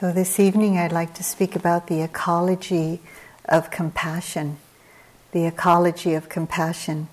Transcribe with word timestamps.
So, 0.00 0.12
this 0.12 0.40
evening 0.40 0.78
I'd 0.78 0.92
like 0.92 1.12
to 1.16 1.22
speak 1.22 1.54
about 1.54 1.88
the 1.88 2.00
ecology 2.00 3.00
of 3.44 3.70
compassion. 3.70 4.56
The 5.32 5.44
ecology 5.44 6.14
of 6.14 6.30
compassion, 6.30 7.08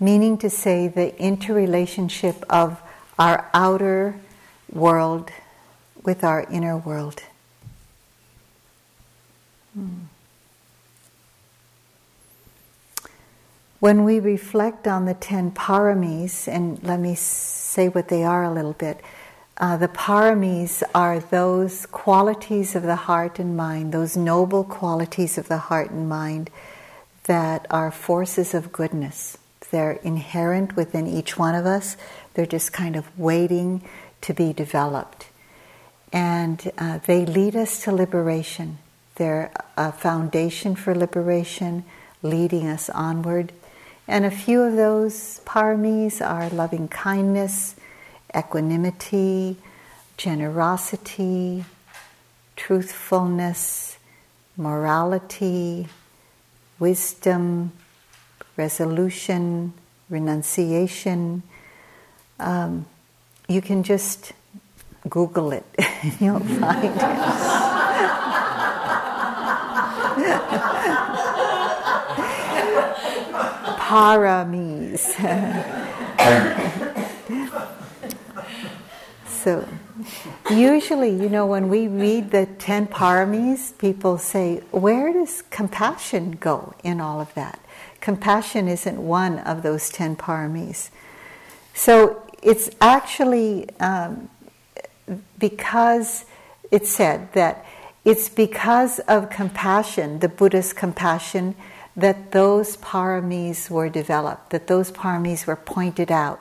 meaning 0.00 0.38
to 0.38 0.48
say 0.48 0.88
the 0.88 1.14
interrelationship 1.20 2.42
of 2.48 2.80
our 3.18 3.50
outer 3.52 4.18
world 4.72 5.30
with 6.04 6.24
our 6.24 6.44
inner 6.50 6.78
world. 6.78 7.22
Hmm. 9.74 10.04
When 13.78 14.04
we 14.04 14.20
reflect 14.20 14.88
on 14.88 15.04
the 15.04 15.12
ten 15.12 15.50
paramis, 15.50 16.48
and 16.48 16.82
let 16.82 16.98
me 16.98 17.14
say 17.14 17.90
what 17.90 18.08
they 18.08 18.24
are 18.24 18.42
a 18.42 18.50
little 18.50 18.72
bit 18.72 19.02
uh, 19.62 19.76
the 19.76 19.86
paramis 19.86 20.82
are 20.92 21.20
those 21.20 21.86
qualities 21.86 22.74
of 22.74 22.82
the 22.82 22.96
heart 22.96 23.38
and 23.38 23.56
mind, 23.56 23.92
those 23.92 24.16
noble 24.16 24.64
qualities 24.64 25.38
of 25.38 25.46
the 25.46 25.56
heart 25.56 25.92
and 25.92 26.08
mind 26.08 26.50
that 27.26 27.64
are 27.70 27.92
forces 27.92 28.54
of 28.54 28.72
goodness. 28.72 29.38
They're 29.70 30.00
inherent 30.02 30.74
within 30.74 31.06
each 31.06 31.38
one 31.38 31.54
of 31.54 31.64
us, 31.64 31.96
they're 32.34 32.44
just 32.44 32.72
kind 32.72 32.96
of 32.96 33.16
waiting 33.16 33.82
to 34.22 34.34
be 34.34 34.52
developed. 34.52 35.28
And 36.12 36.72
uh, 36.76 36.98
they 37.06 37.24
lead 37.24 37.54
us 37.54 37.84
to 37.84 37.92
liberation. 37.92 38.78
They're 39.14 39.52
a 39.76 39.92
foundation 39.92 40.74
for 40.74 40.92
liberation, 40.92 41.84
leading 42.20 42.66
us 42.66 42.90
onward. 42.90 43.52
And 44.08 44.24
a 44.24 44.30
few 44.32 44.62
of 44.62 44.74
those 44.74 45.40
paramis 45.44 46.20
are 46.20 46.50
loving 46.50 46.88
kindness 46.88 47.76
equanimity, 48.36 49.56
generosity, 50.16 51.64
truthfulness, 52.56 53.98
morality, 54.56 55.88
wisdom, 56.78 57.72
resolution, 58.56 59.72
renunciation. 60.08 61.42
Um, 62.38 62.86
you 63.48 63.60
can 63.60 63.82
just 63.82 64.32
Google 65.08 65.52
it, 65.52 65.64
and 65.78 66.14
you'll 66.20 66.40
find 66.40 66.84
it. 66.84 66.92
Paramis. 73.92 75.18
So, 79.42 79.68
usually, 80.52 81.10
you 81.10 81.28
know, 81.28 81.46
when 81.46 81.68
we 81.68 81.88
read 81.88 82.30
the 82.30 82.46
10 82.46 82.86
paramis, 82.86 83.76
people 83.76 84.16
say, 84.16 84.62
Where 84.70 85.12
does 85.12 85.42
compassion 85.42 86.32
go 86.38 86.74
in 86.84 87.00
all 87.00 87.20
of 87.20 87.34
that? 87.34 87.58
Compassion 88.00 88.68
isn't 88.68 89.04
one 89.04 89.40
of 89.40 89.64
those 89.64 89.90
10 89.90 90.14
paramis. 90.14 90.90
So, 91.74 92.22
it's 92.40 92.70
actually 92.80 93.68
um, 93.80 94.30
because 95.40 96.24
it 96.70 96.86
said 96.86 97.32
that 97.32 97.66
it's 98.04 98.28
because 98.28 99.00
of 99.00 99.28
compassion, 99.28 100.20
the 100.20 100.28
Buddha's 100.28 100.72
compassion, 100.72 101.56
that 101.96 102.30
those 102.30 102.76
paramis 102.76 103.68
were 103.68 103.88
developed, 103.88 104.50
that 104.50 104.68
those 104.68 104.92
paramis 104.92 105.46
were 105.46 105.56
pointed 105.56 106.12
out. 106.12 106.40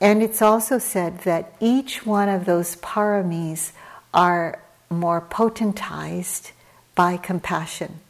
And 0.00 0.22
it's 0.22 0.42
also 0.42 0.78
said 0.78 1.20
that 1.20 1.54
each 1.60 2.04
one 2.04 2.28
of 2.28 2.44
those 2.44 2.76
paramis 2.76 3.72
are 4.12 4.60
more 4.90 5.20
potentized 5.20 6.52
by 6.94 7.16
compassion. 7.16 8.00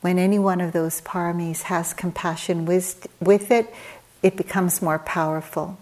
When 0.00 0.18
any 0.18 0.38
one 0.38 0.60
of 0.60 0.72
those 0.72 1.00
paramis 1.00 1.62
has 1.62 1.92
compassion 1.94 2.64
with, 2.64 3.06
with 3.20 3.50
it, 3.50 3.72
it 4.22 4.36
becomes 4.36 4.82
more 4.82 4.98
powerful. 4.98 5.78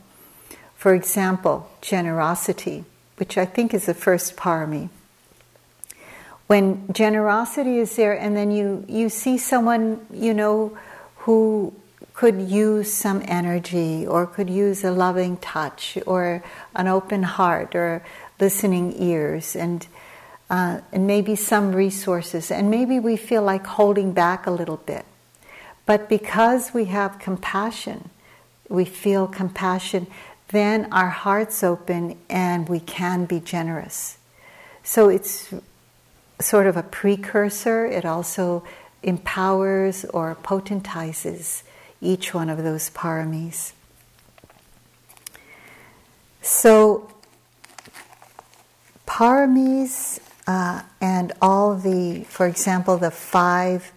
For 0.76 0.94
example, 0.94 1.70
generosity, 1.82 2.84
which 3.16 3.36
I 3.36 3.44
think 3.44 3.74
is 3.74 3.86
the 3.86 3.94
first 3.94 4.36
parami. 4.36 4.88
When 6.46 6.92
generosity 6.92 7.78
is 7.78 7.96
there, 7.96 8.18
and 8.18 8.36
then 8.36 8.50
you, 8.50 8.84
you 8.88 9.08
see 9.08 9.38
someone, 9.38 10.04
you 10.12 10.34
know, 10.34 10.76
who 11.18 11.72
could 12.14 12.40
use 12.40 12.92
some 12.92 13.22
energy 13.26 14.06
or 14.06 14.26
could 14.26 14.50
use 14.50 14.84
a 14.84 14.90
loving 14.90 15.36
touch 15.38 15.98
or 16.06 16.42
an 16.74 16.86
open 16.86 17.22
heart 17.22 17.74
or 17.74 18.02
listening 18.38 18.94
ears 19.00 19.56
and 19.56 19.86
uh, 20.50 20.80
and 20.92 21.06
maybe 21.06 21.36
some 21.36 21.72
resources. 21.72 22.50
And 22.50 22.70
maybe 22.70 22.98
we 22.98 23.16
feel 23.16 23.42
like 23.42 23.64
holding 23.64 24.12
back 24.12 24.48
a 24.48 24.50
little 24.50 24.78
bit. 24.78 25.04
But 25.86 26.08
because 26.08 26.74
we 26.74 26.86
have 26.86 27.18
compassion 27.20 28.10
we 28.70 28.84
feel 28.84 29.26
compassion 29.26 30.06
then 30.48 30.92
our 30.92 31.10
hearts 31.10 31.62
open 31.62 32.18
and 32.28 32.68
we 32.68 32.80
can 32.80 33.24
be 33.24 33.38
generous. 33.38 34.18
So 34.82 35.08
it's 35.08 35.54
sort 36.40 36.66
of 36.66 36.76
a 36.76 36.82
precursor. 36.82 37.86
It 37.86 38.04
also 38.04 38.64
empowers 39.02 40.04
or 40.06 40.36
potentizes 40.42 41.62
each 42.00 42.32
one 42.32 42.48
of 42.48 42.62
those 42.62 42.90
paramis. 42.90 43.72
So, 46.42 47.12
paramis 49.06 50.20
uh, 50.46 50.82
and 51.00 51.32
all 51.42 51.76
the, 51.76 52.24
for 52.24 52.46
example, 52.46 52.96
the 52.96 53.10
five 53.10 53.92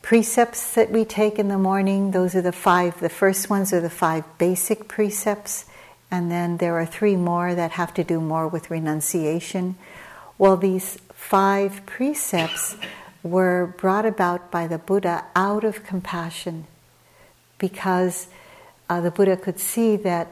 precepts 0.00 0.74
that 0.74 0.90
we 0.90 1.04
take 1.04 1.38
in 1.38 1.48
the 1.48 1.58
morning, 1.58 2.10
those 2.10 2.34
are 2.34 2.42
the 2.42 2.52
five, 2.52 2.98
the 3.00 3.08
first 3.08 3.50
ones 3.50 3.72
are 3.72 3.80
the 3.80 3.90
five 3.90 4.24
basic 4.38 4.88
precepts, 4.88 5.66
and 6.10 6.30
then 6.30 6.56
there 6.58 6.74
are 6.74 6.86
three 6.86 7.16
more 7.16 7.54
that 7.54 7.72
have 7.72 7.92
to 7.94 8.04
do 8.04 8.20
more 8.20 8.48
with 8.48 8.70
renunciation. 8.70 9.76
Well, 10.38 10.56
these 10.56 10.98
five 11.12 11.84
precepts 11.86 12.76
were 13.22 13.74
brought 13.78 14.04
about 14.04 14.50
by 14.50 14.66
the 14.66 14.78
Buddha 14.78 15.24
out 15.34 15.64
of 15.64 15.84
compassion 15.84 16.66
because 17.58 18.28
uh, 18.88 19.00
the 19.00 19.10
Buddha 19.10 19.36
could 19.36 19.58
see 19.58 19.96
that 19.96 20.28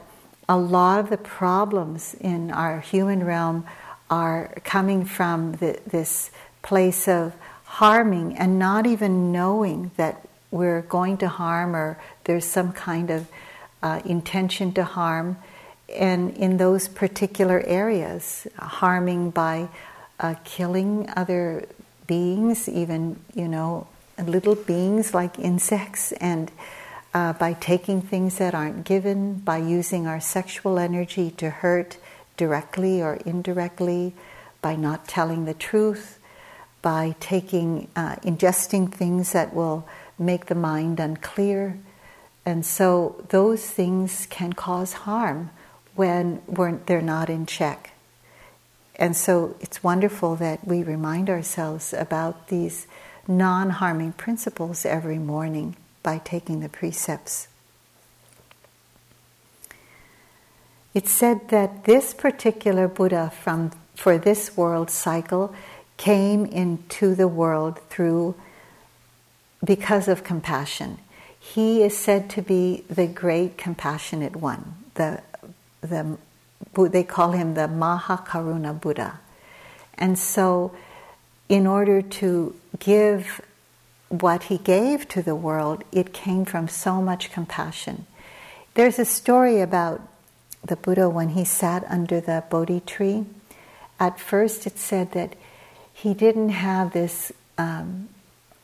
a 0.47 0.57
lot 0.57 0.99
of 0.99 1.09
the 1.09 1.17
problems 1.17 2.15
in 2.19 2.51
our 2.51 2.79
human 2.79 3.23
realm 3.23 3.65
are 4.09 4.53
coming 4.63 5.05
from 5.05 5.53
the, 5.53 5.79
this 5.87 6.29
place 6.61 7.07
of 7.07 7.33
harming 7.63 8.37
and 8.37 8.59
not 8.59 8.85
even 8.85 9.31
knowing 9.31 9.91
that 9.97 10.27
we're 10.51 10.81
going 10.81 11.17
to 11.17 11.27
harm 11.27 11.75
or 11.75 11.97
there's 12.25 12.45
some 12.45 12.71
kind 12.71 13.09
of 13.09 13.27
uh, 13.81 14.01
intention 14.05 14.71
to 14.73 14.83
harm. 14.83 15.37
And 15.89 16.35
in 16.37 16.57
those 16.57 16.87
particular 16.87 17.61
areas, 17.65 18.47
harming 18.59 19.31
by 19.31 19.69
uh, 20.19 20.35
killing 20.43 21.09
other 21.15 21.67
beings, 22.05 22.69
even, 22.69 23.19
you 23.33 23.47
know, 23.47 23.87
little 24.23 24.55
beings 24.55 25.13
like 25.13 25.39
insects 25.39 26.11
and 26.13 26.51
uh, 27.13 27.33
by 27.33 27.53
taking 27.53 28.01
things 28.01 28.37
that 28.37 28.55
aren't 28.55 28.85
given, 28.85 29.35
by 29.35 29.57
using 29.57 30.07
our 30.07 30.19
sexual 30.19 30.79
energy 30.79 31.31
to 31.31 31.49
hurt 31.49 31.97
directly 32.37 33.01
or 33.01 33.15
indirectly, 33.25 34.13
by 34.61 34.75
not 34.75 35.07
telling 35.07 35.45
the 35.45 35.53
truth, 35.53 36.19
by 36.81 37.15
taking, 37.19 37.87
uh, 37.95 38.15
ingesting 38.17 38.91
things 38.91 39.31
that 39.31 39.53
will 39.53 39.87
make 40.17 40.47
the 40.47 40.55
mind 40.55 40.99
unclear. 40.99 41.77
And 42.45 42.65
so 42.65 43.23
those 43.29 43.65
things 43.69 44.27
can 44.29 44.53
cause 44.53 44.93
harm 44.93 45.51
when 45.95 46.41
they're 46.85 47.01
not 47.01 47.29
in 47.29 47.45
check. 47.45 47.91
And 48.95 49.15
so 49.15 49.55
it's 49.59 49.83
wonderful 49.83 50.35
that 50.37 50.67
we 50.67 50.83
remind 50.83 51.29
ourselves 51.29 51.93
about 51.93 52.47
these 52.47 52.87
non 53.27 53.69
harming 53.69 54.13
principles 54.13 54.85
every 54.85 55.17
morning 55.17 55.75
by 56.03 56.19
taking 56.19 56.59
the 56.59 56.69
precepts. 56.69 57.47
It's 60.93 61.11
said 61.11 61.49
that 61.49 61.85
this 61.85 62.13
particular 62.13 62.87
Buddha 62.87 63.31
from 63.41 63.71
for 63.95 64.17
this 64.17 64.55
world 64.57 64.89
cycle 64.89 65.53
came 65.97 66.45
into 66.45 67.15
the 67.15 67.27
world 67.27 67.79
through 67.89 68.35
because 69.63 70.07
of 70.07 70.23
compassion. 70.23 70.97
He 71.39 71.83
is 71.83 71.97
said 71.97 72.29
to 72.31 72.41
be 72.41 72.83
the 72.89 73.07
great 73.07 73.57
compassionate 73.57 74.35
one. 74.35 74.75
The, 74.95 75.21
the, 75.81 76.17
they 76.75 77.03
call 77.03 77.31
him 77.31 77.53
the 77.53 77.67
Mahakaruna 77.67 78.79
Buddha. 78.79 79.19
And 79.95 80.17
so, 80.17 80.75
in 81.49 81.67
order 81.67 82.01
to 82.01 82.55
give 82.79 83.41
what 84.21 84.43
he 84.43 84.57
gave 84.57 85.07
to 85.09 85.21
the 85.21 85.35
world, 85.35 85.83
it 85.91 86.13
came 86.13 86.45
from 86.45 86.67
so 86.67 87.01
much 87.01 87.31
compassion. 87.31 88.05
There's 88.75 88.99
a 88.99 89.05
story 89.05 89.59
about 89.59 90.01
the 90.63 90.75
Buddha 90.75 91.09
when 91.09 91.29
he 91.29 91.43
sat 91.43 91.83
under 91.89 92.21
the 92.21 92.43
Bodhi 92.49 92.79
tree. 92.79 93.25
At 93.99 94.19
first, 94.19 94.65
it 94.65 94.77
said 94.77 95.11
that 95.11 95.35
he 95.93 96.13
didn't 96.13 96.49
have 96.49 96.93
this 96.93 97.31
um, 97.57 98.09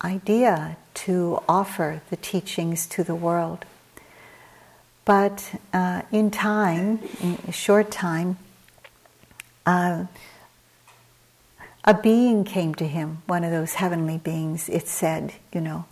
idea 0.04 0.78
to 0.94 1.42
offer 1.48 2.02
the 2.10 2.18
teachings 2.18 2.88
to 2.88 3.04
the 3.04 3.16
world. 3.16 3.66
But 5.06 5.60
uh, 5.74 6.04
in 6.12 6.32
time, 6.32 7.00
in 7.22 7.38
a 7.48 7.52
short 7.52 7.92
time, 7.92 8.38
uh, 9.66 10.06
a 11.90 11.94
being 11.96 12.44
came 12.44 12.76
to 12.76 12.86
him, 12.86 13.24
one 13.26 13.44
of 13.44 13.50
those 13.50 13.74
heavenly 13.74 14.20
beings, 14.20 14.70
it 14.70 14.88
said, 14.88 15.34
you 15.52 15.60
know. 15.60 15.86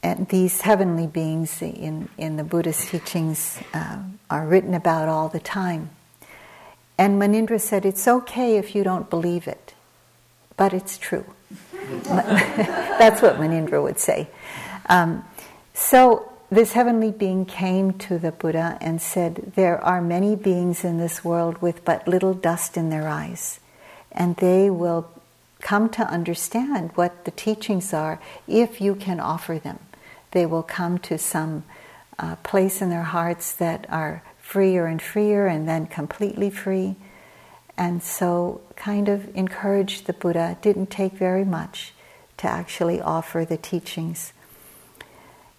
And 0.00 0.28
these 0.28 0.60
heavenly 0.60 1.08
beings 1.08 1.60
in, 1.60 2.08
in 2.16 2.36
the 2.36 2.44
Buddhist 2.44 2.90
teachings 2.90 3.58
uh, 3.72 3.98
are 4.30 4.46
written 4.46 4.72
about 4.72 5.08
all 5.08 5.28
the 5.28 5.40
time. 5.40 5.90
And 6.96 7.20
Munindra 7.20 7.60
said, 7.60 7.84
It's 7.84 8.06
okay 8.06 8.56
if 8.56 8.76
you 8.76 8.84
don't 8.84 9.10
believe 9.10 9.48
it, 9.48 9.74
but 10.56 10.72
it's 10.72 10.98
true. 10.98 11.24
That's 12.04 13.22
what 13.22 13.36
Munindra 13.38 13.82
would 13.82 13.98
say. 13.98 14.28
Um, 14.86 15.24
so 15.72 16.30
this 16.48 16.74
heavenly 16.74 17.10
being 17.10 17.44
came 17.44 17.94
to 17.94 18.20
the 18.20 18.30
Buddha 18.30 18.78
and 18.80 19.02
said, 19.02 19.52
There 19.56 19.82
are 19.82 20.00
many 20.00 20.36
beings 20.36 20.84
in 20.84 20.98
this 20.98 21.24
world 21.24 21.60
with 21.60 21.84
but 21.84 22.06
little 22.06 22.34
dust 22.34 22.76
in 22.76 22.90
their 22.90 23.08
eyes, 23.08 23.58
and 24.14 24.36
they 24.36 24.70
will 24.70 25.10
come 25.60 25.88
to 25.88 26.02
understand 26.02 26.90
what 26.94 27.24
the 27.24 27.30
teachings 27.30 27.92
are 27.92 28.20
if 28.46 28.80
you 28.80 28.94
can 28.94 29.18
offer 29.18 29.58
them. 29.58 29.78
They 30.30 30.46
will 30.46 30.62
come 30.62 30.98
to 31.00 31.18
some 31.18 31.64
uh, 32.18 32.36
place 32.36 32.80
in 32.80 32.90
their 32.90 33.02
hearts 33.02 33.52
that 33.54 33.86
are 33.90 34.22
freer 34.38 34.86
and 34.86 35.00
freer 35.00 35.46
and 35.46 35.66
then 35.68 35.86
completely 35.86 36.50
free. 36.50 36.96
And 37.76 38.02
so, 38.02 38.60
kind 38.76 39.08
of 39.08 39.34
encouraged 39.34 40.06
the 40.06 40.12
Buddha. 40.12 40.56
didn't 40.62 40.90
take 40.90 41.14
very 41.14 41.44
much 41.44 41.92
to 42.36 42.46
actually 42.46 43.00
offer 43.00 43.44
the 43.44 43.56
teachings. 43.56 44.32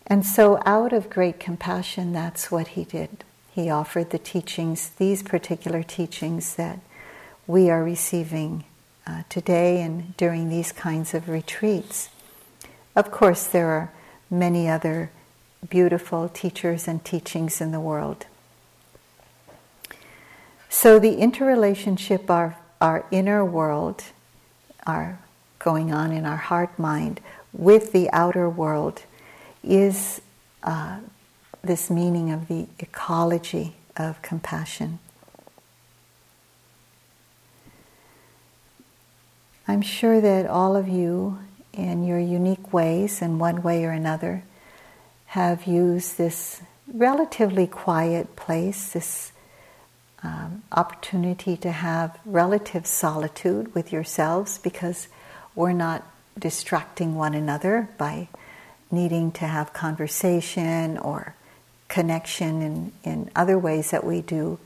And 0.08 0.26
so, 0.26 0.62
out 0.66 0.94
of 0.94 1.10
great 1.10 1.40
compassion, 1.40 2.14
that's 2.14 2.52
what 2.52 2.70
he 2.70 2.86
did. 2.86 3.26
He 3.52 3.70
offered 3.70 4.12
the 4.12 4.20
teachings, 4.20 4.90
these 4.98 5.24
particular 5.24 5.84
teachings 5.84 6.56
that 6.56 6.80
we 7.48 7.70
are 7.70 7.84
receiving 7.84 8.66
uh, 9.08 9.24
today 9.30 9.82
and 9.82 10.16
during 10.18 10.50
these 10.50 10.72
kinds 10.72 11.14
of 11.14 11.30
retreats. 11.30 12.10
Of 12.96 13.12
course, 13.12 13.46
there 13.46 13.68
are 13.68 13.92
many 14.30 14.68
other 14.68 15.12
beautiful 15.70 16.30
teachers 16.30 16.88
and 16.88 17.04
teachings 17.04 17.62
in 17.62 17.72
the 17.72 17.80
world. 17.80 18.26
So, 20.70 21.00
the 21.00 21.16
interrelationship 21.18 22.30
of 22.30 22.54
our 22.82 23.06
inner 23.12 23.46
world, 23.46 24.04
our 24.86 25.20
going 25.60 25.92
on 25.92 26.12
in 26.12 26.26
our 26.26 26.38
heart 26.38 26.78
mind, 26.78 27.22
with 27.54 27.92
the 27.92 28.10
outer 28.12 28.50
world 28.50 29.04
is 29.64 30.22
uh, 30.64 31.00
this 31.64 31.90
meaning 31.90 32.32
of 32.32 32.48
the 32.48 32.68
ecology 32.80 33.76
of 33.96 34.22
compassion. 34.22 35.00
I'm 39.68 39.82
sure 39.82 40.22
that 40.22 40.46
all 40.46 40.76
of 40.76 40.88
you, 40.88 41.40
in 41.74 42.06
your 42.06 42.20
unique 42.20 42.72
ways, 42.72 43.22
in 43.22 43.40
one 43.40 43.64
way 43.64 43.84
or 43.86 43.92
another, 43.92 44.44
have 45.28 45.66
used 45.66 46.18
this 46.18 46.62
relatively 46.88 47.66
quiet 47.66 48.36
place, 48.36 48.94
this 48.94 49.32
um, 50.22 50.64
opportunity 50.72 51.58
to 51.58 51.72
have 51.72 52.20
relative 52.26 52.86
solitude 52.86 53.74
with 53.74 53.92
yourselves 53.92 54.60
because 54.60 55.08
we're 55.56 55.74
not 55.74 56.04
distracting 56.38 57.16
one 57.16 57.34
another 57.34 57.90
by 57.98 58.28
needing 58.92 59.32
to 59.32 59.46
have 59.46 59.74
conversation 59.74 60.98
or 60.98 61.34
connection 61.88 62.62
in, 62.62 62.92
in 63.04 63.32
other 63.36 63.58
ways 63.58 63.92
that 63.92 64.04
we 64.04 64.22
do 64.22 64.60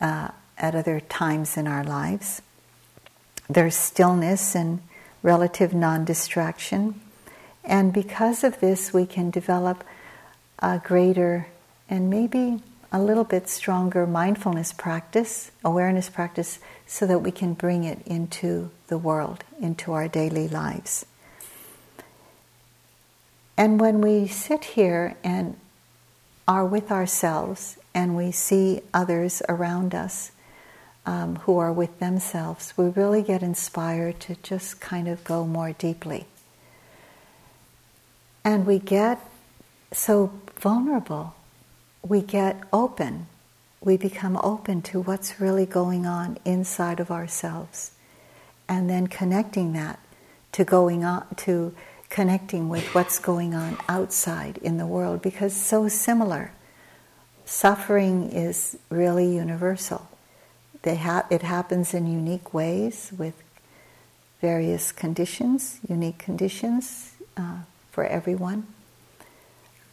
uh, 0.00 0.28
at 0.58 0.74
other 0.74 1.00
times 1.00 1.56
in 1.56 1.66
our 1.66 1.84
lives. 1.84 2.42
There's 3.52 3.76
stillness 3.76 4.54
and 4.54 4.80
relative 5.22 5.74
non 5.74 6.06
distraction. 6.06 7.00
And 7.62 7.92
because 7.92 8.44
of 8.44 8.60
this, 8.60 8.94
we 8.94 9.04
can 9.04 9.30
develop 9.30 9.84
a 10.60 10.78
greater 10.78 11.48
and 11.88 12.08
maybe 12.08 12.62
a 12.90 13.00
little 13.00 13.24
bit 13.24 13.50
stronger 13.50 14.06
mindfulness 14.06 14.72
practice, 14.72 15.50
awareness 15.62 16.08
practice, 16.08 16.60
so 16.86 17.06
that 17.06 17.18
we 17.18 17.30
can 17.30 17.52
bring 17.52 17.84
it 17.84 18.00
into 18.06 18.70
the 18.86 18.96
world, 18.96 19.44
into 19.60 19.92
our 19.92 20.08
daily 20.08 20.48
lives. 20.48 21.04
And 23.58 23.78
when 23.78 24.00
we 24.00 24.26
sit 24.28 24.64
here 24.64 25.16
and 25.22 25.58
are 26.48 26.64
with 26.64 26.90
ourselves 26.90 27.76
and 27.94 28.16
we 28.16 28.32
see 28.32 28.80
others 28.94 29.42
around 29.46 29.94
us 29.94 30.31
um, 31.04 31.36
who 31.36 31.58
are 31.58 31.72
with 31.72 31.98
themselves, 31.98 32.74
we 32.76 32.88
really 32.88 33.22
get 33.22 33.42
inspired 33.42 34.20
to 34.20 34.36
just 34.42 34.80
kind 34.80 35.08
of 35.08 35.24
go 35.24 35.46
more 35.46 35.72
deeply. 35.72 36.26
And 38.44 38.66
we 38.66 38.78
get 38.78 39.20
so 39.92 40.32
vulnerable, 40.56 41.34
we 42.02 42.20
get 42.20 42.60
open, 42.72 43.26
we 43.80 43.96
become 43.96 44.36
open 44.42 44.82
to 44.82 45.00
what's 45.00 45.40
really 45.40 45.66
going 45.66 46.06
on 46.06 46.38
inside 46.44 47.00
of 47.00 47.10
ourselves, 47.10 47.92
and 48.68 48.88
then 48.88 49.06
connecting 49.06 49.72
that 49.72 49.98
to 50.52 50.64
going 50.64 51.04
on 51.04 51.26
to 51.36 51.74
connecting 52.10 52.68
with 52.68 52.94
what's 52.94 53.18
going 53.18 53.54
on 53.54 53.76
outside 53.88 54.58
in 54.58 54.76
the 54.76 54.86
world 54.86 55.22
because 55.22 55.54
so 55.54 55.88
similar. 55.88 56.52
Suffering 57.44 58.30
is 58.30 58.78
really 58.90 59.34
universal. 59.34 60.08
Ha- 60.84 61.26
it 61.30 61.42
happens 61.42 61.94
in 61.94 62.06
unique 62.06 62.52
ways 62.52 63.12
with 63.16 63.34
various 64.40 64.90
conditions, 64.92 65.78
unique 65.88 66.18
conditions 66.18 67.14
uh, 67.36 67.58
for 67.90 68.04
everyone. 68.04 68.66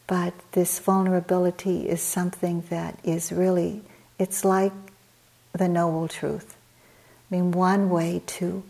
But 0.07 0.33
this 0.53 0.79
vulnerability 0.79 1.87
is 1.87 2.01
something 2.01 2.63
that 2.69 2.97
is 3.03 3.31
really, 3.31 3.83
it's 4.17 4.43
like 4.43 4.73
the 5.53 5.67
noble 5.67 6.07
truth. 6.07 6.57
I 7.29 7.35
mean, 7.35 7.51
one 7.51 7.91
way 7.91 8.23
to 8.25 8.63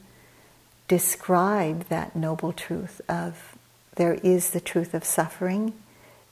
describe 0.90 1.86
that 1.88 2.16
noble 2.16 2.52
truth 2.52 3.00
of 3.08 3.58
there 3.96 4.16
is 4.16 4.50
the 4.50 4.60
truth 4.60 4.94
of 4.94 5.06
suffering 5.06 5.74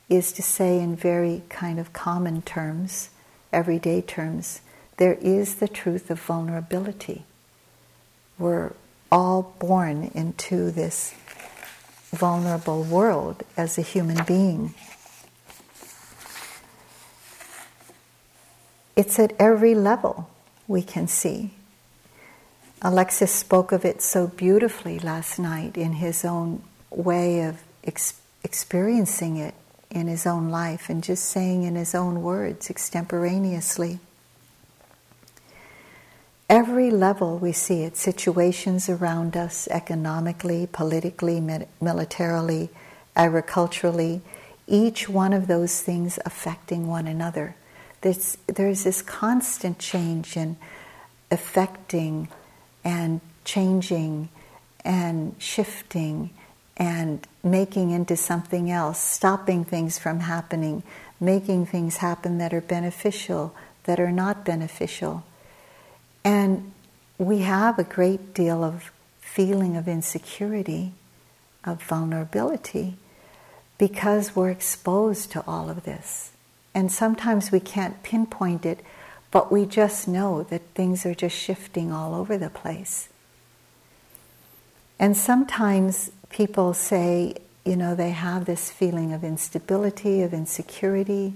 is 0.09 0.31
to 0.33 0.41
say 0.41 0.79
in 0.79 0.95
very 0.95 1.43
kind 1.47 1.79
of 1.79 1.93
common 1.93 2.41
terms, 2.41 3.09
everyday 3.53 4.01
terms, 4.01 4.61
there 4.97 5.17
is 5.21 5.55
the 5.55 5.67
truth 5.67 6.09
of 6.09 6.19
vulnerability. 6.19 7.23
We're 8.37 8.73
all 9.11 9.55
born 9.59 10.11
into 10.13 10.71
this 10.71 11.13
vulnerable 12.11 12.83
world 12.83 13.43
as 13.55 13.77
a 13.77 13.81
human 13.81 14.23
being. 14.25 14.73
It's 18.95 19.19
at 19.19 19.33
every 19.39 19.75
level 19.75 20.29
we 20.67 20.81
can 20.81 21.07
see. 21.07 21.51
Alexis 22.81 23.31
spoke 23.31 23.71
of 23.71 23.85
it 23.85 24.01
so 24.01 24.27
beautifully 24.27 24.99
last 24.99 25.39
night 25.39 25.77
in 25.77 25.93
his 25.93 26.25
own 26.25 26.63
way 26.89 27.41
of 27.41 27.61
ex- 27.83 28.19
experiencing 28.43 29.37
it 29.37 29.53
in 29.89 30.07
his 30.07 30.25
own 30.25 30.49
life 30.49 30.89
and 30.89 31.03
just 31.03 31.25
saying 31.25 31.63
in 31.63 31.75
his 31.75 31.95
own 31.95 32.21
words 32.21 32.69
extemporaneously. 32.69 33.99
Every 36.49 36.91
level 36.91 37.37
we 37.37 37.51
see 37.51 37.83
it 37.83 37.97
situations 37.97 38.87
around 38.87 39.35
us, 39.35 39.67
economically, 39.67 40.67
politically, 40.71 41.41
militarily, 41.81 42.69
agriculturally, 43.17 44.21
each 44.65 45.09
one 45.09 45.33
of 45.33 45.47
those 45.47 45.81
things 45.81 46.19
affecting 46.25 46.87
one 46.87 47.05
another. 47.05 47.55
There's, 47.99 48.37
there's 48.47 48.85
this 48.85 49.01
constant 49.01 49.77
change 49.77 50.37
in 50.37 50.55
affecting 51.29 52.29
and 52.83 53.19
changing 53.43 54.29
and 54.85 55.35
shifting 55.39 56.29
and 56.77 57.27
making 57.43 57.91
into 57.91 58.15
something 58.15 58.71
else, 58.71 58.99
stopping 58.99 59.65
things 59.65 59.99
from 59.99 60.21
happening, 60.21 60.83
making 61.19 61.65
things 61.65 61.97
happen 61.97 62.37
that 62.37 62.53
are 62.53 62.61
beneficial, 62.61 63.53
that 63.83 63.99
are 63.99 64.11
not 64.11 64.45
beneficial. 64.45 65.23
And 66.27 66.73
we 67.17 67.39
have 67.39 67.79
a 67.79 67.85
great 67.85 68.33
deal 68.33 68.61
of 68.61 68.91
feeling 69.21 69.77
of 69.77 69.87
insecurity, 69.87 70.91
of 71.63 71.81
vulnerability, 71.81 72.97
because 73.77 74.35
we're 74.35 74.49
exposed 74.49 75.31
to 75.31 75.43
all 75.47 75.69
of 75.69 75.85
this. 75.85 76.31
And 76.73 76.91
sometimes 76.91 77.49
we 77.51 77.61
can't 77.61 78.03
pinpoint 78.03 78.65
it 78.65 78.83
but 79.31 79.51
we 79.51 79.65
just 79.65 80.07
know 80.07 80.43
that 80.43 80.61
things 80.73 81.05
are 81.05 81.13
just 81.13 81.35
shifting 81.35 81.91
all 81.91 82.15
over 82.15 82.37
the 82.37 82.49
place. 82.49 83.09
And 84.99 85.15
sometimes 85.15 86.11
people 86.29 86.73
say, 86.73 87.35
you 87.65 87.75
know, 87.75 87.93
they 87.93 88.11
have 88.11 88.45
this 88.45 88.71
feeling 88.71 89.13
of 89.13 89.23
instability, 89.23 90.21
of 90.21 90.33
insecurity, 90.33 91.33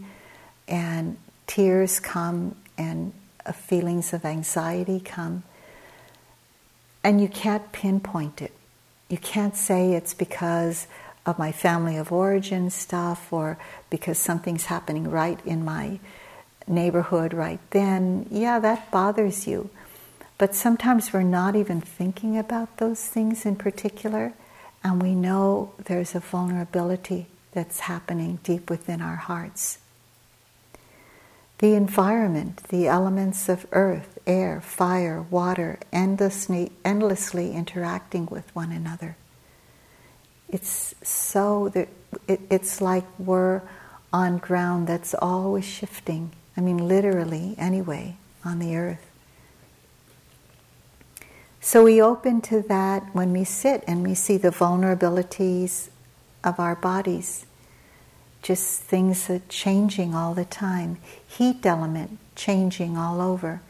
and 0.67 1.17
tears 1.48 2.00
come 2.00 2.55
and 2.77 3.13
uh, 3.45 3.51
feelings 3.51 4.13
of 4.13 4.25
anxiety 4.25 5.00
come. 5.00 5.43
And 7.03 7.19
you 7.19 7.27
can't 7.27 7.71
pinpoint 7.71 8.41
it. 8.41 8.51
You 9.10 9.17
can't 9.17 9.55
say 9.55 9.93
it's 9.93 10.13
because 10.13 10.88
of 11.25 11.38
my 11.38 11.51
family 11.51 11.98
of 11.98 12.12
origin 12.12 12.69
stuff 12.69 13.31
or 13.31 13.57
because 13.89 14.17
something's 14.17 14.65
happening 14.65 15.10
right 15.10 15.39
in 15.45 15.65
my 15.65 16.00
neighborhood 16.67 17.33
right 17.33 17.60
then. 17.71 18.27
Yeah, 18.31 18.60
that 18.60 18.91
bothers 18.91 19.48
you. 19.48 19.69
But 20.38 20.55
sometimes 20.55 21.13
we're 21.13 21.21
not 21.21 21.55
even 21.55 21.81
thinking 21.81 22.38
about 22.38 22.77
those 22.77 23.05
things 23.05 23.45
in 23.45 23.55
particular, 23.55 24.33
and 24.83 25.01
we 25.01 25.13
know 25.13 25.74
there's 25.86 26.15
a 26.15 26.19
vulnerability 26.19 27.27
that's 27.51 27.81
happening 27.81 28.39
deep 28.43 28.69
within 28.69 29.01
our 29.01 29.17
hearts. 29.17 29.77
The 31.62 31.75
environment, 31.75 32.63
the 32.70 32.88
elements 32.88 33.48
of 33.48 33.68
earth, 33.72 34.18
air, 34.25 34.60
fire, 34.62 35.22
water, 35.22 35.80
endlessly, 35.94 36.72
endlessly 36.84 37.53
interacting 37.53 38.25
with 38.25 38.53
one 38.56 38.72
another. 38.72 39.15
It's 40.50 40.96
so 41.03 41.70
that 41.70 41.88
it, 42.27 42.41
it's 42.50 42.82
like 42.82 43.06
we're 43.20 43.62
on 44.12 44.39
ground 44.39 44.88
that's 44.88 45.13
always 45.13 45.65
shifting. 45.65 46.32
I 46.58 46.62
mean, 46.62 46.77
literally, 46.88 47.56
anyway, 47.58 48.18
on 48.44 48.60
the 48.60 48.75
earth. 48.75 49.08
So 51.62 51.84
we 51.84 52.01
open 52.01 52.41
to 52.41 52.63
that 52.63 53.13
when 53.13 53.32
we 53.32 53.44
sit 53.44 53.84
and 53.86 54.03
we 54.03 54.15
see 54.15 54.38
the 54.38 54.50
vulnerabilities 54.50 55.89
of 56.44 56.60
our 56.60 56.75
bodies, 56.75 57.46
just 58.41 58.82
things 58.82 59.27
that 59.27 59.48
changing 59.48 60.15
all 60.15 60.34
the 60.34 60.44
time, 60.46 60.98
heat 61.38 61.65
element 61.65 62.17
changing 62.35 62.97
all 62.97 63.21
over, 63.21 63.61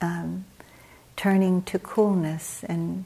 um, 0.00 0.44
turning 1.16 1.62
to 1.62 1.78
coolness 1.78 2.64
and 2.64 3.04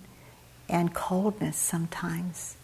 and 0.68 0.94
coldness 0.94 1.56
sometimes. 1.56 2.56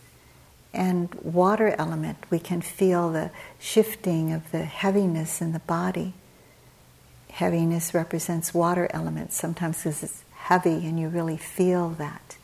And 0.73 1.15
water 1.17 1.75
element, 1.77 2.17
we 2.31 2.39
can 2.39 2.63
feel 2.63 3.11
the 3.11 3.31
shifting 3.59 4.33
of 4.33 4.51
the 4.53 4.65
heaviness 4.65 5.43
in 5.43 5.53
the 5.53 5.59
body. 5.61 6.15
Heaviness 7.31 7.93
represents 7.93 8.55
water 8.55 8.89
element 8.91 9.33
sometimes 9.33 9.79
because 9.79 10.03
it's 10.03 10.25
heavy 10.35 10.87
and 10.87 10.99
you 10.99 11.09
really 11.09 11.37
feel 11.37 11.91
that. 11.91 12.37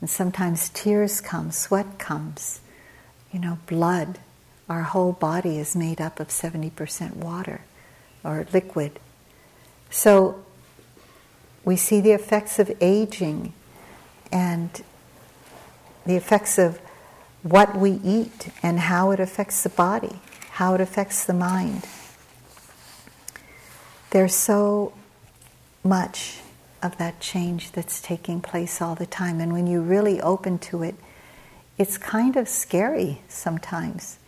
And 0.00 0.10
sometimes 0.10 0.70
tears 0.70 1.20
come, 1.20 1.52
sweat 1.52 1.98
comes, 1.98 2.60
you 3.30 3.38
know, 3.38 3.58
blood. 3.66 4.18
Our 4.68 4.82
whole 4.82 5.12
body 5.12 5.58
is 5.58 5.76
made 5.76 6.00
up 6.00 6.18
of 6.18 6.28
70% 6.28 7.16
water 7.16 7.60
or 8.24 8.46
liquid. 8.52 8.98
So 9.90 10.44
we 11.64 11.76
see 11.76 12.00
the 12.00 12.12
effects 12.12 12.58
of 12.58 12.70
aging 12.80 13.52
and 14.32 14.82
the 16.06 16.16
effects 16.16 16.58
of 16.58 16.78
what 17.42 17.76
we 17.76 17.92
eat 18.04 18.48
and 18.62 18.78
how 18.78 19.10
it 19.10 19.20
affects 19.20 19.62
the 19.62 19.68
body, 19.68 20.20
how 20.52 20.74
it 20.74 20.80
affects 20.80 21.24
the 21.24 21.34
mind. 21.34 21.86
There's 24.10 24.34
so 24.34 24.92
much 25.82 26.40
of 26.82 26.96
that 26.98 27.20
change 27.20 27.72
that's 27.72 28.00
taking 28.00 28.40
place 28.40 28.80
all 28.80 28.94
the 28.94 29.06
time. 29.06 29.40
And 29.40 29.52
when 29.52 29.66
you 29.66 29.80
really 29.80 30.20
open 30.20 30.58
to 30.58 30.82
it, 30.82 30.94
it's 31.78 31.96
kind 31.96 32.36
of 32.36 32.48
scary 32.48 33.22
sometimes. 33.28 34.18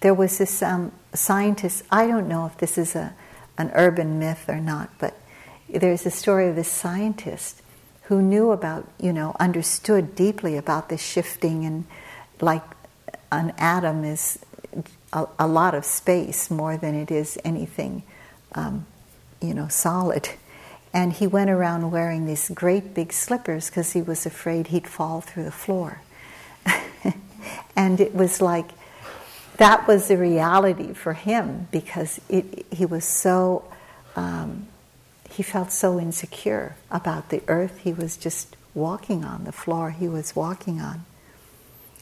There 0.00 0.14
was 0.14 0.38
this 0.38 0.62
um, 0.62 0.92
scientist, 1.14 1.84
I 1.90 2.06
don't 2.06 2.28
know 2.28 2.46
if 2.46 2.58
this 2.58 2.78
is 2.78 2.94
a, 2.94 3.14
an 3.58 3.70
urban 3.74 4.18
myth 4.18 4.48
or 4.48 4.60
not, 4.60 4.90
but 4.98 5.14
there's 5.68 6.06
a 6.06 6.10
story 6.10 6.48
of 6.48 6.56
this 6.56 6.70
scientist 6.70 7.62
who 8.04 8.20
knew 8.20 8.50
about, 8.50 8.88
you 8.98 9.12
know, 9.12 9.36
understood 9.38 10.14
deeply 10.14 10.56
about 10.56 10.88
this 10.88 11.02
shifting 11.02 11.64
and 11.64 11.84
like 12.40 12.62
an 13.30 13.52
atom 13.58 14.04
is 14.04 14.38
a, 15.12 15.26
a 15.38 15.46
lot 15.46 15.74
of 15.74 15.84
space 15.84 16.50
more 16.50 16.76
than 16.76 16.94
it 16.94 17.10
is 17.10 17.38
anything, 17.44 18.02
um, 18.54 18.86
you 19.40 19.54
know, 19.54 19.68
solid. 19.68 20.28
And 20.92 21.12
he 21.12 21.26
went 21.26 21.50
around 21.50 21.90
wearing 21.92 22.26
these 22.26 22.48
great 22.48 22.94
big 22.94 23.12
slippers 23.12 23.70
because 23.70 23.92
he 23.92 24.02
was 24.02 24.26
afraid 24.26 24.68
he'd 24.68 24.88
fall 24.88 25.20
through 25.20 25.44
the 25.44 25.52
floor. 25.52 26.02
and 27.76 28.00
it 28.00 28.14
was 28.14 28.40
like, 28.40 28.70
that 29.60 29.86
was 29.86 30.08
the 30.08 30.16
reality 30.16 30.94
for 30.94 31.12
him 31.12 31.68
because 31.70 32.18
it, 32.30 32.64
he 32.72 32.86
was 32.86 33.04
so, 33.04 33.62
um, 34.16 34.66
he 35.28 35.42
felt 35.42 35.70
so 35.70 36.00
insecure 36.00 36.76
about 36.90 37.28
the 37.28 37.42
earth 37.46 37.80
he 37.80 37.92
was 37.92 38.16
just 38.16 38.56
walking 38.74 39.22
on, 39.22 39.44
the 39.44 39.52
floor 39.52 39.90
he 39.90 40.08
was 40.08 40.34
walking 40.34 40.80
on. 40.80 41.04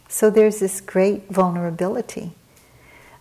So 0.09 0.31
there's 0.31 0.61
this 0.61 0.81
great 0.81 1.31
vulnerability. 1.31 2.31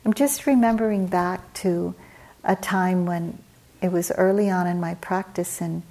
I'm 0.06 0.14
just 0.14 0.46
remembering 0.46 1.08
back 1.08 1.56
to 1.56 1.96
a 2.44 2.56
time 2.56 3.08
when 3.08 3.40
it 3.82 3.92
was 3.92 4.12
early 4.12 4.52
on 4.52 4.68
in 4.68 4.80
my 4.80 4.94
practice, 4.94 5.60
and 5.62 5.82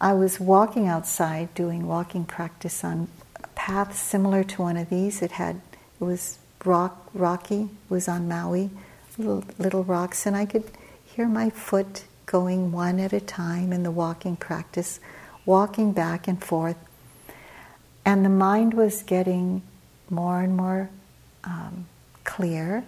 I 0.00 0.14
was 0.14 0.40
walking 0.40 0.88
outside 0.88 1.54
doing 1.54 1.86
walking 1.86 2.24
practice 2.24 2.82
on 2.82 3.08
a 3.36 3.48
path 3.48 3.98
similar 3.98 4.44
to 4.44 4.62
one 4.62 4.78
of 4.78 4.88
these. 4.88 5.20
It 5.20 5.32
had 5.32 5.60
it 6.00 6.04
was 6.04 6.38
rock 6.64 7.08
rocky, 7.14 7.68
was 7.88 8.08
on 8.08 8.28
Maui, 8.28 8.70
little 9.18 9.44
little 9.58 9.84
rocks, 9.84 10.26
and 10.26 10.36
I 10.36 10.46
could 10.46 10.64
hear 11.04 11.26
my 11.26 11.50
foot 11.50 12.04
going 12.26 12.72
one 12.72 13.00
at 13.00 13.12
a 13.12 13.20
time 13.20 13.72
in 13.72 13.82
the 13.82 13.90
walking 13.90 14.36
practice, 14.36 15.00
walking 15.44 15.92
back 15.92 16.28
and 16.28 16.42
forth, 16.42 16.76
and 18.04 18.24
the 18.24 18.30
mind 18.30 18.74
was 18.74 19.02
getting 19.02 19.62
more 20.08 20.40
and 20.40 20.56
more 20.56 20.90
um, 21.44 21.86
clear. 22.24 22.84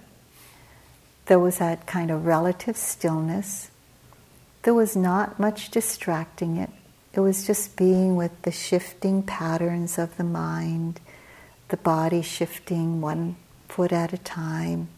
There 1.27 1.39
was 1.39 1.59
that 1.59 1.87
kind 1.87 2.11
of 2.11 2.27
relative 2.27 2.77
stillness 2.77 3.71
there 4.63 4.75
was 4.75 4.95
not 4.97 5.41
much 5.41 5.71
distracting 5.71 6.57
it. 6.57 6.71
It 7.15 7.21
was 7.21 7.47
just 7.47 7.77
being 7.77 8.17
with 8.17 8.43
the 8.43 8.53
shifting 8.53 9.23
patterns 9.23 9.99
of 9.99 10.17
the 10.17 10.25
mind, 10.25 11.01
the 11.69 11.77
body 11.77 12.23
shifting 12.23 13.01
one 13.01 13.37
foot 13.73 13.93
at 13.93 14.13
a 14.13 14.19
time. 14.19 14.89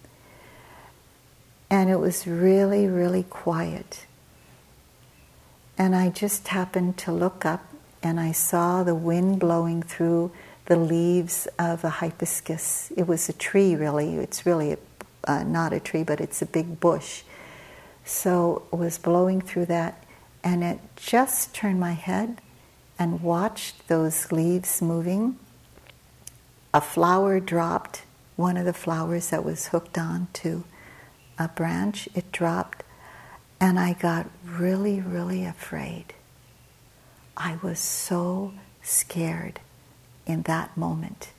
And 1.70 1.88
it 1.88 2.00
was 2.00 2.26
really, 2.26 2.86
really 2.88 3.22
quiet. 3.22 4.06
And 5.78 5.94
I 5.94 6.10
just 6.10 6.48
happened 6.48 6.98
to 6.98 7.12
look 7.12 7.44
up 7.44 7.64
and 8.02 8.18
I 8.18 8.32
saw 8.32 8.82
the 8.82 8.94
wind 8.94 9.38
blowing 9.38 9.82
through 9.82 10.32
the 10.66 10.76
leaves 10.76 11.46
of 11.58 11.84
a 11.84 11.88
hibiscus. 11.88 12.92
It 12.96 13.06
was 13.06 13.28
a 13.28 13.32
tree, 13.32 13.76
really. 13.76 14.16
It's 14.16 14.44
really 14.44 14.72
a, 14.72 14.78
uh, 15.26 15.42
not 15.44 15.72
a 15.72 15.80
tree, 15.80 16.02
but 16.02 16.20
it's 16.20 16.42
a 16.42 16.46
big 16.46 16.80
bush. 16.80 17.22
So 18.04 18.62
it 18.72 18.76
was 18.76 18.98
blowing 18.98 19.40
through 19.40 19.66
that, 19.66 20.04
and 20.42 20.62
it 20.62 20.78
just 20.96 21.54
turned 21.54 21.80
my 21.80 21.92
head 21.92 22.40
and 22.98 23.22
watched 23.22 23.88
those 23.88 24.30
leaves 24.32 24.82
moving. 24.82 25.38
A 26.72 26.80
flower 26.80 27.40
dropped, 27.40 28.02
one 28.36 28.56
of 28.56 28.64
the 28.64 28.72
flowers 28.72 29.30
that 29.30 29.44
was 29.44 29.68
hooked 29.68 29.98
on 29.98 30.28
to 30.34 30.64
a 31.38 31.48
branch, 31.48 32.08
it 32.14 32.30
dropped, 32.32 32.82
and 33.60 33.78
I 33.78 33.92
got 33.92 34.28
really, 34.44 35.00
really 35.00 35.44
afraid. 35.44 36.14
I 37.36 37.58
was 37.62 37.78
so 37.78 38.52
scared 38.82 39.60
in 40.26 40.42
that 40.42 40.76
moment 40.76 41.30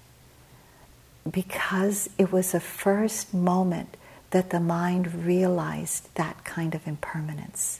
because 1.29 2.09
it 2.17 2.31
was 2.31 2.51
the 2.51 2.59
first 2.59 3.33
moment 3.33 3.97
that 4.31 4.49
the 4.49 4.59
mind 4.59 5.25
realized 5.25 6.13
that 6.15 6.43
kind 6.43 6.75
of 6.75 6.85
impermanence. 6.87 7.79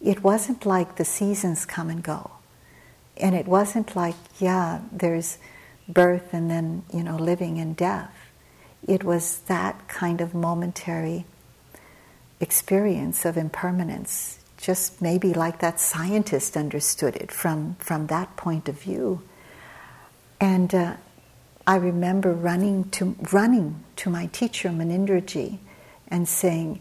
It 0.00 0.22
wasn't 0.22 0.66
like 0.66 0.96
the 0.96 1.04
seasons 1.04 1.64
come 1.64 1.90
and 1.90 2.02
go. 2.02 2.32
And 3.16 3.34
it 3.34 3.46
wasn't 3.46 3.96
like, 3.96 4.16
yeah, 4.38 4.80
there's 4.92 5.38
birth 5.88 6.32
and 6.32 6.50
then, 6.50 6.84
you 6.92 7.02
know, 7.02 7.16
living 7.16 7.58
and 7.58 7.76
death. 7.76 8.14
It 8.86 9.04
was 9.04 9.38
that 9.48 9.88
kind 9.88 10.20
of 10.20 10.34
momentary 10.34 11.24
experience 12.40 13.24
of 13.24 13.36
impermanence, 13.36 14.38
just 14.56 15.02
maybe 15.02 15.34
like 15.34 15.60
that 15.60 15.80
scientist 15.80 16.56
understood 16.56 17.16
it 17.16 17.30
from, 17.32 17.74
from 17.78 18.06
that 18.08 18.36
point 18.36 18.68
of 18.68 18.80
view. 18.80 19.22
And 20.40 20.74
uh, 20.74 20.94
I 21.66 21.76
remember 21.76 22.32
running 22.32 22.88
to, 22.90 23.16
running 23.32 23.84
to 23.96 24.10
my 24.10 24.26
teacher, 24.26 24.68
Munindraji, 24.70 25.58
and 26.08 26.28
saying, 26.28 26.80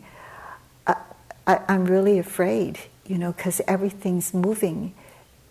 I, 1.47 1.61
am 1.67 1.85
really 1.85 2.19
afraid, 2.19 2.79
you 3.05 3.17
know, 3.17 3.31
because 3.31 3.61
everything's 3.67 4.33
moving. 4.33 4.93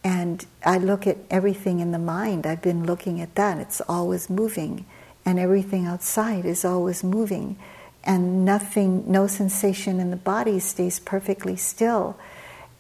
and 0.05 0.47
I 0.65 0.79
look 0.79 1.07
at 1.07 1.17
everything 1.31 1.81
in 1.81 1.91
the 1.91 1.99
mind. 1.99 2.47
I've 2.47 2.63
been 2.63 2.85
looking 2.87 3.21
at 3.21 3.35
that. 3.35 3.59
It's 3.59 3.81
always 3.89 4.31
moving, 4.31 4.87
and 5.27 5.41
everything 5.41 5.87
outside 5.87 6.47
is 6.47 6.65
always 6.65 7.03
moving, 7.03 7.59
and 8.05 8.45
nothing, 8.45 9.11
no 9.11 9.27
sensation 9.27 9.99
in 9.99 10.11
the 10.11 10.17
body 10.17 10.61
stays 10.61 11.01
perfectly 11.01 11.57
still. 11.57 12.17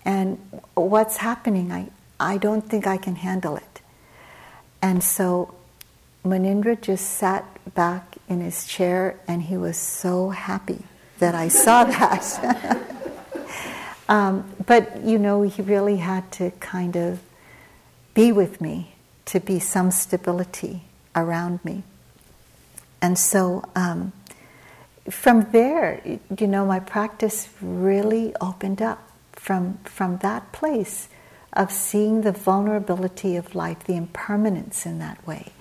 And 0.04 0.38
what's 0.74 1.16
happening? 1.16 1.72
I, 1.72 1.88
I 2.20 2.38
don't 2.38 2.62
think 2.62 2.86
I 2.86 2.96
can 2.96 3.16
handle 3.16 3.56
it. 3.56 3.80
And 4.80 5.02
so 5.02 5.52
Munindra 6.24 6.80
just 6.80 7.10
sat 7.10 7.44
back 7.74 8.16
in 8.28 8.40
his 8.40 8.64
chair 8.66 9.18
and 9.26 9.42
he 9.42 9.56
was 9.56 9.76
so 9.76 10.30
happy 10.30 10.84
that 11.18 11.34
I 11.34 11.48
saw 11.48 11.82
that. 11.96 12.82
um, 14.08 14.54
but, 14.64 15.02
you 15.02 15.18
know, 15.18 15.42
he 15.42 15.62
really 15.62 15.96
had 15.96 16.30
to 16.32 16.52
kind 16.60 16.96
of 16.96 17.20
be 18.14 18.30
with 18.30 18.60
me 18.60 18.94
to 19.24 19.40
be 19.40 19.58
some 19.58 19.90
stability 19.90 20.82
around 21.16 21.64
me. 21.64 21.82
And 23.00 23.18
so 23.18 23.64
um, 23.74 24.12
from 25.10 25.48
there, 25.52 26.00
you 26.38 26.46
know, 26.46 26.66
my 26.66 26.80
practice 26.80 27.48
really 27.60 28.34
opened 28.40 28.82
up 28.82 29.10
from, 29.32 29.78
from 29.84 30.18
that 30.18 30.52
place 30.52 31.08
of 31.52 31.72
seeing 31.72 32.22
the 32.22 32.32
vulnerability 32.32 33.36
of 33.36 33.54
life, 33.54 33.84
the 33.84 33.96
impermanence 33.96 34.84
in 34.84 34.98
that 34.98 35.24
way, 35.26 35.52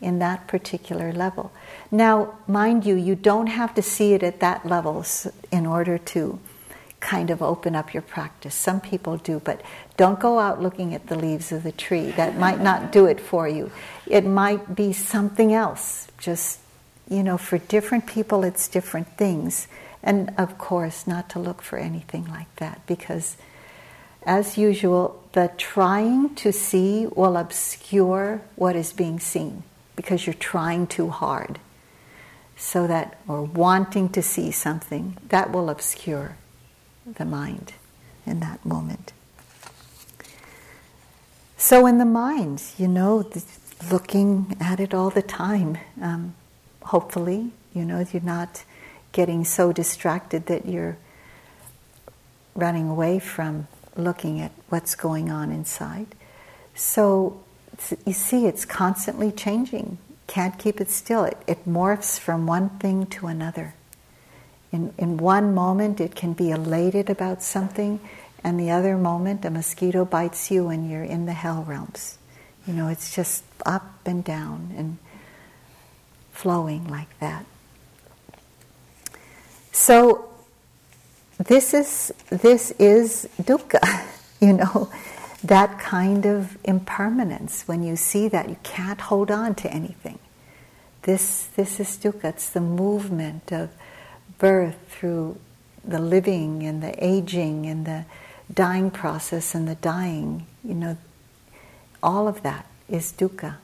in 0.00 0.18
that 0.18 0.48
particular 0.48 1.12
level. 1.12 1.52
Now, 1.90 2.34
mind 2.46 2.86
you, 2.86 2.96
you 2.96 3.14
don't 3.14 3.46
have 3.46 3.74
to 3.74 3.82
see 3.82 4.14
it 4.14 4.22
at 4.22 4.40
that 4.40 4.66
level 4.66 5.04
in 5.52 5.66
order 5.66 5.98
to 5.98 6.38
kind 7.00 7.28
of 7.28 7.42
open 7.42 7.76
up 7.76 7.92
your 7.92 8.02
practice. 8.02 8.54
Some 8.54 8.80
people 8.80 9.18
do, 9.18 9.38
but 9.44 9.60
don't 9.98 10.18
go 10.18 10.38
out 10.38 10.62
looking 10.62 10.94
at 10.94 11.06
the 11.06 11.16
leaves 11.16 11.52
of 11.52 11.62
the 11.62 11.72
tree. 11.72 12.10
That 12.12 12.38
might 12.38 12.60
not 12.60 12.90
do 12.90 13.04
it 13.04 13.20
for 13.20 13.46
you. 13.46 13.70
It 14.06 14.24
might 14.24 14.74
be 14.74 14.94
something 14.94 15.52
else. 15.52 16.08
Just, 16.18 16.60
you 17.08 17.22
know, 17.22 17.36
for 17.38 17.58
different 17.58 18.06
people, 18.06 18.44
it's 18.44 18.68
different 18.68 19.16
things. 19.16 19.68
And 20.02 20.32
of 20.36 20.58
course, 20.58 21.06
not 21.06 21.28
to 21.30 21.38
look 21.38 21.62
for 21.62 21.78
anything 21.78 22.26
like 22.26 22.54
that 22.56 22.86
because, 22.86 23.36
as 24.24 24.58
usual, 24.58 25.22
the 25.32 25.50
trying 25.56 26.34
to 26.36 26.52
see 26.52 27.06
will 27.06 27.36
obscure 27.36 28.42
what 28.56 28.76
is 28.76 28.92
being 28.92 29.18
seen 29.18 29.62
because 29.96 30.26
you're 30.26 30.34
trying 30.34 30.86
too 30.86 31.08
hard. 31.08 31.58
So 32.56 32.86
that, 32.86 33.18
or 33.26 33.42
wanting 33.42 34.10
to 34.10 34.22
see 34.22 34.50
something, 34.50 35.16
that 35.28 35.50
will 35.50 35.68
obscure 35.68 36.36
the 37.04 37.24
mind 37.24 37.72
in 38.26 38.40
that 38.40 38.64
moment. 38.64 39.12
So, 41.56 41.86
in 41.86 41.98
the 41.98 42.04
mind, 42.04 42.62
you 42.76 42.88
know, 42.88 43.28
looking 43.90 44.56
at 44.60 44.80
it 44.80 44.94
all 44.94 45.10
the 45.10 45.22
time, 45.22 45.78
um, 46.00 46.34
hopefully, 46.84 47.50
you 47.74 47.84
know, 47.84 48.04
you're 48.12 48.22
not 48.22 48.64
getting 49.12 49.44
so 49.44 49.72
distracted 49.72 50.46
that 50.46 50.66
you're 50.66 50.96
running 52.54 52.88
away 52.88 53.18
from 53.18 53.66
looking 53.96 54.40
at 54.40 54.52
what's 54.68 54.94
going 54.94 55.30
on 55.30 55.50
inside. 55.50 56.06
So 56.74 57.40
you 58.06 58.12
see, 58.12 58.46
it's 58.46 58.64
constantly 58.64 59.32
changing. 59.32 59.98
Can't 60.26 60.58
keep 60.58 60.80
it 60.80 60.90
still. 60.90 61.24
It, 61.24 61.38
it 61.46 61.68
morphs 61.68 62.18
from 62.18 62.46
one 62.46 62.70
thing 62.70 63.06
to 63.06 63.26
another. 63.26 63.74
In, 64.72 64.92
in 64.98 65.16
one 65.18 65.54
moment, 65.54 66.00
it 66.00 66.14
can 66.14 66.32
be 66.32 66.50
elated 66.50 67.08
about 67.08 67.42
something, 67.42 68.00
and 68.42 68.58
the 68.58 68.70
other 68.70 68.96
moment, 68.96 69.44
a 69.44 69.50
mosquito 69.50 70.04
bites 70.04 70.50
you 70.50 70.68
and 70.68 70.90
you're 70.90 71.04
in 71.04 71.26
the 71.26 71.32
hell 71.32 71.64
realms. 71.66 72.18
You 72.66 72.74
know, 72.74 72.88
it's 72.88 73.14
just 73.14 73.44
up 73.64 74.00
and 74.04 74.24
down 74.24 74.74
and 74.76 74.98
flowing 76.34 76.88
like 76.88 77.18
that. 77.20 77.46
So 79.72 80.28
this 81.38 81.72
is 81.72 82.12
this 82.28 82.72
is 82.72 83.28
dukkha, 83.40 83.80
you 84.40 84.52
know, 84.52 84.90
that 85.42 85.78
kind 85.78 86.26
of 86.26 86.58
impermanence. 86.64 87.66
When 87.66 87.82
you 87.82 87.96
see 87.96 88.28
that, 88.28 88.48
you 88.48 88.56
can't 88.62 89.00
hold 89.00 89.30
on 89.30 89.54
to 89.56 89.72
anything. 89.72 90.18
This 91.02 91.46
this 91.56 91.80
is 91.80 91.96
dukkha. 91.96 92.24
It's 92.24 92.50
the 92.50 92.60
movement 92.60 93.52
of 93.52 93.70
birth 94.38 94.76
through 94.88 95.38
the 95.84 96.00
living 96.00 96.62
and 96.64 96.82
the 96.82 96.94
aging 97.04 97.66
and 97.66 97.86
the 97.86 98.04
dying 98.52 98.90
process 98.90 99.54
and 99.54 99.68
the 99.68 99.76
dying. 99.76 100.46
You 100.64 100.74
know, 100.74 100.98
all 102.02 102.26
of 102.26 102.42
that 102.42 102.66
is 102.88 103.12
dukkha. 103.12 103.56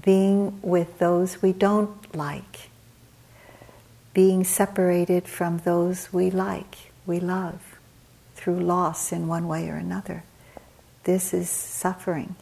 Being 0.00 0.60
with 0.62 0.98
those 0.98 1.40
we 1.42 1.52
don't 1.52 2.14
like 2.14 2.68
being 4.18 4.42
separated 4.42 5.28
from 5.28 5.58
those 5.58 6.12
we 6.12 6.28
like, 6.28 6.90
we 7.06 7.20
love, 7.20 7.78
through 8.34 8.58
loss 8.58 9.12
in 9.12 9.28
one 9.28 9.46
way 9.46 9.68
or 9.68 9.76
another. 9.76 10.24
This 11.04 11.32
is 11.32 11.48
suffering. 11.48 12.34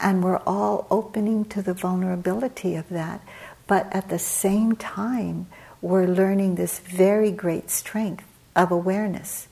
And 0.00 0.24
we're 0.24 0.42
all 0.46 0.84
opening 0.90 1.44
to 1.44 1.62
the 1.62 1.74
vulnerability 1.74 2.74
of 2.74 2.88
that, 2.88 3.20
but 3.68 3.86
at 3.92 4.08
the 4.08 4.18
same 4.18 4.74
time, 4.74 5.46
we're 5.80 6.08
learning 6.08 6.56
this 6.56 6.80
very 6.80 7.30
great 7.30 7.70
strength 7.70 8.24
of 8.56 8.72
awareness. 8.72 9.46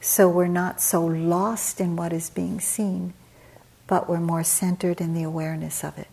So 0.00 0.28
we're 0.28 0.46
not 0.46 0.80
so 0.80 1.04
lost 1.04 1.80
in 1.80 1.96
what 1.96 2.12
is 2.12 2.30
being 2.30 2.60
seen, 2.60 3.14
but 3.88 4.08
we're 4.08 4.20
more 4.20 4.44
centered 4.44 5.00
in 5.00 5.12
the 5.12 5.24
awareness 5.24 5.82
of 5.82 5.98
it. 5.98 6.06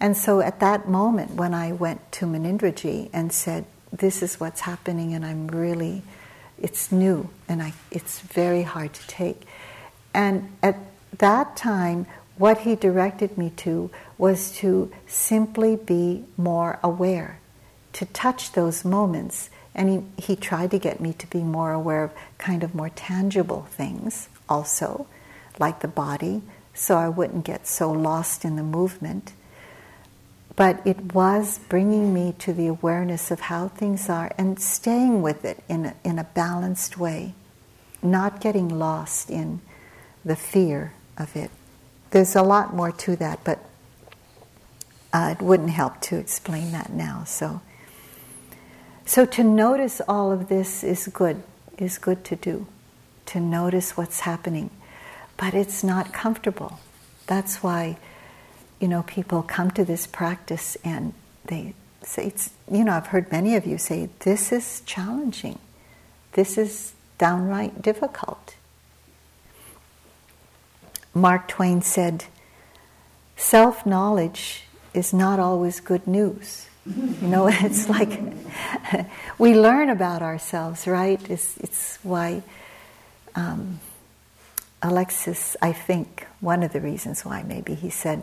And 0.00 0.16
so 0.16 0.40
at 0.40 0.60
that 0.60 0.88
moment, 0.88 1.32
when 1.32 1.54
I 1.54 1.72
went 1.72 2.12
to 2.12 2.26
Munindraji 2.26 3.10
and 3.12 3.32
said, 3.32 3.64
This 3.92 4.22
is 4.22 4.38
what's 4.38 4.60
happening, 4.60 5.14
and 5.14 5.24
I'm 5.24 5.48
really, 5.48 6.02
it's 6.58 6.92
new, 6.92 7.30
and 7.48 7.62
I, 7.62 7.72
it's 7.90 8.20
very 8.20 8.62
hard 8.62 8.94
to 8.94 9.06
take. 9.08 9.42
And 10.14 10.56
at 10.62 10.76
that 11.18 11.56
time, 11.56 12.06
what 12.36 12.58
he 12.58 12.76
directed 12.76 13.36
me 13.36 13.50
to 13.56 13.90
was 14.16 14.52
to 14.58 14.92
simply 15.08 15.74
be 15.74 16.24
more 16.36 16.78
aware, 16.82 17.40
to 17.94 18.04
touch 18.06 18.52
those 18.52 18.84
moments. 18.84 19.50
And 19.74 20.12
he, 20.16 20.22
he 20.22 20.36
tried 20.36 20.70
to 20.70 20.78
get 20.78 21.00
me 21.00 21.12
to 21.14 21.26
be 21.26 21.42
more 21.42 21.72
aware 21.72 22.04
of 22.04 22.12
kind 22.38 22.62
of 22.62 22.74
more 22.74 22.90
tangible 22.90 23.66
things 23.70 24.28
also, 24.48 25.08
like 25.58 25.80
the 25.80 25.88
body, 25.88 26.42
so 26.72 26.96
I 26.96 27.08
wouldn't 27.08 27.44
get 27.44 27.66
so 27.66 27.90
lost 27.90 28.44
in 28.44 28.54
the 28.54 28.62
movement 28.62 29.32
but 30.58 30.84
it 30.84 31.14
was 31.14 31.60
bringing 31.68 32.12
me 32.12 32.34
to 32.36 32.52
the 32.52 32.66
awareness 32.66 33.30
of 33.30 33.38
how 33.38 33.68
things 33.68 34.10
are 34.10 34.32
and 34.36 34.58
staying 34.58 35.22
with 35.22 35.44
it 35.44 35.62
in 35.68 35.86
a, 35.86 35.94
in 36.02 36.18
a 36.18 36.24
balanced 36.24 36.98
way, 36.98 37.32
not 38.02 38.40
getting 38.40 38.68
lost 38.68 39.30
in 39.30 39.60
the 40.24 40.34
fear 40.34 40.92
of 41.16 41.36
it. 41.36 41.48
There's 42.10 42.34
a 42.34 42.42
lot 42.42 42.74
more 42.74 42.90
to 42.90 43.14
that, 43.16 43.44
but 43.44 43.64
uh, 45.12 45.36
it 45.38 45.40
wouldn't 45.40 45.70
help 45.70 46.00
to 46.00 46.16
explain 46.16 46.72
that 46.72 46.92
now. 46.92 47.22
So, 47.22 47.60
so 49.06 49.24
to 49.26 49.44
notice 49.44 50.00
all 50.08 50.32
of 50.32 50.48
this 50.48 50.82
is 50.82 51.06
good, 51.06 51.40
is 51.78 51.98
good 51.98 52.24
to 52.24 52.34
do, 52.34 52.66
to 53.26 53.38
notice 53.38 53.96
what's 53.96 54.20
happening, 54.20 54.70
but 55.36 55.54
it's 55.54 55.84
not 55.84 56.12
comfortable. 56.12 56.80
That's 57.28 57.62
why 57.62 57.98
you 58.80 58.88
know, 58.88 59.02
people 59.02 59.42
come 59.42 59.70
to 59.72 59.84
this 59.84 60.06
practice 60.06 60.76
and 60.84 61.12
they 61.44 61.74
say, 62.02 62.26
it's, 62.26 62.50
you 62.70 62.84
know, 62.84 62.92
I've 62.92 63.08
heard 63.08 63.30
many 63.32 63.56
of 63.56 63.66
you 63.66 63.78
say, 63.78 64.08
this 64.20 64.52
is 64.52 64.82
challenging. 64.86 65.58
This 66.32 66.56
is 66.56 66.92
downright 67.18 67.82
difficult. 67.82 68.54
Mark 71.14 71.48
Twain 71.48 71.82
said, 71.82 72.26
self 73.36 73.84
knowledge 73.84 74.64
is 74.94 75.12
not 75.12 75.40
always 75.40 75.80
good 75.80 76.06
news. 76.06 76.68
You 76.86 77.28
know, 77.28 77.48
it's 77.52 77.88
like 77.88 78.20
we 79.38 79.54
learn 79.54 79.88
about 79.88 80.22
ourselves, 80.22 80.86
right? 80.86 81.20
It's, 81.28 81.56
it's 81.58 81.98
why 82.02 82.42
um, 83.34 83.80
Alexis, 84.82 85.56
I 85.60 85.72
think, 85.72 86.26
one 86.40 86.62
of 86.62 86.72
the 86.72 86.80
reasons 86.80 87.24
why 87.24 87.42
maybe 87.42 87.74
he 87.74 87.90
said, 87.90 88.22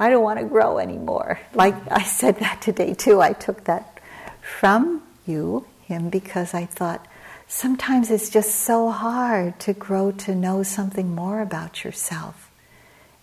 I 0.00 0.08
don't 0.08 0.22
want 0.22 0.40
to 0.40 0.46
grow 0.46 0.78
anymore. 0.78 1.38
Like 1.54 1.74
I 1.92 2.02
said 2.02 2.36
that 2.38 2.62
today 2.62 2.94
too. 2.94 3.20
I 3.20 3.34
took 3.34 3.64
that 3.64 4.00
from 4.40 5.02
you, 5.26 5.66
him, 5.82 6.08
because 6.08 6.54
I 6.54 6.64
thought 6.64 7.06
sometimes 7.46 8.10
it's 8.10 8.30
just 8.30 8.56
so 8.56 8.90
hard 8.90 9.60
to 9.60 9.74
grow 9.74 10.10
to 10.12 10.34
know 10.34 10.62
something 10.62 11.14
more 11.14 11.42
about 11.42 11.84
yourself 11.84 12.50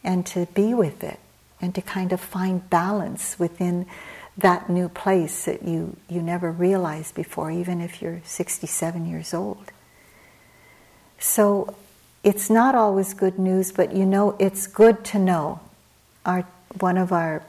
and 0.04 0.24
to 0.28 0.46
be 0.54 0.76
with 0.76 1.04
it 1.04 1.20
and 1.60 1.74
to 1.74 1.82
kind 1.82 2.14
of 2.14 2.22
find 2.22 2.70
balance 2.70 3.40
within 3.40 3.88
that 4.38 4.70
new 4.70 4.88
place 4.88 5.46
that 5.46 5.64
you, 5.64 5.98
you 6.08 6.22
never 6.22 6.52
realized 6.52 7.16
before, 7.16 7.50
even 7.50 7.82
if 7.82 8.04
you're 8.04 8.22
67 8.24 9.10
years 9.10 9.34
old. 9.34 9.72
So 11.18 11.76
it's 12.24 12.52
not 12.52 12.76
always 12.76 13.16
good 13.16 13.40
news, 13.40 13.72
but 13.72 13.96
you 13.96 14.06
know, 14.06 14.36
it's 14.38 14.68
good 14.68 15.04
to 15.06 15.18
know. 15.18 15.60
Our, 16.24 16.46
one 16.80 16.98
of 16.98 17.12
our 17.12 17.44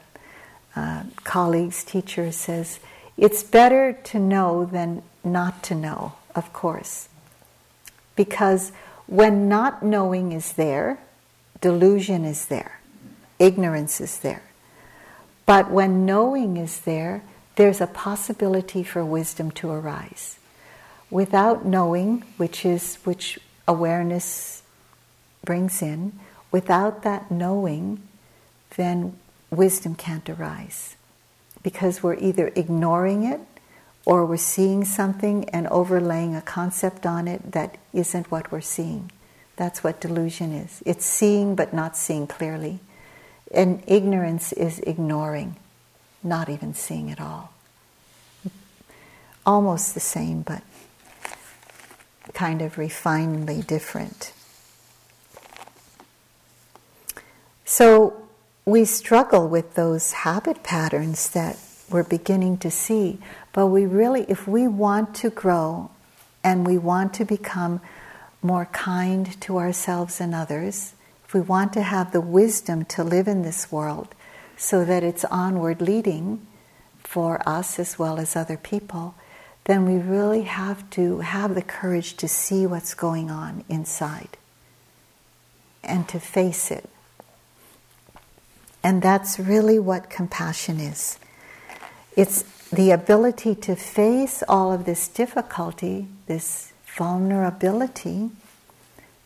uh, 0.75 1.03
colleagues, 1.23 1.83
teachers, 1.83 2.35
says, 2.35 2.79
it's 3.17 3.43
better 3.43 3.93
to 3.93 4.19
know 4.19 4.65
than 4.65 5.03
not 5.23 5.61
to 5.63 5.75
know, 5.75 6.13
of 6.35 6.53
course. 6.53 7.09
Because 8.15 8.71
when 9.07 9.49
not 9.49 9.83
knowing 9.83 10.31
is 10.31 10.53
there, 10.53 10.99
delusion 11.61 12.23
is 12.23 12.45
there, 12.45 12.79
ignorance 13.39 13.99
is 13.99 14.19
there. 14.19 14.43
But 15.45 15.71
when 15.71 16.05
knowing 16.05 16.57
is 16.57 16.81
there, 16.81 17.23
there's 17.55 17.81
a 17.81 17.87
possibility 17.87 18.83
for 18.83 19.03
wisdom 19.03 19.51
to 19.51 19.71
arise. 19.71 20.37
Without 21.09 21.65
knowing, 21.65 22.21
which 22.37 22.65
is 22.65 22.95
which 23.03 23.39
awareness 23.67 24.61
brings 25.43 25.81
in, 25.81 26.13
without 26.51 27.03
that 27.03 27.31
knowing, 27.31 28.01
then 28.75 29.17
wisdom 29.49 29.95
can't 29.95 30.29
arise. 30.29 30.95
Because 31.61 32.01
we're 32.01 32.15
either 32.15 32.51
ignoring 32.55 33.23
it 33.23 33.41
or 34.05 34.25
we're 34.25 34.37
seeing 34.37 34.85
something 34.85 35.47
and 35.49 35.67
overlaying 35.67 36.35
a 36.35 36.41
concept 36.41 37.05
on 37.05 37.27
it 37.27 37.51
that 37.51 37.77
isn't 37.93 38.31
what 38.31 38.51
we're 38.51 38.61
seeing. 38.61 39.11
That's 39.55 39.83
what 39.83 39.99
delusion 39.99 40.53
is. 40.53 40.81
It's 40.85 41.05
seeing 41.05 41.55
but 41.55 41.73
not 41.73 41.97
seeing 41.97 42.27
clearly. 42.27 42.79
And 43.53 43.83
ignorance 43.87 44.53
is 44.53 44.79
ignoring, 44.79 45.57
not 46.23 46.49
even 46.49 46.73
seeing 46.73 47.11
at 47.11 47.19
all. 47.19 47.51
Almost 49.45 49.93
the 49.93 49.99
same, 49.99 50.43
but 50.43 50.63
kind 52.33 52.61
of 52.61 52.75
refinedly 52.75 53.65
different. 53.65 54.31
So 57.65 58.18
we 58.69 58.85
struggle 58.85 59.47
with 59.47 59.73
those 59.73 60.13
habit 60.13 60.63
patterns 60.63 61.29
that 61.31 61.57
we're 61.89 62.03
beginning 62.03 62.57
to 62.57 62.69
see, 62.69 63.17
but 63.51 63.67
we 63.67 63.85
really, 63.85 64.25
if 64.29 64.47
we 64.47 64.67
want 64.67 65.15
to 65.15 65.29
grow 65.29 65.89
and 66.43 66.67
we 66.67 66.77
want 66.77 67.13
to 67.15 67.25
become 67.25 67.81
more 68.41 68.65
kind 68.67 69.39
to 69.41 69.57
ourselves 69.57 70.21
and 70.21 70.35
others, 70.35 70.93
if 71.25 71.33
we 71.33 71.41
want 71.41 71.73
to 71.73 71.81
have 71.81 72.11
the 72.11 72.21
wisdom 72.21 72.85
to 72.85 73.03
live 73.03 73.27
in 73.27 73.41
this 73.41 73.71
world 73.71 74.13
so 74.55 74.85
that 74.85 75.03
it's 75.03 75.25
onward 75.25 75.81
leading 75.81 76.45
for 77.03 77.41
us 77.47 77.79
as 77.79 77.97
well 77.97 78.19
as 78.19 78.35
other 78.35 78.57
people, 78.57 79.15
then 79.65 79.85
we 79.85 79.97
really 79.97 80.43
have 80.43 80.87
to 80.91 81.19
have 81.19 81.55
the 81.55 81.61
courage 81.61 82.15
to 82.17 82.27
see 82.27 82.65
what's 82.65 82.93
going 82.93 83.31
on 83.31 83.63
inside 83.67 84.37
and 85.83 86.07
to 86.07 86.19
face 86.19 86.71
it. 86.71 86.89
And 88.83 89.01
that's 89.01 89.39
really 89.39 89.79
what 89.79 90.09
compassion 90.09 90.79
is. 90.79 91.19
It's 92.15 92.43
the 92.69 92.91
ability 92.91 93.55
to 93.55 93.75
face 93.75 94.43
all 94.47 94.71
of 94.71 94.85
this 94.85 95.07
difficulty, 95.07 96.07
this 96.27 96.71
vulnerability, 96.85 98.29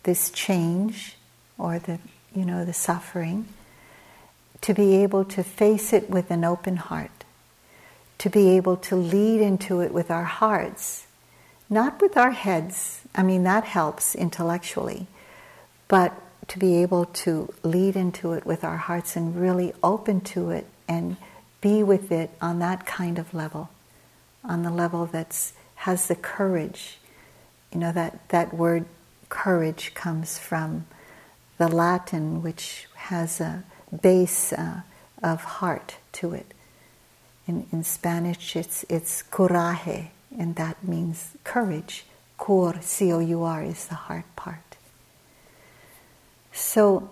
this 0.03 0.29
change, 0.29 1.17
or 1.57 1.79
the 1.79 1.99
you 2.35 2.45
know 2.45 2.65
the 2.65 2.73
suffering 2.73 3.47
to 4.61 4.73
be 4.73 4.95
able 4.97 5.25
to 5.25 5.43
face 5.43 5.93
it 5.93 6.09
with 6.09 6.31
an 6.31 6.43
open 6.43 6.77
heart 6.77 7.23
to 8.17 8.29
be 8.29 8.49
able 8.51 8.77
to 8.77 8.95
lead 8.95 9.41
into 9.41 9.81
it 9.81 9.93
with 9.93 10.09
our 10.09 10.23
hearts 10.23 11.05
not 11.69 12.01
with 12.01 12.17
our 12.17 12.31
heads 12.31 13.01
i 13.15 13.23
mean 13.23 13.43
that 13.43 13.63
helps 13.63 14.15
intellectually 14.15 15.07
but 15.87 16.13
to 16.47 16.59
be 16.59 16.81
able 16.81 17.05
to 17.05 17.53
lead 17.63 17.95
into 17.95 18.33
it 18.33 18.45
with 18.45 18.63
our 18.63 18.77
hearts 18.77 19.15
and 19.15 19.39
really 19.39 19.73
open 19.83 20.21
to 20.21 20.49
it 20.49 20.65
and 20.87 21.17
be 21.61 21.81
with 21.83 22.11
it 22.11 22.29
on 22.41 22.59
that 22.59 22.85
kind 22.85 23.17
of 23.17 23.33
level 23.33 23.69
on 24.43 24.63
the 24.63 24.71
level 24.71 25.05
that's 25.05 25.53
has 25.75 26.07
the 26.07 26.15
courage 26.15 26.97
you 27.71 27.79
know 27.79 27.91
that 27.91 28.27
that 28.29 28.53
word 28.53 28.85
courage 29.29 29.93
comes 29.95 30.37
from 30.37 30.85
the 31.57 31.67
Latin, 31.67 32.43
which 32.43 32.87
has 32.95 33.41
a 33.41 33.63
base 34.01 34.53
uh, 34.53 34.81
of 35.21 35.43
heart 35.43 35.95
to 36.13 36.33
it. 36.33 36.53
In, 37.47 37.65
in 37.71 37.83
Spanish, 37.83 38.55
it's, 38.55 38.85
it's 38.89 39.23
coraje, 39.23 40.09
and 40.37 40.55
that 40.55 40.83
means 40.83 41.31
courage. 41.43 42.05
Cor, 42.37 42.75
C 42.81 43.11
O 43.11 43.19
U 43.19 43.43
R, 43.43 43.63
is 43.63 43.87
the 43.87 43.95
heart 43.95 44.25
part. 44.35 44.72
So, 46.53 47.09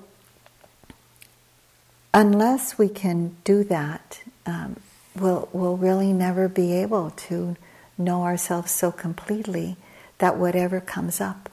unless 2.13 2.77
we 2.77 2.88
can 2.88 3.36
do 3.43 3.63
that, 3.65 4.21
um, 4.45 4.80
we'll, 5.15 5.49
we'll 5.51 5.77
really 5.77 6.13
never 6.13 6.47
be 6.47 6.73
able 6.73 7.12
to 7.12 7.58
know 7.97 8.23
ourselves 8.23 8.71
so 8.71 8.91
completely 8.91 9.75
that 10.19 10.38
whatever 10.38 10.80
comes 10.80 11.19
up 11.19 11.49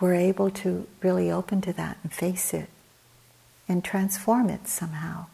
we're 0.00 0.14
able 0.14 0.50
to 0.50 0.86
really 1.02 1.30
open 1.30 1.60
to 1.62 1.72
that 1.72 1.96
and 2.02 2.12
face 2.12 2.52
it 2.52 2.68
and 3.68 3.84
transform 3.84 4.50
it 4.50 4.68
somehow. 4.68 5.26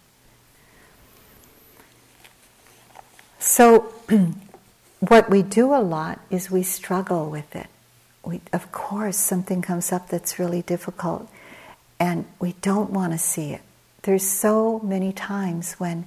So, 3.39 3.93
what 5.01 5.31
we 5.31 5.43
do 5.43 5.75
a 5.75 5.81
lot 5.81 6.21
is 6.31 6.51
we 6.51 6.63
struggle 6.63 7.31
with 7.31 7.57
it. 7.57 7.67
We, 8.25 8.43
of 8.53 8.71
course, 8.71 9.17
something 9.17 9.63
comes 9.63 9.93
up 9.93 10.09
that's 10.09 10.39
really 10.39 10.63
difficult, 10.63 11.29
and 12.01 12.25
we 12.41 12.55
don't 12.63 12.91
want 12.91 13.13
to 13.13 13.19
see 13.19 13.53
it. 13.53 13.61
There's 14.03 14.27
so 14.27 14.81
many 14.81 15.13
times 15.13 15.75
when 15.75 16.07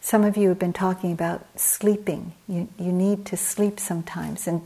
some 0.00 0.22
of 0.22 0.36
you 0.36 0.50
have 0.50 0.58
been 0.58 0.74
talking 0.74 1.12
about 1.12 1.46
sleeping. 1.58 2.34
You, 2.46 2.68
you 2.78 2.92
need 2.92 3.24
to 3.26 3.36
sleep 3.38 3.80
sometimes, 3.80 4.46
and 4.46 4.60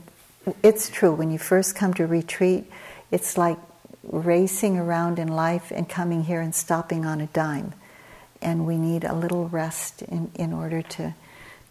it's 0.61 0.89
true. 0.89 1.13
When 1.13 1.31
you 1.31 1.39
first 1.39 1.77
come 1.77 1.93
to 1.93 2.05
retreat, 2.05 2.69
it's 3.09 3.37
like 3.37 3.57
racing 4.03 4.77
around 4.77 5.17
in 5.17 5.29
life 5.29 5.71
and 5.73 5.87
coming 5.87 6.23
here 6.23 6.41
and 6.41 6.53
stopping 6.53 7.05
on 7.05 7.21
a 7.21 7.27
dime. 7.27 7.73
And 8.41 8.67
we 8.67 8.77
need 8.77 9.05
a 9.05 9.13
little 9.13 9.47
rest 9.47 10.01
in, 10.01 10.31
in 10.35 10.51
order 10.51 10.81
to 10.81 11.13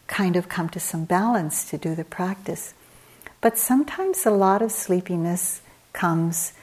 kind 0.06 0.36
of 0.36 0.48
come 0.48 0.70
to 0.70 0.80
some 0.80 1.04
balance 1.04 1.68
to 1.68 1.76
do 1.76 1.94
the 1.94 2.04
practice. 2.04 2.72
But 3.42 3.58
sometimes 3.58 4.24
a 4.24 4.30
lot 4.30 4.62
of 4.62 4.72
sleepiness 4.72 5.60
comes 5.92 6.54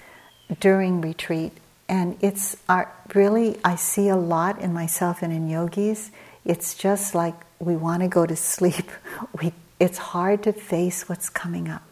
during 0.59 1.01
retreat, 1.01 1.53
and 1.87 2.17
it's 2.21 2.57
our, 2.67 2.91
really, 3.13 3.57
I 3.63 3.75
see 3.75 4.09
a 4.09 4.15
lot 4.15 4.59
in 4.59 4.73
myself 4.73 5.21
and 5.21 5.31
in 5.31 5.49
yogis. 5.49 6.11
It's 6.43 6.75
just 6.75 7.13
like 7.13 7.35
we 7.59 7.75
want 7.75 8.01
to 8.01 8.07
go 8.07 8.25
to 8.25 8.35
sleep. 8.35 8.89
We, 9.41 9.53
it's 9.79 9.97
hard 9.97 10.43
to 10.43 10.53
face 10.53 11.09
what's 11.09 11.29
coming 11.29 11.67
up. 11.69 11.83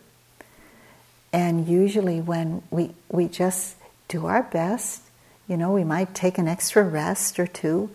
And 1.31 1.67
usually, 1.67 2.21
when 2.21 2.61
we, 2.69 2.91
we 3.09 3.27
just 3.27 3.75
do 4.07 4.25
our 4.25 4.43
best, 4.43 5.01
you 5.47 5.57
know, 5.57 5.73
we 5.73 5.83
might 5.83 6.13
take 6.13 6.37
an 6.37 6.47
extra 6.47 6.83
rest 6.83 7.39
or 7.39 7.47
two, 7.47 7.89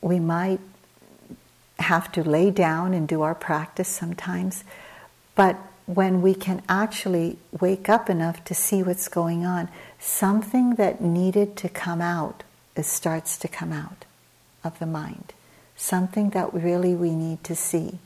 we 0.00 0.18
might 0.18 0.60
have 1.78 2.10
to 2.12 2.24
lay 2.24 2.50
down 2.50 2.94
and 2.94 3.06
do 3.06 3.22
our 3.22 3.34
practice 3.34 3.88
sometimes, 3.88 4.64
but 5.34 5.56
when 5.88 6.20
we 6.20 6.34
can 6.34 6.62
actually 6.68 7.38
wake 7.58 7.88
up 7.88 8.10
enough 8.10 8.44
to 8.44 8.54
see 8.54 8.82
what's 8.82 9.08
going 9.08 9.46
on, 9.46 9.68
something 9.98 10.74
that 10.74 11.00
needed 11.00 11.56
to 11.56 11.68
come 11.68 12.02
out 12.02 12.44
starts 12.84 13.36
to 13.38 13.48
come 13.48 13.72
out 13.72 14.04
of 14.62 14.78
the 14.78 14.86
mind. 14.86 15.32
Something 15.76 16.30
that 16.30 16.52
really 16.54 16.94
we 16.94 17.10
need 17.10 17.42
to 17.44 17.56
see. 17.56 17.98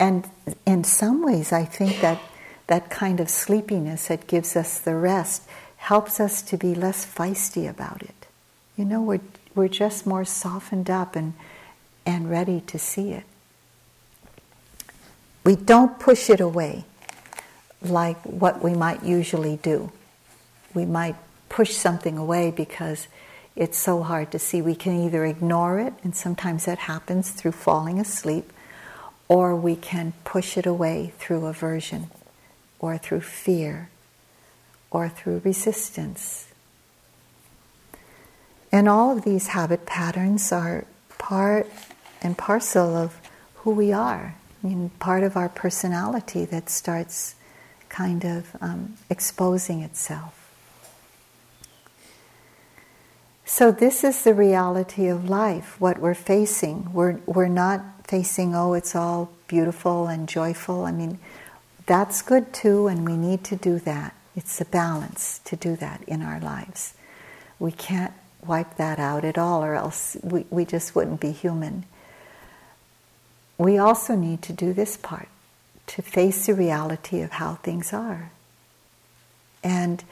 And 0.00 0.28
in 0.66 0.82
some 0.82 1.22
ways, 1.22 1.52
I 1.52 1.64
think 1.64 2.00
that 2.00 2.20
that 2.66 2.90
kind 2.90 3.20
of 3.20 3.28
sleepiness 3.28 4.08
that 4.08 4.26
gives 4.26 4.56
us 4.56 4.78
the 4.78 4.96
rest 4.96 5.42
helps 5.76 6.18
us 6.18 6.42
to 6.42 6.56
be 6.56 6.74
less 6.74 7.04
feisty 7.06 7.68
about 7.68 8.02
it. 8.02 8.26
You 8.76 8.84
know, 8.84 9.02
we're, 9.02 9.20
we're 9.54 9.68
just 9.68 10.06
more 10.06 10.24
softened 10.24 10.88
up 10.88 11.14
and, 11.14 11.34
and 12.06 12.30
ready 12.30 12.60
to 12.62 12.78
see 12.78 13.10
it. 13.12 13.24
We 15.44 15.56
don't 15.56 15.98
push 15.98 16.30
it 16.30 16.40
away 16.40 16.84
like 17.80 18.20
what 18.22 18.62
we 18.62 18.74
might 18.74 19.02
usually 19.02 19.56
do. 19.56 19.90
We 20.72 20.84
might 20.86 21.16
push 21.48 21.72
something 21.72 22.16
away 22.16 22.50
because 22.50 23.08
it's 23.56 23.76
so 23.76 24.02
hard 24.02 24.30
to 24.32 24.38
see. 24.38 24.62
We 24.62 24.74
can 24.74 25.04
either 25.04 25.26
ignore 25.26 25.78
it, 25.78 25.92
and 26.02 26.14
sometimes 26.14 26.64
that 26.64 26.78
happens 26.78 27.30
through 27.30 27.52
falling 27.52 27.98
asleep, 27.98 28.52
or 29.28 29.54
we 29.54 29.76
can 29.76 30.12
push 30.24 30.56
it 30.56 30.66
away 30.66 31.12
through 31.18 31.46
aversion 31.46 32.10
or 32.78 32.96
through 32.96 33.20
fear 33.20 33.90
or 34.90 35.08
through 35.08 35.42
resistance. 35.44 36.48
And 38.70 38.88
all 38.88 39.16
of 39.16 39.24
these 39.24 39.48
habit 39.48 39.84
patterns 39.86 40.50
are 40.52 40.86
part 41.18 41.66
and 42.22 42.38
parcel 42.38 42.96
of 42.96 43.18
who 43.56 43.72
we 43.72 43.92
are. 43.92 44.34
I 44.62 44.66
mean, 44.66 44.90
part 44.98 45.22
of 45.24 45.36
our 45.36 45.48
personality 45.48 46.44
that 46.46 46.70
starts 46.70 47.34
kind 47.88 48.24
of 48.24 48.56
um, 48.60 48.94
exposing 49.10 49.82
itself. 49.82 50.38
So, 53.44 53.70
this 53.70 54.02
is 54.02 54.24
the 54.24 54.32
reality 54.32 55.08
of 55.08 55.28
life, 55.28 55.78
what 55.80 55.98
we're 55.98 56.14
facing. 56.14 56.92
We're, 56.92 57.20
we're 57.26 57.48
not 57.48 57.82
facing, 58.06 58.54
oh, 58.54 58.72
it's 58.72 58.94
all 58.94 59.30
beautiful 59.46 60.06
and 60.06 60.28
joyful. 60.28 60.84
I 60.84 60.92
mean, 60.92 61.18
that's 61.86 62.22
good 62.22 62.52
too, 62.52 62.86
and 62.86 63.04
we 63.04 63.16
need 63.16 63.44
to 63.44 63.56
do 63.56 63.78
that. 63.80 64.14
It's 64.34 64.60
a 64.60 64.64
balance 64.64 65.40
to 65.44 65.56
do 65.56 65.76
that 65.76 66.02
in 66.06 66.22
our 66.22 66.40
lives. 66.40 66.94
We 67.58 67.72
can't 67.72 68.14
wipe 68.46 68.76
that 68.76 68.98
out 68.98 69.24
at 69.24 69.36
all, 69.36 69.62
or 69.62 69.74
else 69.74 70.16
we, 70.22 70.46
we 70.48 70.64
just 70.64 70.94
wouldn't 70.94 71.20
be 71.20 71.32
human. 71.32 71.84
We 73.62 73.78
also 73.78 74.16
need 74.16 74.42
to 74.42 74.52
do 74.52 74.72
this 74.72 74.96
part 74.96 75.28
to 75.86 76.02
face 76.02 76.46
the 76.46 76.54
reality 76.54 77.20
of 77.20 77.30
how 77.30 77.54
things 77.54 77.92
are. 77.92 78.32
And 79.62 80.02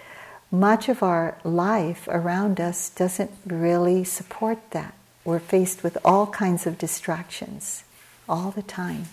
much 0.52 0.88
of 0.88 1.02
our 1.02 1.36
life 1.42 2.06
around 2.06 2.60
us 2.60 2.90
doesn't 2.90 3.32
really 3.44 4.04
support 4.04 4.58
that. 4.70 4.94
We're 5.24 5.40
faced 5.40 5.82
with 5.82 5.98
all 6.04 6.28
kinds 6.28 6.64
of 6.64 6.78
distractions 6.78 7.82
all 8.28 8.52
the 8.52 8.62
time. 8.62 9.06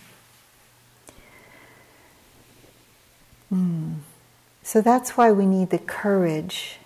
Mm. 3.51 3.95
So 4.61 4.81
that's 4.81 5.17
why 5.17 5.31
we 5.31 5.47
need 5.47 5.71
the 5.71 5.79
courage 5.79 6.77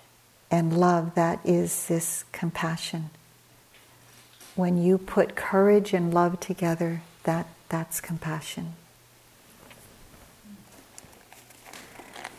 and 0.50 0.80
love 0.80 1.14
that 1.16 1.40
is 1.44 1.86
this 1.86 2.24
compassion. 2.32 3.10
When 4.54 4.82
you 4.82 4.96
put 4.96 5.36
courage 5.36 5.92
and 5.92 6.14
love 6.14 6.40
together, 6.40 7.02
that, 7.24 7.46
that's 7.68 8.00
compassion. 8.00 8.74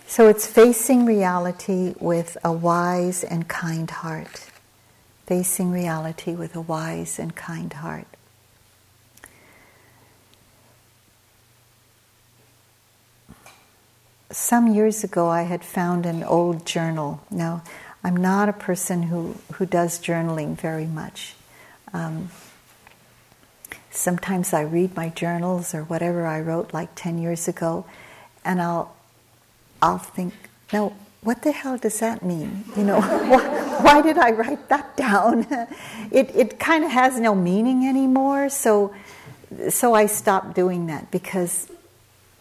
So 0.07 0.27
it's 0.27 0.45
facing 0.45 1.05
reality 1.05 1.95
with 1.99 2.37
a 2.43 2.51
wise 2.51 3.23
and 3.23 3.47
kind 3.47 3.89
heart. 3.89 4.45
Facing 5.25 5.71
reality 5.71 6.35
with 6.35 6.55
a 6.55 6.61
wise 6.61 7.17
and 7.17 7.35
kind 7.35 7.73
heart. 7.73 8.05
Some 14.29 14.73
years 14.73 15.03
ago, 15.03 15.29
I 15.29 15.43
had 15.43 15.63
found 15.63 16.05
an 16.05 16.23
old 16.23 16.65
journal. 16.65 17.21
Now, 17.31 17.63
I'm 18.03 18.17
not 18.17 18.49
a 18.49 18.53
person 18.53 19.03
who, 19.03 19.35
who 19.53 19.65
does 19.65 19.99
journaling 19.99 20.55
very 20.55 20.85
much. 20.85 21.35
Um, 21.93 22.29
sometimes 23.93 24.53
I 24.53 24.61
read 24.61 24.95
my 24.95 25.09
journals 25.09 25.73
or 25.73 25.83
whatever 25.83 26.25
I 26.25 26.41
wrote 26.41 26.73
like 26.73 26.89
10 26.95 27.19
years 27.19 27.47
ago, 27.47 27.85
and 28.43 28.61
I'll 28.61 28.95
I'll 29.81 29.97
think, 29.97 30.33
no, 30.71 30.95
what 31.21 31.41
the 31.41 31.51
hell 31.51 31.77
does 31.77 31.99
that 31.99 32.23
mean? 32.23 32.63
You 32.77 32.83
know, 32.83 33.01
why, 33.01 33.81
why, 33.81 34.01
did 34.01 34.17
I 34.17 34.31
write 34.31 34.69
that 34.69 34.95
down? 34.97 35.45
it 36.11 36.35
it 36.35 36.59
kind 36.59 36.83
of 36.83 36.91
has 36.91 37.19
no 37.19 37.35
meaning 37.35 37.85
anymore. 37.85 38.49
So, 38.49 38.93
so 39.69 39.93
I 39.93 40.07
stopped 40.07 40.55
doing 40.55 40.87
that 40.87 41.11
because 41.11 41.69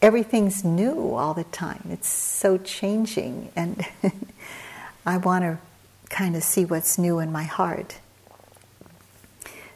everything's 0.00 0.64
new 0.64 1.14
all 1.14 1.34
the 1.34 1.44
time. 1.44 1.82
It's 1.90 2.08
so 2.08 2.58
changing, 2.58 3.50
and 3.54 3.86
I 5.06 5.18
want 5.18 5.44
to 5.44 5.58
kind 6.10 6.36
of 6.36 6.42
see 6.42 6.64
what's 6.64 6.98
new 6.98 7.18
in 7.18 7.30
my 7.32 7.44
heart. 7.44 7.98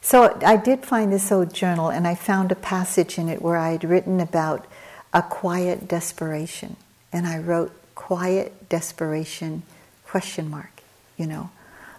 So 0.07 0.39
I 0.47 0.57
did 0.57 0.85
find 0.85 1.13
this 1.13 1.33
old 1.33 1.53
journal, 1.53 1.89
and 1.89 2.07
I 2.07 2.15
found 2.15 2.53
a 2.53 2.55
passage 2.55 3.19
in 3.19 3.29
it 3.29 3.43
where 3.43 3.57
I 3.57 3.73
had 3.73 3.83
written 3.83 4.21
about 4.21 4.65
a 5.13 5.21
quiet 5.21 5.89
desperation 5.89 6.77
and 7.13 7.27
I 7.27 7.39
wrote 7.39 7.73
quiet 7.97 8.69
desperation 8.69 9.65
question 10.05 10.49
mark, 10.49 10.85
you 11.17 11.27
know, 11.27 11.51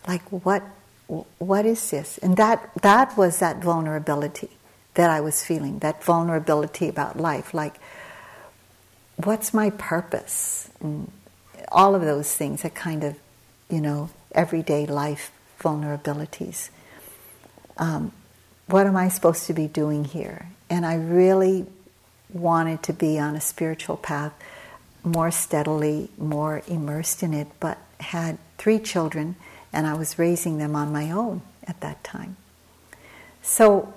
like 0.07 0.21
what 0.31 0.63
what 1.37 1.65
is 1.65 1.91
this? 1.91 2.17
And 2.19 2.37
that 2.37 2.71
that 2.81 3.17
was 3.17 3.39
that 3.39 3.57
vulnerability 3.57 4.51
that 4.93 5.09
I 5.09 5.19
was 5.19 5.43
feeling, 5.43 5.79
that 5.79 6.01
vulnerability 6.01 6.87
about 6.87 7.19
life, 7.19 7.53
like 7.53 7.75
what's 9.17 9.53
my 9.53 9.69
purpose? 9.71 10.69
And 10.79 11.11
all 11.73 11.93
of 11.93 12.03
those 12.03 12.33
things 12.33 12.61
that 12.61 12.73
kind 12.73 13.03
of, 13.03 13.17
you 13.69 13.81
know, 13.81 14.11
everyday 14.31 14.85
life 14.85 15.29
vulnerabilities. 15.59 16.69
Um, 17.77 18.11
what 18.67 18.85
am 18.85 18.95
I 18.95 19.07
supposed 19.09 19.47
to 19.47 19.53
be 19.53 19.67
doing 19.67 20.03
here? 20.03 20.49
And 20.69 20.85
I 20.85 20.95
really 20.95 21.65
wanted 22.29 22.83
to 22.83 22.93
be 22.93 23.17
on 23.17 23.35
a 23.35 23.41
spiritual 23.41 23.97
path 23.97 24.33
more 25.03 25.31
steadily, 25.31 26.09
more 26.17 26.61
immersed 26.67 27.23
in 27.23 27.33
it, 27.33 27.47
but 27.59 27.77
had 27.99 28.37
three 28.57 28.79
children 28.79 29.35
and 29.71 29.87
I 29.87 29.93
was 29.93 30.19
raising 30.19 30.57
them 30.57 30.75
on 30.75 30.91
my 30.91 31.11
own 31.11 31.41
at 31.65 31.79
that 31.81 32.03
time. 32.03 32.35
So 33.41 33.93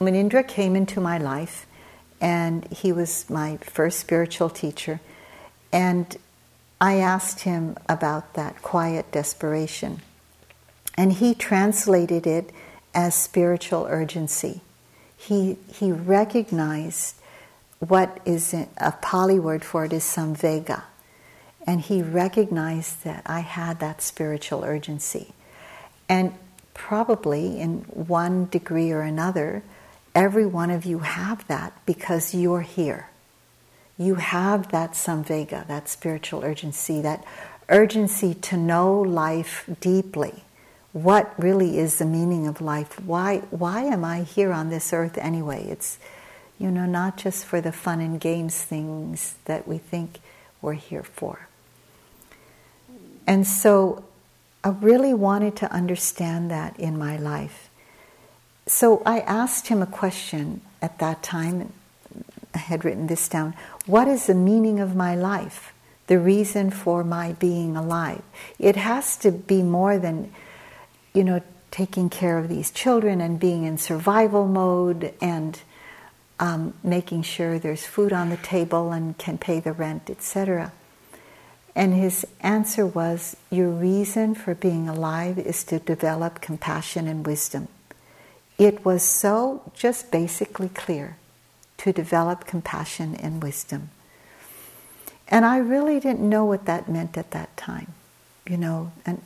Munindra 0.00 0.46
came 0.46 0.76
into 0.76 1.00
my 1.00 1.18
life 1.18 1.66
and 2.20 2.66
he 2.68 2.92
was 2.92 3.28
my 3.28 3.56
first 3.58 3.98
spiritual 3.98 4.50
teacher 4.50 5.00
and 5.72 6.16
I 6.80 6.96
asked 6.96 7.40
him 7.40 7.76
about 7.88 8.34
that 8.34 8.62
quiet 8.62 9.10
desperation. 9.10 10.00
And 10.96 11.14
he 11.14 11.34
translated 11.34 12.26
it 12.26 12.50
as 12.96 13.14
spiritual 13.14 13.86
urgency. 13.88 14.62
He, 15.18 15.58
he 15.68 15.92
recognized 15.92 17.16
what 17.78 18.18
is 18.24 18.54
a 18.54 18.92
Pali 19.02 19.38
word 19.38 19.62
for 19.62 19.84
it 19.84 19.92
is 19.92 20.02
samvega. 20.02 20.82
And 21.66 21.82
he 21.82 22.00
recognized 22.00 23.04
that 23.04 23.22
I 23.26 23.40
had 23.40 23.80
that 23.80 24.00
spiritual 24.00 24.64
urgency. 24.64 25.34
And 26.08 26.32
probably 26.72 27.60
in 27.60 27.80
one 27.82 28.46
degree 28.46 28.90
or 28.92 29.02
another, 29.02 29.62
every 30.14 30.46
one 30.46 30.70
of 30.70 30.86
you 30.86 31.00
have 31.00 31.46
that 31.48 31.74
because 31.84 32.34
you're 32.34 32.62
here. 32.62 33.10
You 33.98 34.14
have 34.14 34.70
that 34.70 34.92
samvega, 34.92 35.66
that 35.66 35.88
spiritual 35.88 36.44
urgency, 36.44 37.02
that 37.02 37.24
urgency 37.68 38.32
to 38.34 38.56
know 38.56 39.00
life 39.00 39.68
deeply. 39.80 40.44
What 40.96 41.34
really 41.36 41.78
is 41.78 41.98
the 41.98 42.06
meaning 42.06 42.46
of 42.46 42.62
life? 42.62 42.98
Why, 42.98 43.42
why 43.50 43.82
am 43.82 44.02
I 44.02 44.22
here 44.22 44.50
on 44.50 44.70
this 44.70 44.94
earth 44.94 45.18
anyway? 45.18 45.66
It's, 45.68 45.98
you 46.58 46.70
know, 46.70 46.86
not 46.86 47.18
just 47.18 47.44
for 47.44 47.60
the 47.60 47.70
fun 47.70 48.00
and 48.00 48.18
games 48.18 48.62
things 48.62 49.34
that 49.44 49.68
we 49.68 49.76
think 49.76 50.20
we're 50.62 50.72
here 50.72 51.02
for. 51.02 51.48
And 53.26 53.46
so 53.46 54.04
I 54.64 54.70
really 54.70 55.12
wanted 55.12 55.54
to 55.56 55.70
understand 55.70 56.50
that 56.50 56.80
in 56.80 56.96
my 56.96 57.18
life. 57.18 57.68
So 58.66 59.02
I 59.04 59.20
asked 59.20 59.66
him 59.66 59.82
a 59.82 59.86
question 59.86 60.62
at 60.80 60.98
that 61.00 61.22
time. 61.22 61.74
I 62.54 62.58
had 62.58 62.86
written 62.86 63.06
this 63.06 63.28
down. 63.28 63.52
What 63.84 64.08
is 64.08 64.28
the 64.28 64.34
meaning 64.34 64.80
of 64.80 64.96
my 64.96 65.14
life? 65.14 65.74
The 66.06 66.18
reason 66.18 66.70
for 66.70 67.04
my 67.04 67.34
being 67.34 67.76
alive? 67.76 68.22
It 68.58 68.76
has 68.76 69.18
to 69.18 69.30
be 69.30 69.62
more 69.62 69.98
than, 69.98 70.32
you 71.16 71.24
know, 71.24 71.40
taking 71.70 72.10
care 72.10 72.38
of 72.38 72.48
these 72.48 72.70
children 72.70 73.20
and 73.20 73.40
being 73.40 73.64
in 73.64 73.78
survival 73.78 74.46
mode 74.46 75.14
and 75.20 75.60
um, 76.38 76.74
making 76.84 77.22
sure 77.22 77.58
there's 77.58 77.86
food 77.86 78.12
on 78.12 78.28
the 78.28 78.36
table 78.36 78.92
and 78.92 79.16
can 79.16 79.38
pay 79.38 79.58
the 79.58 79.72
rent, 79.72 80.10
etc. 80.10 80.72
And 81.74 81.94
his 81.94 82.26
answer 82.40 82.86
was 82.86 83.36
Your 83.50 83.70
reason 83.70 84.34
for 84.34 84.54
being 84.54 84.88
alive 84.88 85.38
is 85.38 85.64
to 85.64 85.78
develop 85.78 86.42
compassion 86.42 87.08
and 87.08 87.26
wisdom. 87.26 87.68
It 88.58 88.84
was 88.84 89.02
so 89.02 89.70
just 89.74 90.10
basically 90.10 90.68
clear 90.68 91.16
to 91.78 91.92
develop 91.92 92.46
compassion 92.46 93.14
and 93.14 93.42
wisdom. 93.42 93.90
And 95.28 95.44
I 95.44 95.58
really 95.58 95.98
didn't 95.98 96.28
know 96.28 96.44
what 96.44 96.66
that 96.66 96.88
meant 96.88 97.16
at 97.16 97.30
that 97.32 97.56
time, 97.56 97.94
you 98.46 98.56
know, 98.56 98.92
and 99.04 99.22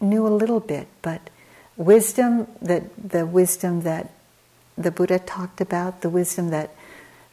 knew 0.00 0.26
a 0.26 0.28
little 0.28 0.60
bit, 0.60 0.88
but 1.02 1.30
wisdom, 1.76 2.48
that 2.62 2.84
the 2.96 3.26
wisdom 3.26 3.82
that 3.82 4.12
the 4.76 4.90
Buddha 4.90 5.18
talked 5.18 5.60
about, 5.60 6.02
the 6.02 6.10
wisdom 6.10 6.50
that 6.50 6.70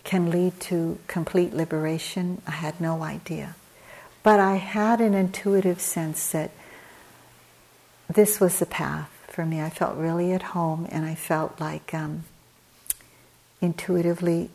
can 0.04 0.30
lead 0.30 0.60
to 0.60 0.98
complete 1.08 1.54
liberation, 1.54 2.42
I 2.48 2.52
had 2.52 2.80
no 2.80 3.04
idea. 3.04 3.56
But 4.22 4.40
I 4.40 4.56
had 4.56 5.02
an 5.02 5.14
intuitive 5.14 5.82
sense 5.82 6.32
that 6.32 6.52
this 8.10 8.40
was 8.40 8.60
the 8.60 8.66
path 8.66 9.10
for 9.28 9.46
me. 9.46 9.62
I 9.62 9.70
felt 9.70 9.98
really 9.98 10.32
at 10.32 10.44
home 10.44 10.88
and 10.90 11.06
I 11.06 11.16
felt 11.16 11.60
like 11.60 11.94
um, 11.94 12.24
intuitively 13.62 14.50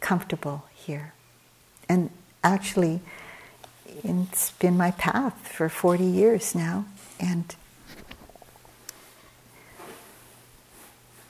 comfortable 0.00 0.64
here. 0.74 1.12
And 1.88 2.10
actually, 2.42 3.00
it's 4.04 4.52
been 4.52 4.76
my 4.76 4.92
path 4.92 5.48
for 5.48 5.68
40 5.68 6.04
years 6.04 6.54
now. 6.54 6.86
And 7.20 7.54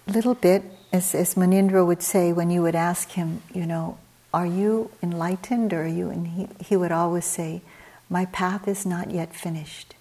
little 0.07 0.35
bit 0.35 0.62
as, 0.92 1.14
as 1.14 1.35
Munindra 1.35 1.87
would 1.87 2.03
say 2.03 2.33
when 2.33 2.51
you 2.51 2.62
would 2.62 2.74
ask 2.74 3.11
him, 3.11 3.42
you 3.53 3.66
know, 3.66 3.98
are 4.33 4.46
you 4.46 4.90
enlightened 5.03 5.72
or 5.72 5.83
are 5.83 5.87
you? 5.87 6.11
And 6.11 6.27
he, 6.29 6.48
he 6.61 6.77
would 6.77 6.92
always 6.92 7.24
say, 7.24 7.62
my 8.11 8.24
path 8.27 8.66
is 8.68 8.87
not 8.87 9.11
yet 9.11 9.35
finished. 9.35 9.94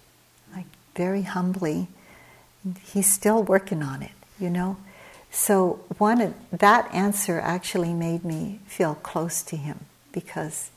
Like 0.54 0.66
very 0.94 1.22
humbly, 1.22 1.88
He's 2.82 3.10
still 3.12 3.42
working 3.42 3.82
on 3.82 4.02
it, 4.02 4.12
you 4.38 4.50
know. 4.50 4.76
So 5.30 5.80
one 5.98 6.34
that 6.50 6.92
answer 6.94 7.40
actually 7.40 7.92
made 7.92 8.24
me 8.24 8.60
feel 8.66 8.94
close 8.96 9.42
to 9.42 9.56
him 9.56 9.80
because 10.12 10.70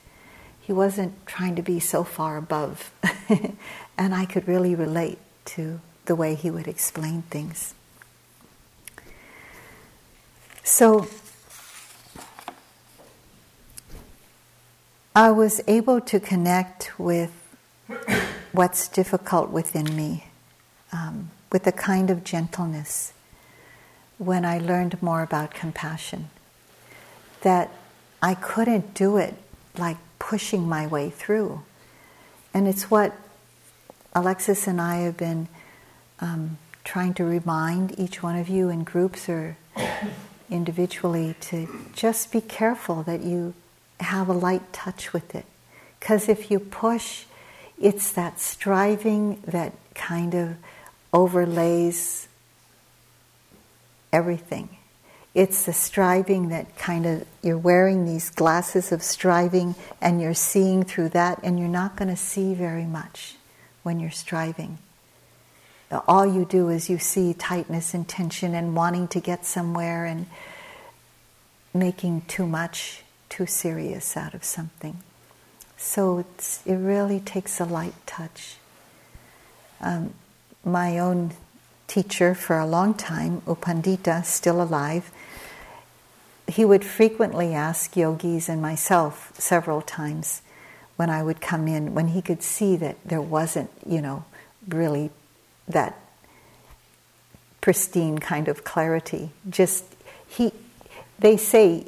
he 0.62 0.74
wasn't 0.74 1.26
trying 1.26 1.56
to 1.56 1.62
be 1.62 1.80
so 1.80 2.04
far 2.04 2.38
above, 2.38 2.92
and 4.02 4.16
I 4.16 4.26
could 4.26 4.48
really 4.48 4.74
relate 4.74 5.20
to 5.46 5.80
the 6.06 6.16
way 6.16 6.34
he 6.34 6.50
would 6.50 6.68
explain 6.68 7.22
things. 7.22 7.76
So 10.64 11.08
I 15.16 15.30
was 15.30 15.62
able 15.68 16.02
to 16.02 16.20
connect 16.20 17.00
with 17.00 17.32
what's 18.52 18.88
difficult 18.88 19.52
within 19.52 19.96
me 19.96 20.26
um, 20.92 21.30
with 21.52 21.68
a 21.68 21.72
kind 21.72 22.10
of 22.10 22.24
gentleness 22.24 23.14
when 24.18 24.46
I 24.46 24.58
learned 24.58 25.00
more 25.04 25.22
about 25.22 25.54
compassion. 25.54 26.32
That 27.44 27.70
I 28.20 28.34
couldn't 28.34 28.96
do 28.96 29.18
it 29.18 29.36
like 29.78 29.98
pushing 30.18 30.68
my 30.68 30.88
way 30.88 31.12
through. 31.12 31.62
And 32.52 32.68
it's 32.68 32.90
what 32.90 33.14
Alexis 34.14 34.68
and 34.68 34.82
I 34.82 34.98
have 34.98 35.16
been 35.16 35.48
um, 36.20 36.58
trying 36.84 37.14
to 37.16 37.24
remind 37.24 37.98
each 38.00 38.22
one 38.22 38.38
of 38.38 38.50
you 38.50 38.70
in 38.70 38.84
groups 38.84 39.30
or 39.30 39.58
individually 40.50 41.36
to 41.40 41.68
just 41.94 42.32
be 42.32 42.42
careful 42.42 43.04
that 43.04 43.22
you 43.24 43.54
have 44.02 44.28
a 44.28 44.34
light 44.34 44.74
touch 44.74 45.14
with 45.14 45.34
it. 45.34 45.46
Because 46.00 46.28
if 46.28 46.52
you 46.52 46.60
push, 46.60 47.26
it's 47.80 48.12
that 48.12 48.40
striving 48.40 49.42
that 49.48 49.74
kind 49.94 50.34
of 50.34 50.56
overlays 51.14 52.28
everything. 54.12 54.70
It's 55.34 55.66
the 55.66 55.74
striving 55.74 56.50
that 56.50 56.78
kind 56.78 57.06
of, 57.06 57.26
you're 57.42 57.58
wearing 57.58 58.06
these 58.06 58.30
glasses 58.30 58.92
of 58.92 59.02
striving 59.02 59.76
and 60.02 60.20
you're 60.22 60.34
seeing 60.34 60.84
through 60.84 61.10
that, 61.10 61.40
and 61.44 61.58
you're 61.58 61.70
not 61.70 61.96
going 61.96 62.10
to 62.10 62.18
see 62.18 62.54
very 62.54 62.86
much 62.86 63.36
when 63.84 64.00
you're 64.00 64.12
striving. 64.12 64.78
All 66.08 66.26
you 66.26 66.46
do 66.46 66.70
is 66.70 66.90
you 66.90 66.98
see 66.98 67.34
tightness 67.34 67.94
and 67.94 68.08
tension 68.08 68.56
and 68.56 68.76
wanting 68.76 69.08
to 69.10 69.20
get 69.20 69.46
somewhere 69.46 70.06
and 70.06 70.26
making 71.74 72.22
too 72.28 72.46
much, 72.46 73.04
too 73.30 73.46
serious 73.46 74.16
out 74.16 74.34
of 74.34 74.44
something. 74.44 75.00
So 75.76 76.20
it 76.66 76.74
really 76.74 77.20
takes 77.20 77.60
a 77.60 77.66
light 77.66 77.96
touch. 78.06 78.56
Um, 79.82 80.14
my 80.64 81.00
own 81.00 81.32
teacher 81.88 82.36
for 82.36 82.58
a 82.58 82.66
long 82.66 82.94
time, 82.94 83.42
U 83.48 83.56
Pandita, 83.56 84.24
still 84.24 84.62
alive, 84.62 85.12
he 86.48 86.64
would 86.64 86.86
frequently 86.86 87.54
ask 87.54 87.98
yogis 87.98 88.48
and 88.48 88.62
myself 88.62 89.34
several 89.38 89.82
times 89.82 90.42
when 91.02 91.10
I 91.10 91.24
would 91.24 91.42
come 91.42 91.68
in, 91.68 91.96
when 91.96 92.10
he 92.10 92.22
could 92.22 92.44
see 92.44 92.76
that 92.76 92.96
there 93.04 93.24
wasn't, 93.24 93.72
you 93.84 94.04
know, 94.04 94.24
really 94.68 95.10
that 95.68 95.98
pristine 97.60 98.20
kind 98.20 98.48
of 98.48 98.64
clarity. 98.64 99.32
Just 99.50 99.84
he, 100.28 100.54
they 101.18 101.38
say, 101.38 101.88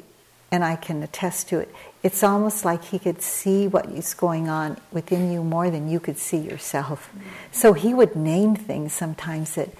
and 0.50 0.64
I 0.64 0.74
can 0.74 1.00
attest 1.00 1.48
to 1.50 1.60
it. 1.60 1.72
It's 2.02 2.24
almost 2.24 2.64
like 2.64 2.86
he 2.86 2.98
could 2.98 3.22
see 3.22 3.68
what 3.68 3.86
is 3.86 4.14
going 4.14 4.48
on 4.48 4.78
within 4.90 5.30
you 5.30 5.44
more 5.44 5.70
than 5.70 5.88
you 5.88 6.00
could 6.00 6.18
see 6.18 6.38
yourself. 6.38 7.08
So 7.52 7.72
he 7.72 7.94
would 7.94 8.16
name 8.16 8.56
things 8.56 8.92
sometimes 8.94 9.54
that 9.54 9.70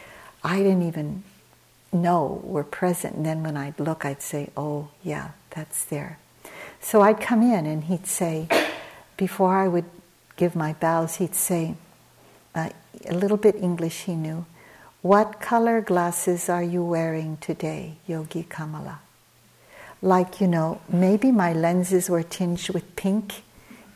I 0.44 0.58
didn't 0.58 0.86
even 0.86 1.24
know 1.92 2.40
were 2.44 2.62
present. 2.62 3.16
And 3.16 3.26
then 3.26 3.42
when 3.42 3.56
I'd 3.56 3.80
look, 3.80 4.04
I'd 4.04 4.22
say, 4.22 4.50
"Oh, 4.56 4.90
yeah, 5.02 5.30
that's 5.50 5.84
there." 5.86 6.18
So 6.80 7.02
I'd 7.02 7.20
come 7.20 7.42
in, 7.42 7.66
and 7.66 7.82
he'd 7.90 8.06
say, 8.06 8.46
before 9.16 9.56
I 9.56 9.68
would 9.68 9.84
give 10.36 10.56
my 10.56 10.72
bows, 10.74 11.16
he'd 11.16 11.34
say, 11.34 11.74
uh, 12.54 12.70
a 13.06 13.14
little 13.14 13.36
bit 13.36 13.56
English 13.56 14.02
he 14.02 14.14
knew. 14.14 14.46
What 15.02 15.40
color 15.40 15.80
glasses 15.80 16.48
are 16.48 16.62
you 16.62 16.82
wearing 16.82 17.36
today, 17.38 17.96
Yogi 18.06 18.44
Kamala? 18.44 19.00
Like, 20.00 20.40
you 20.40 20.46
know, 20.46 20.80
maybe 20.88 21.30
my 21.30 21.52
lenses 21.52 22.08
were 22.08 22.22
tinged 22.22 22.68
with 22.70 22.96
pink 22.96 23.42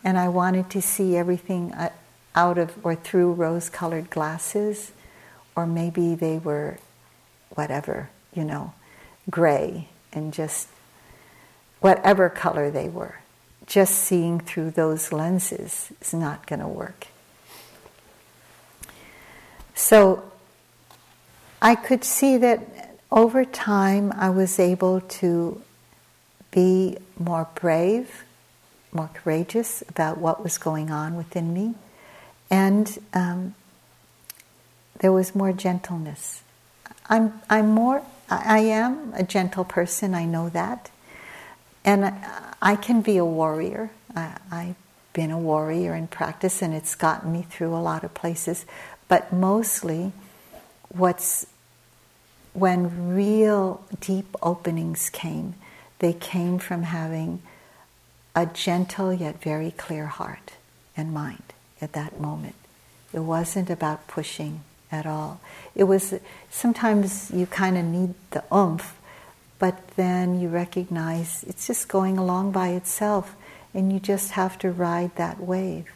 and 0.05 0.19
I 0.19 0.29
wanted 0.29 0.71
to 0.71 0.83
see 0.83 1.17
everything 1.17 1.73
uh, 1.73 1.91
out 2.35 2.59
of 2.59 2.75
or 2.85 2.95
through 2.95 3.33
rose 3.33 3.69
colored 3.69 4.11
glasses, 4.11 4.93
or 5.57 5.67
maybe 5.67 6.15
they 6.15 6.39
were 6.39 6.79
whatever, 7.51 8.11
you 8.33 8.45
know, 8.45 8.73
gray 9.29 9.89
and 10.13 10.33
just 10.33 10.69
whatever 11.81 12.29
color 12.29 12.71
they 12.71 12.89
were. 12.89 13.18
Just 13.69 13.95
seeing 13.95 14.41
through 14.41 14.73
those 14.73 15.13
lenses 15.13 15.93
is 16.01 16.13
not 16.13 16.47
going 16.47 16.61
to 16.61 16.67
work. 16.67 17.07
So 19.75 20.25
I 21.63 21.77
could 21.77 22.03
see 22.03 22.37
that 22.39 22.97
over 23.13 23.45
time 23.45 24.13
I 24.17 24.31
was 24.31 24.59
able 24.59 25.03
to 25.03 25.63
be 26.51 26.97
more 27.19 27.47
brave, 27.55 28.25
more 28.91 29.11
courageous 29.15 29.83
about 29.89 30.19
what 30.19 30.43
was 30.43 30.59
going 30.59 30.91
on 30.91 31.15
within 31.17 31.53
me, 31.53 31.75
and 32.51 32.99
um, 33.13 33.55
there 35.01 35.13
was 35.13 35.35
more 35.35 35.53
gentleness. 35.53 36.43
I'm, 37.09 37.41
I'm 37.49 37.69
more, 37.69 38.03
I 38.31 38.61
am 38.61 39.13
a 39.15 39.23
gentle 39.23 39.65
person, 39.65 40.15
I 40.15 40.25
know 40.25 40.49
that. 40.49 40.91
And 41.89 42.13
I 42.61 42.77
can 42.77 43.01
be 43.01 43.17
a 43.17 43.25
warrior. 43.25 43.89
I, 44.15 44.37
I've 44.51 44.77
been 45.15 45.31
a 45.31 45.39
warrior 45.39 45.95
in 45.95 46.07
practice, 46.07 46.61
and 46.61 46.75
it's 46.75 46.95
gotten 46.95 47.33
me 47.33 47.47
through 47.49 47.75
a 47.75 47.81
lot 47.81 48.05
of 48.05 48.13
places. 48.13 48.67
But 49.09 49.33
mostly, 49.33 50.13
what's 50.91 51.47
when 52.53 53.15
real 53.15 53.83
deep 54.01 54.37
openings 54.43 55.09
came, 55.09 55.55
they 56.01 56.13
came 56.13 56.59
from 56.59 56.83
having 56.83 57.41
a 58.37 58.45
gentle 58.45 59.11
yet 59.11 59.41
very 59.41 59.71
clear 59.71 60.09
heart 60.09 60.53
and 60.95 61.15
mind 61.15 61.55
at 61.81 61.95
that 61.95 62.21
moment. 62.21 62.57
It 63.15 63.21
wasn't 63.21 63.71
about 63.71 64.07
pushing 64.09 64.61
at 64.93 65.07
all. 65.07 65.41
It 65.75 65.85
was 65.85 66.13
sometimes 66.51 67.31
you 67.31 67.47
kind 67.47 67.79
of 67.79 67.85
need 67.87 68.13
the 68.33 68.45
oomph, 68.55 68.95
but 69.59 69.89
then 69.97 70.41
you 70.41 70.49
recognize 70.49 71.45
it's 71.49 71.67
just 71.67 71.89
going 71.89 72.17
along 72.17 72.53
by 72.53 72.69
itself, 72.69 73.35
and 73.75 73.93
you 73.93 73.99
just 73.99 74.33
have 74.33 74.59
to 74.59 74.71
ride 74.71 75.15
that 75.17 75.41
wave. 75.41 75.87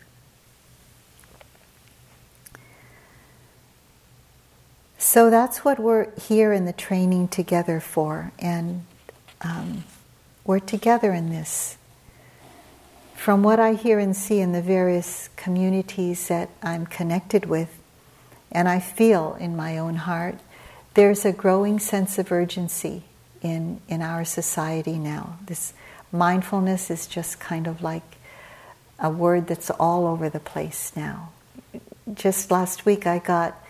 So 4.98 5.30
that's 5.30 5.64
what 5.64 5.78
we're 5.78 6.10
here 6.18 6.52
in 6.52 6.64
the 6.64 6.72
training 6.72 7.28
together 7.28 7.80
for, 7.80 8.32
and 8.38 8.84
um, 9.40 9.84
we're 10.44 10.60
together 10.60 11.12
in 11.12 11.30
this. 11.30 11.76
From 13.14 13.44
what 13.44 13.60
I 13.60 13.74
hear 13.74 14.00
and 14.00 14.16
see 14.16 14.40
in 14.40 14.52
the 14.52 14.62
various 14.62 15.28
communities 15.36 16.26
that 16.28 16.50
I'm 16.62 16.86
connected 16.86 17.46
with, 17.46 17.78
and 18.50 18.68
I 18.68 18.80
feel 18.80 19.36
in 19.38 19.56
my 19.56 19.78
own 19.78 19.94
heart, 19.94 20.38
there's 20.94 21.24
a 21.24 21.32
growing 21.32 21.78
sense 21.78 22.18
of 22.18 22.32
urgency 22.32 23.04
in, 23.42 23.80
in 23.88 24.00
our 24.00 24.24
society 24.24 24.98
now. 24.98 25.38
This 25.46 25.74
mindfulness 26.10 26.90
is 26.90 27.06
just 27.06 27.40
kind 27.40 27.66
of 27.66 27.82
like 27.82 28.16
a 28.98 29.10
word 29.10 29.48
that's 29.48 29.70
all 29.70 30.06
over 30.06 30.30
the 30.30 30.40
place 30.40 30.92
now. 30.94 31.30
Just 32.12 32.50
last 32.50 32.86
week, 32.86 33.06
I 33.06 33.18
got 33.18 33.60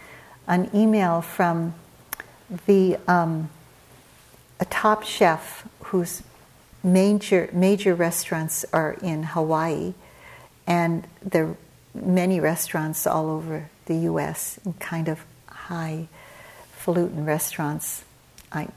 an 0.47 0.71
email 0.75 1.23
from 1.23 1.75
the 2.67 2.99
um, 3.09 3.49
a 4.61 4.65
top 4.67 5.05
chef 5.05 5.67
whose 5.85 6.23
major 6.83 7.49
major 7.53 7.95
restaurants 7.95 8.65
are 8.73 8.93
in 9.03 9.23
Hawaii, 9.23 9.95
and 10.67 11.07
there 11.23 11.47
are 11.47 11.57
many 11.95 12.41
restaurants 12.41 13.07
all 13.07 13.31
over 13.31 13.71
the 13.87 13.95
U.S. 14.11 14.59
kind 14.81 15.09
of 15.09 15.25
highfalutin 15.49 17.25
restaurants. 17.25 18.05
I 18.51 18.69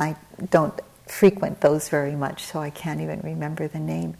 I 0.00 0.16
don't 0.50 0.74
frequent 1.06 1.60
those 1.60 1.88
very 1.88 2.16
much, 2.16 2.44
so 2.44 2.60
I 2.60 2.70
can't 2.70 3.00
even 3.00 3.20
remember 3.20 3.68
the 3.68 3.78
name. 3.78 4.16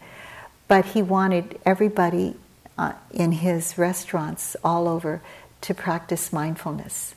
But 0.68 0.85
he 0.87 1.03
wanted 1.03 1.59
everybody 1.64 2.37
uh, 2.76 2.93
in 3.11 3.33
his 3.33 3.78
restaurants 3.78 4.57
all 4.62 4.87
over 4.87 5.22
to 5.62 5.74
practice 5.74 6.33
mindfulness. 6.33 7.14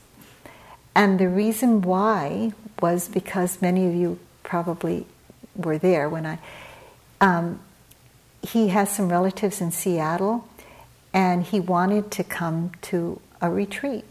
And 0.95 1.19
the 1.19 1.27
reason 1.27 1.81
why 1.81 2.53
was 2.81 3.07
because 3.07 3.61
many 3.61 3.87
of 3.87 3.95
you 3.95 4.19
probably 4.43 5.05
were 5.55 5.77
there 5.77 6.09
when 6.09 6.25
I. 6.25 6.39
Um, 7.21 7.59
he 8.41 8.69
has 8.69 8.93
some 8.93 9.09
relatives 9.09 9.61
in 9.61 9.71
Seattle, 9.71 10.47
and 11.13 11.43
he 11.43 11.59
wanted 11.59 12.11
to 12.11 12.23
come 12.23 12.71
to 12.83 13.21
a 13.41 13.49
retreat 13.49 14.03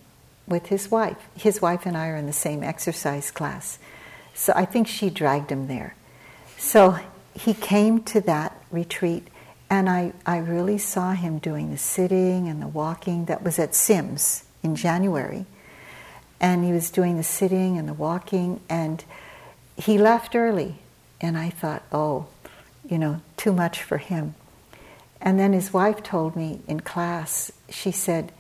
with 0.47 0.67
his 0.67 0.91
wife. 0.91 1.19
His 1.37 1.61
wife 1.63 1.87
and 1.87 1.97
I 1.97 2.09
are 2.09 2.17
in 2.17 2.27
the 2.27 2.33
same 2.33 2.63
exercise 2.63 3.31
class. 3.31 3.79
So 4.35 4.53
I 4.57 4.65
think 4.65 4.89
she 4.89 5.11
dragged 5.11 5.51
him 5.51 5.69
there. 5.69 5.95
So 6.59 6.99
he 7.35 7.55
came 7.55 8.03
to 8.05 8.21
that 8.23 8.57
retreat, 8.71 9.29
and 9.69 9.89
I, 9.89 10.13
I 10.27 10.39
really 10.39 10.79
saw 10.79 11.13
him 11.13 11.39
doing 11.39 11.71
the 11.71 11.79
sitting 11.79 12.49
and 12.49 12.61
the 12.61 12.69
walking. 12.69 13.27
That 13.27 13.43
was 13.43 13.59
at 13.59 13.75
Sims 13.75 14.45
in 14.63 14.77
January. 14.77 15.47
And 16.41 16.65
he 16.65 16.73
was 16.73 16.91
doing 16.91 17.17
the 17.17 17.23
sitting 17.23 17.79
and 17.79 17.89
the 17.89 17.95
walking, 17.95 18.61
and 18.69 19.05
he 19.77 19.97
left 19.99 20.35
early. 20.35 20.77
And 21.21 21.39
I 21.39 21.51
thought, 21.51 21.85
oh, 21.93 22.27
you 22.89 22.99
know, 22.99 23.21
too 23.37 23.53
much 23.53 23.83
for 23.83 23.99
him. 23.99 24.35
And 25.21 25.39
then 25.39 25.53
his 25.53 25.73
wife 25.73 26.03
told 26.03 26.35
me 26.35 26.61
in 26.67 26.81
class, 26.81 27.53
she 27.69 27.93
said, 27.93 28.33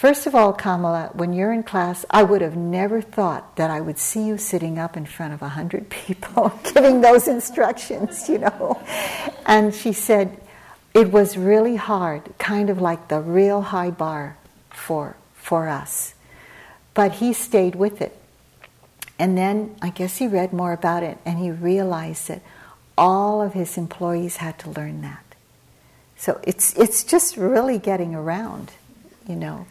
First 0.00 0.26
of 0.26 0.34
all, 0.34 0.54
Kamala, 0.54 1.10
when 1.12 1.34
you're 1.34 1.52
in 1.52 1.62
class, 1.62 2.06
I 2.08 2.22
would 2.22 2.40
have 2.40 2.56
never 2.56 3.02
thought 3.02 3.56
that 3.56 3.70
I 3.70 3.82
would 3.82 3.98
see 3.98 4.24
you 4.24 4.38
sitting 4.38 4.78
up 4.78 4.96
in 4.96 5.04
front 5.04 5.34
of 5.34 5.42
a 5.42 5.50
hundred 5.50 5.90
people 6.06 6.58
giving 6.72 7.02
those 7.02 7.28
instructions, 7.28 8.26
you 8.26 8.38
know. 8.38 8.80
And 9.44 9.74
she 9.74 9.92
said 9.92 10.40
it 10.94 11.12
was 11.12 11.36
really 11.36 11.76
hard, 11.76 12.22
kind 12.38 12.70
of 12.70 12.80
like 12.80 13.08
the 13.08 13.20
real 13.20 13.60
high 13.60 13.90
bar 13.90 14.38
for 14.70 15.16
for 15.34 15.68
us. 15.68 16.14
But 16.94 17.12
he 17.20 17.34
stayed 17.34 17.74
with 17.74 18.00
it. 18.00 18.16
And 19.18 19.36
then 19.36 19.76
I 19.82 19.90
guess 19.90 20.16
he 20.16 20.26
read 20.26 20.54
more 20.54 20.72
about 20.72 21.02
it 21.02 21.18
and 21.26 21.38
he 21.38 21.50
realized 21.50 22.28
that 22.28 22.40
all 22.96 23.42
of 23.42 23.52
his 23.52 23.76
employees 23.76 24.38
had 24.38 24.58
to 24.60 24.70
learn 24.70 25.02
that. 25.02 25.26
So 26.16 26.40
it's 26.42 26.74
it's 26.78 27.04
just 27.04 27.36
really 27.36 27.76
getting 27.76 28.14
around, 28.14 28.72
you 29.28 29.36
know. 29.36 29.66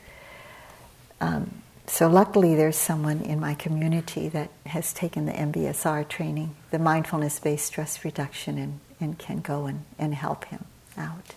Um, 1.21 1.61
so 1.87 2.07
luckily, 2.07 2.55
there's 2.55 2.75
someone 2.77 3.21
in 3.21 3.39
my 3.39 3.55
community 3.55 4.29
that 4.29 4.51
has 4.67 4.93
taken 4.93 5.25
the 5.25 5.31
MBSR 5.31 6.07
training, 6.07 6.55
the 6.69 6.79
mindfulness-based 6.79 7.65
stress 7.65 8.05
reduction, 8.05 8.57
and, 8.57 8.79
and 8.99 9.17
can 9.17 9.39
go 9.39 9.65
and, 9.65 9.85
and 9.97 10.13
help 10.13 10.45
him 10.45 10.65
out. 10.97 11.33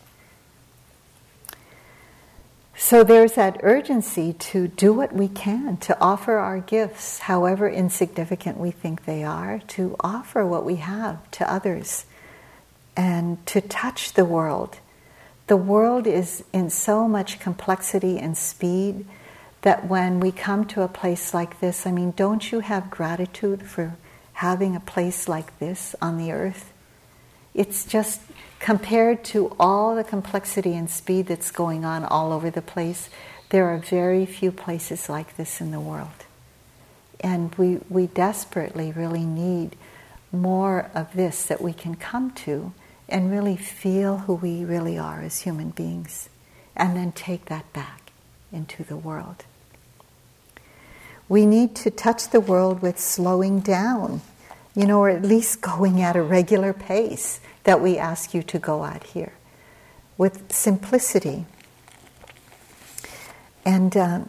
So 2.76 3.05
there's 3.05 3.35
that 3.35 3.61
urgency 3.62 4.33
to 4.35 4.68
do 4.68 4.93
what 4.93 5.12
we 5.14 5.28
can, 5.28 5.76
to 5.78 5.99
offer 6.01 6.37
our 6.37 6.59
gifts, 6.59 7.20
however 7.20 7.68
insignificant 7.68 8.59
we 8.59 8.70
think 8.70 9.05
they 9.05 9.24
are, 9.24 9.61
to 9.68 9.97
offer 10.01 10.45
what 10.45 10.64
we 10.64 10.76
have 10.76 11.30
to 11.33 11.51
others 11.51 12.05
and 12.97 13.45
to 13.47 13.61
touch 13.61 14.12
the 14.12 14.24
world. 14.24 14.78
The 15.47 15.57
world 15.57 16.07
is 16.07 16.45
in 16.53 16.70
so 16.70 17.09
much 17.09 17.41
complexity 17.41 18.18
and 18.18 18.37
speed 18.37 19.07
that 19.62 19.86
when 19.86 20.20
we 20.20 20.32
come 20.32 20.64
to 20.66 20.82
a 20.82 20.88
place 20.88 21.32
like 21.32 21.60
this, 21.60 21.86
I 21.86 21.92
mean, 21.92 22.12
don't 22.12 22.52
you 22.52 22.60
have 22.60 22.90
gratitude 22.90 23.62
for 23.62 23.96
having 24.34 24.76
a 24.76 24.80
place 24.80 25.28
like 25.28 25.58
this 25.58 25.94
on 26.02 26.18
the 26.18 26.32
earth? 26.32 26.72
It's 27.54 27.84
just 27.84 28.20
compared 28.58 29.24
to 29.24 29.54
all 29.58 29.94
the 29.94 30.04
complexity 30.04 30.74
and 30.74 30.90
speed 30.90 31.26
that's 31.26 31.50
going 31.50 31.84
on 31.84 32.04
all 32.04 32.32
over 32.32 32.50
the 32.50 32.62
place, 32.62 33.08
there 33.50 33.66
are 33.66 33.78
very 33.78 34.24
few 34.24 34.50
places 34.50 35.08
like 35.08 35.36
this 35.36 35.60
in 35.60 35.70
the 35.70 35.80
world. 35.80 36.08
And 37.20 37.54
we, 37.56 37.78
we 37.88 38.06
desperately 38.06 38.90
really 38.92 39.24
need 39.24 39.76
more 40.32 40.90
of 40.94 41.12
this 41.12 41.44
that 41.44 41.60
we 41.60 41.72
can 41.72 41.94
come 41.94 42.30
to 42.32 42.72
and 43.08 43.30
really 43.30 43.56
feel 43.56 44.18
who 44.18 44.34
we 44.34 44.64
really 44.64 44.96
are 44.96 45.20
as 45.20 45.40
human 45.40 45.70
beings, 45.70 46.28
and 46.74 46.96
then 46.96 47.12
take 47.12 47.44
that 47.44 47.70
back 47.72 48.10
into 48.50 48.82
the 48.82 48.96
world. 48.96 49.44
We 51.29 51.47
need 51.47 51.75
to 51.77 51.91
touch 51.91 52.31
the 52.31 52.41
world 52.41 52.83
with 52.83 52.99
slowing 52.99 53.61
down, 53.61 54.20
you 54.75 54.87
know, 54.87 55.01
or 55.01 55.09
at 55.09 55.23
least 55.23 55.61
going 55.61 56.01
at 56.01 56.16
a 56.16 56.23
regular 56.23 56.73
pace 56.73 57.41
that 57.64 57.81
we 57.81 57.99
ask 57.99 58.35
you 58.35 58.43
to 58.43 58.59
go 58.59 58.85
at 58.85 59.05
here, 59.05 59.33
with 60.18 60.53
simplicity. 60.53 61.47
And 63.64 63.97
uh, 63.97 64.20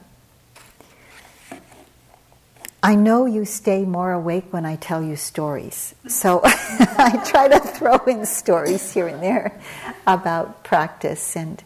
I 2.86 2.96
know 2.96 3.26
you 3.26 3.46
stay 3.46 3.86
more 3.86 4.12
awake 4.12 4.52
when 4.52 4.66
I 4.66 4.76
tell 4.76 5.02
you 5.02 5.16
stories. 5.16 5.96
So 6.08 6.42
I 6.46 7.24
try 7.26 7.48
to 7.48 7.60
throw 7.60 7.96
in 8.06 8.26
stories 8.26 8.92
here 8.92 9.08
and 9.08 9.24
there 9.24 9.60
about 10.06 10.66
practice. 10.66 11.38
And 11.38 11.64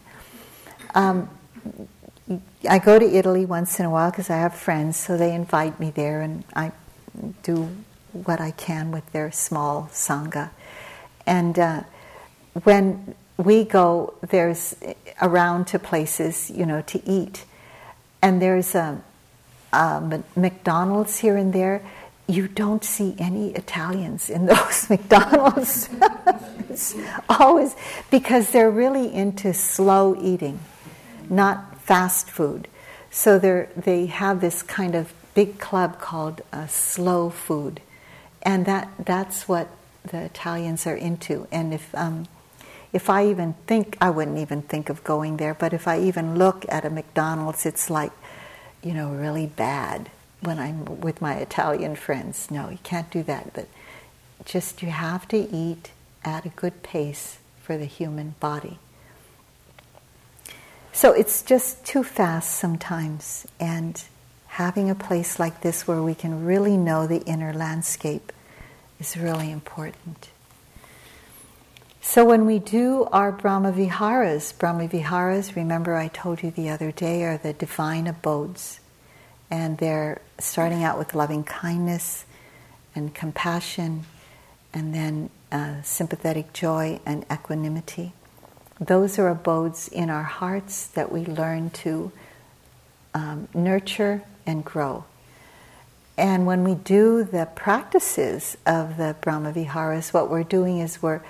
um, 0.94 1.28
I 2.66 2.78
go 2.78 2.98
to 2.98 3.04
Italy 3.04 3.44
once 3.44 3.78
in 3.78 3.86
a 3.86 3.90
while 3.90 4.10
because 4.10 4.30
I 4.30 4.38
have 4.38 4.54
friends, 4.54 4.96
so 4.96 5.16
they 5.16 5.32
invite 5.34 5.78
me 5.78 5.90
there, 5.90 6.22
and 6.22 6.44
I 6.56 6.72
do 7.42 7.68
what 8.12 8.40
I 8.40 8.50
can 8.50 8.90
with 8.90 9.10
their 9.12 9.30
small 9.30 9.88
sangha. 9.92 10.50
And 11.26 11.58
uh, 11.58 11.82
when 12.64 13.14
we 13.36 13.62
go, 13.64 14.14
there's 14.28 14.74
around 15.22 15.68
to 15.68 15.78
places, 15.78 16.50
you 16.50 16.66
know, 16.66 16.82
to 16.82 17.08
eat, 17.08 17.44
and 18.22 18.42
there's 18.42 18.74
a, 18.74 19.00
a 19.72 20.22
McDonald's 20.34 21.18
here 21.18 21.36
and 21.36 21.52
there. 21.52 21.82
You 22.26 22.48
don't 22.48 22.82
see 22.82 23.14
any 23.18 23.52
Italians 23.52 24.30
in 24.30 24.46
those 24.54 24.90
McDonald's. 24.90 25.88
it's 26.68 26.96
always 27.28 27.76
because 28.10 28.50
they're 28.50 28.70
really 28.70 29.14
into 29.14 29.54
slow 29.54 30.20
eating, 30.20 30.58
not 31.30 31.67
fast 31.88 32.30
food. 32.30 32.68
So 33.10 33.38
they 33.38 34.06
have 34.06 34.42
this 34.42 34.62
kind 34.62 34.94
of 34.94 35.14
big 35.34 35.58
club 35.58 35.98
called 35.98 36.42
uh, 36.52 36.66
slow 36.66 37.30
food, 37.30 37.80
and 38.42 38.66
that 38.66 38.90
that's 38.98 39.48
what 39.48 39.68
the 40.04 40.24
Italians 40.24 40.86
are 40.86 40.94
into. 40.94 41.48
And 41.50 41.72
if 41.72 41.94
um, 41.94 42.26
if 42.92 43.08
I 43.08 43.26
even 43.26 43.54
think, 43.66 43.96
I 44.00 44.10
wouldn't 44.10 44.36
even 44.38 44.60
think 44.62 44.90
of 44.90 45.02
going 45.02 45.38
there. 45.38 45.54
But 45.54 45.72
if 45.72 45.88
I 45.88 46.00
even 46.00 46.36
look 46.36 46.66
at 46.68 46.84
a 46.84 46.90
McDonald's, 46.90 47.64
it's 47.64 47.88
like, 47.88 48.12
you 48.82 48.92
know, 48.92 49.10
really 49.10 49.46
bad 49.46 50.10
when 50.40 50.58
I'm 50.58 51.00
with 51.00 51.20
my 51.22 51.36
Italian 51.36 51.96
friends. 51.96 52.50
No, 52.50 52.68
you 52.68 52.78
can't 52.82 53.10
do 53.10 53.22
that. 53.22 53.54
But 53.54 53.68
just 54.44 54.82
you 54.82 54.90
have 54.90 55.26
to 55.28 55.36
eat 55.36 55.90
at 56.24 56.44
a 56.44 56.50
good 56.50 56.82
pace 56.82 57.38
for 57.62 57.78
the 57.78 57.84
human 57.86 58.34
body. 58.40 58.78
So 60.92 61.12
it's 61.12 61.42
just 61.42 61.84
too 61.84 62.02
fast 62.02 62.50
sometimes, 62.50 63.46
and 63.60 64.02
having 64.46 64.90
a 64.90 64.94
place 64.94 65.38
like 65.38 65.60
this 65.60 65.86
where 65.86 66.02
we 66.02 66.14
can 66.14 66.44
really 66.44 66.76
know 66.76 67.06
the 67.06 67.22
inner 67.22 67.52
landscape 67.52 68.32
is 68.98 69.16
really 69.16 69.50
important. 69.52 70.30
So 72.00 72.24
when 72.24 72.46
we 72.46 72.58
do 72.58 73.04
our 73.12 73.30
Brahma 73.30 73.70
Viharas, 73.70 74.52
Brahma 74.52 74.88
Viharas, 74.88 75.54
remember 75.54 75.94
I 75.94 76.08
told 76.08 76.42
you 76.42 76.50
the 76.50 76.70
other 76.70 76.90
day, 76.90 77.22
are 77.24 77.38
the 77.38 77.52
divine 77.52 78.06
abodes. 78.06 78.80
And 79.50 79.78
they're 79.78 80.20
starting 80.38 80.82
out 80.82 80.98
with 80.98 81.14
loving 81.14 81.44
kindness 81.44 82.24
and 82.94 83.14
compassion, 83.14 84.04
and 84.74 84.94
then 84.94 85.30
uh, 85.52 85.82
sympathetic 85.82 86.52
joy 86.52 87.00
and 87.06 87.24
equanimity 87.30 88.12
those 88.80 89.18
are 89.18 89.28
abodes 89.28 89.88
in 89.88 90.10
our 90.10 90.22
hearts 90.22 90.86
that 90.88 91.10
we 91.10 91.24
learn 91.24 91.70
to 91.70 92.12
um, 93.14 93.48
nurture 93.54 94.22
and 94.46 94.64
grow. 94.64 95.04
And 96.16 96.46
when 96.46 96.64
we 96.64 96.74
do 96.74 97.22
the 97.22 97.46
practices 97.54 98.56
of 98.66 98.96
the 98.96 99.14
Brahma 99.20 99.52
Viharas, 99.52 100.12
what 100.12 100.28
we're 100.30 100.42
doing 100.42 100.78
is 100.78 101.00
we're, 101.00 101.20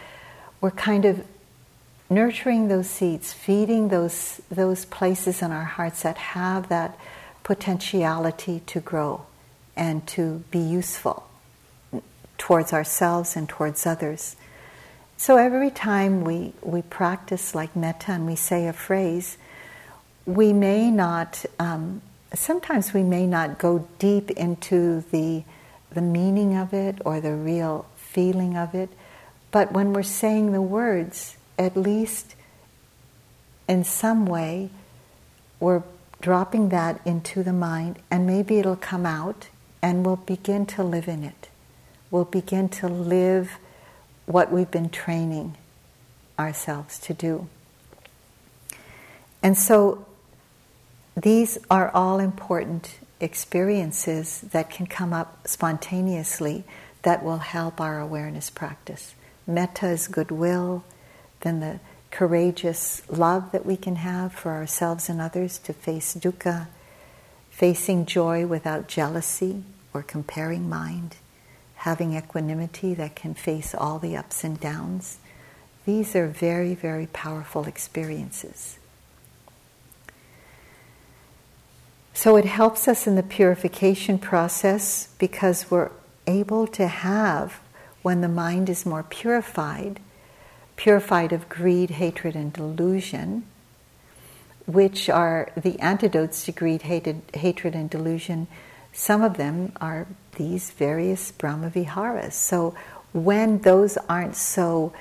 we're 0.60 0.70
kind 0.70 1.04
of 1.04 1.24
nurturing 2.10 2.68
those 2.68 2.88
seeds, 2.88 3.32
feeding 3.32 3.88
those, 3.88 4.40
those 4.50 4.86
places 4.86 5.42
in 5.42 5.50
our 5.50 5.64
hearts 5.64 6.02
that 6.02 6.16
have 6.16 6.68
that 6.70 6.98
potentiality 7.42 8.62
to 8.66 8.80
grow 8.80 9.26
and 9.76 10.06
to 10.06 10.42
be 10.50 10.58
useful 10.58 11.28
towards 12.38 12.72
ourselves 12.72 13.36
and 13.36 13.48
towards 13.48 13.86
others. 13.86 14.36
So 15.20 15.36
every 15.36 15.70
time 15.70 16.22
we, 16.22 16.52
we 16.62 16.80
practice 16.80 17.52
like 17.52 17.74
metta 17.74 18.12
and 18.12 18.24
we 18.24 18.36
say 18.36 18.68
a 18.68 18.72
phrase, 18.72 19.36
we 20.26 20.52
may 20.52 20.92
not, 20.92 21.44
um, 21.58 22.02
sometimes 22.32 22.94
we 22.94 23.02
may 23.02 23.26
not 23.26 23.58
go 23.58 23.88
deep 23.98 24.30
into 24.30 25.02
the, 25.10 25.42
the 25.90 26.02
meaning 26.02 26.56
of 26.56 26.72
it 26.72 27.02
or 27.04 27.20
the 27.20 27.34
real 27.34 27.84
feeling 27.96 28.56
of 28.56 28.76
it, 28.76 28.90
but 29.50 29.72
when 29.72 29.92
we're 29.92 30.04
saying 30.04 30.52
the 30.52 30.62
words, 30.62 31.36
at 31.58 31.76
least 31.76 32.36
in 33.68 33.82
some 33.82 34.24
way, 34.24 34.70
we're 35.58 35.82
dropping 36.20 36.68
that 36.68 37.00
into 37.04 37.42
the 37.42 37.52
mind 37.52 37.98
and 38.08 38.24
maybe 38.24 38.60
it'll 38.60 38.76
come 38.76 39.04
out 39.04 39.48
and 39.82 40.06
we'll 40.06 40.14
begin 40.14 40.64
to 40.64 40.84
live 40.84 41.08
in 41.08 41.24
it. 41.24 41.48
We'll 42.08 42.24
begin 42.24 42.68
to 42.68 42.86
live 42.86 43.58
what 44.28 44.52
we've 44.52 44.70
been 44.70 44.90
training 44.90 45.56
ourselves 46.38 46.98
to 46.98 47.14
do. 47.14 47.48
And 49.42 49.56
so 49.56 50.06
these 51.16 51.58
are 51.70 51.90
all 51.92 52.20
important 52.20 52.98
experiences 53.20 54.42
that 54.52 54.70
can 54.70 54.86
come 54.86 55.12
up 55.12 55.48
spontaneously 55.48 56.64
that 57.02 57.24
will 57.24 57.38
help 57.38 57.80
our 57.80 57.98
awareness 57.98 58.50
practice. 58.50 59.14
Metta 59.46 59.88
is 59.88 60.08
goodwill, 60.08 60.84
then 61.40 61.60
the 61.60 61.80
courageous 62.10 63.02
love 63.08 63.50
that 63.52 63.64
we 63.64 63.76
can 63.76 63.96
have 63.96 64.32
for 64.32 64.52
ourselves 64.52 65.08
and 65.08 65.20
others 65.20 65.58
to 65.58 65.72
face 65.72 66.14
dukkha, 66.14 66.66
facing 67.50 68.04
joy 68.04 68.46
without 68.46 68.88
jealousy 68.88 69.62
or 69.94 70.02
comparing 70.02 70.68
mind, 70.68 71.16
having 71.78 72.16
equanimity 72.16 72.92
that 72.94 73.14
can 73.14 73.34
face 73.34 73.74
all 73.74 73.98
the 73.98 74.16
ups 74.16 74.42
and 74.42 74.58
downs. 74.58 75.18
These 75.86 76.16
are 76.16 76.26
very, 76.26 76.74
very 76.74 77.06
powerful 77.06 77.64
experiences. 77.64 78.78
So 82.12 82.36
it 82.36 82.46
helps 82.46 82.88
us 82.88 83.06
in 83.06 83.14
the 83.14 83.22
purification 83.22 84.18
process 84.18 85.08
because 85.18 85.70
we're 85.70 85.92
able 86.26 86.66
to 86.66 86.88
have, 86.88 87.60
when 88.02 88.22
the 88.22 88.28
mind 88.28 88.68
is 88.68 88.84
more 88.84 89.04
purified, 89.04 90.00
purified 90.74 91.32
of 91.32 91.48
greed, 91.48 91.90
hatred, 91.90 92.34
and 92.34 92.52
delusion, 92.52 93.44
which 94.66 95.08
are 95.08 95.52
the 95.56 95.78
antidotes 95.78 96.44
to 96.44 96.52
greed, 96.52 96.82
hated, 96.82 97.22
hatred, 97.34 97.74
and 97.76 97.88
delusion. 97.88 98.48
Some 98.92 99.22
of 99.22 99.36
them 99.36 99.72
are 99.80 100.06
these 100.36 100.70
various 100.70 101.32
Brahmaviharas. 101.32 102.32
So 102.32 102.74
when 103.12 103.58
those 103.58 103.96
aren't 104.08 104.36
so, 104.36 104.92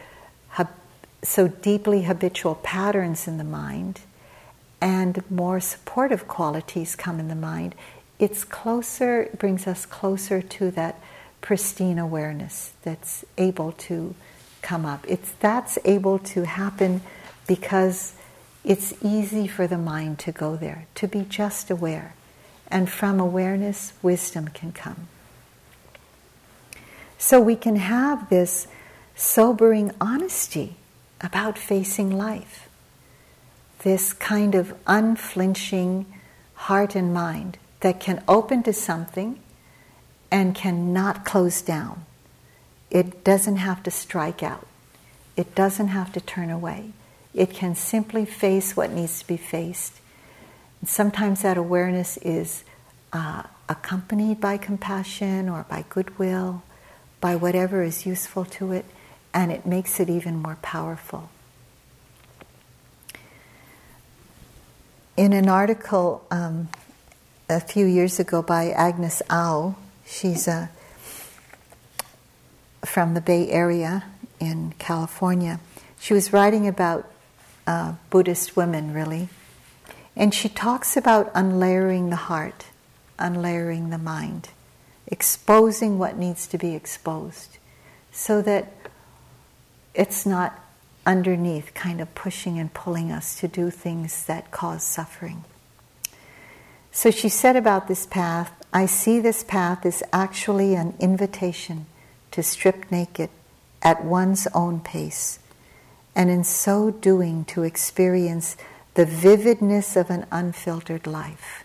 so 1.24 1.48
deeply 1.48 2.04
habitual 2.04 2.56
patterns 2.56 3.28
in 3.28 3.38
the 3.38 3.44
mind, 3.44 4.02
and 4.80 5.24
more 5.32 5.60
supportive 5.60 6.28
qualities 6.28 6.96
come 6.96 7.20
in 7.20 7.28
the 7.28 7.36
mind, 7.36 7.74
it's 8.20 8.44
closer, 8.44 9.30
brings 9.38 9.68
us 9.68 9.86
closer 9.86 10.42
to 10.42 10.72
that 10.72 11.00
pristine 11.42 11.98
awareness 11.98 12.74
that's 12.84 13.26
able 13.38 13.72
to 13.74 14.16
come 14.62 14.86
up. 14.86 15.06
It's 15.08 15.32
that's 15.40 15.78
able 15.86 16.20
to 16.20 16.46
happen 16.46 17.02
because 17.48 18.14
it's 18.64 18.94
easy 19.02 19.48
for 19.48 19.66
the 19.66 19.78
mind 19.78 20.20
to 20.20 20.32
go 20.32 20.56
there, 20.56 20.88
to 20.96 21.08
be 21.08 21.22
just 21.22 21.72
aware. 21.72 22.14
And 22.70 22.90
from 22.90 23.20
awareness, 23.20 23.94
wisdom 24.02 24.50
can 24.50 24.72
come. 24.72 25.08
So 27.18 27.40
we 27.40 27.56
can 27.56 27.78
have 27.78 28.30
this 28.30 28.68
sobering 29.16 29.92
honesty 30.00 30.76
about 31.22 31.58
facing 31.58 32.16
life 32.16 32.68
this 33.88 34.14
kind 34.14 34.56
of 34.56 34.74
unflinching 34.88 36.06
heart 36.56 36.96
and 36.96 37.14
mind 37.14 37.58
that 37.82 38.00
can 38.00 38.24
open 38.28 38.64
to 38.64 38.74
something 38.74 39.40
and 40.32 40.56
cannot 40.56 41.24
close 41.24 41.62
down. 41.62 42.06
It 42.90 43.24
doesn't 43.24 43.58
have 43.58 43.84
to 43.84 43.92
strike 43.92 44.42
out. 44.42 44.68
It 45.36 45.54
doesn't 45.54 45.90
have 45.90 46.12
to 46.14 46.22
turn 46.22 46.50
away. 46.50 46.92
It 47.34 47.52
can 47.52 47.76
simply 47.76 48.26
face 48.26 48.76
what 48.76 48.92
needs 48.92 49.20
to 49.20 49.28
be 49.28 49.38
faced. 49.38 49.94
And 50.82 50.90
sometimes 50.90 51.42
that 51.42 51.58
awareness 51.58 52.18
is 52.18 52.64
uh, 53.14 53.44
accompanied 53.68 54.40
by 54.40 54.58
compassion 54.58 55.50
or 55.50 55.66
by 55.70 55.86
goodwill, 55.90 56.64
by 57.22 57.36
whatever 57.36 57.84
is 57.84 58.06
useful 58.06 58.46
to 58.46 58.72
it, 58.72 58.86
and 59.34 59.52
it 59.52 59.66
makes 59.66 60.00
it 60.00 60.10
even 60.10 60.42
more 60.42 60.58
powerful. 60.62 61.30
in 65.18 65.34
an 65.34 65.50
article 65.50 66.24
um, 66.30 66.70
a 67.50 67.60
few 67.60 67.88
years 67.88 68.20
ago 68.20 68.44
by 68.44 68.70
Agnes 68.70 69.24
Au, 69.32 69.76
she's 70.06 70.48
a, 70.48 70.52
uh, 70.52 70.68
from 72.86 73.16
the 73.16 73.22
Bay 73.22 73.50
Area 73.50 74.06
in 74.40 74.74
California. 74.78 75.60
She 76.00 76.14
was 76.14 76.32
writing 76.32 76.68
about 76.68 77.12
uh, 77.66 77.96
Buddhist 78.12 78.56
women, 78.56 78.94
really. 78.94 79.28
And 80.18 80.34
she 80.34 80.50
talks 80.50 80.98
about 80.98 81.32
unlayering 81.36 82.10
the 82.10 82.16
heart, 82.16 82.66
unlayering 83.20 83.92
the 83.92 84.00
mind, 84.00 84.50
exposing 85.06 86.00
what 86.00 86.18
needs 86.18 86.48
to 86.48 86.58
be 86.58 86.74
exposed, 86.74 87.60
so 88.12 88.42
that 88.42 88.74
it's 89.94 90.26
not 90.26 90.60
underneath, 91.06 91.74
kind 91.76 92.02
of 92.02 92.14
pushing 92.16 92.58
and 92.58 92.74
pulling 92.74 93.12
us 93.12 93.40
to 93.40 93.48
do 93.48 93.70
things 93.70 94.26
that 94.26 94.50
cause 94.50 94.84
suffering. 94.84 95.44
So 96.92 97.12
she 97.12 97.30
said 97.30 97.56
about 97.56 97.88
this 97.88 98.08
path 98.08 98.52
I 98.74 98.86
see 98.86 99.20
this 99.20 99.44
path 99.44 99.86
as 99.86 100.04
actually 100.12 100.76
an 100.76 100.94
invitation 101.00 101.86
to 102.32 102.44
strip 102.44 102.92
naked 102.92 103.30
at 103.82 104.04
one's 104.04 104.48
own 104.54 104.80
pace, 104.82 105.40
and 106.16 106.30
in 106.30 106.44
so 106.44 106.90
doing 106.92 107.46
to 107.46 107.64
experience 107.64 108.58
the 108.98 109.06
vividness 109.06 109.96
of 109.96 110.10
an 110.10 110.26
unfiltered 110.32 111.06
life. 111.06 111.64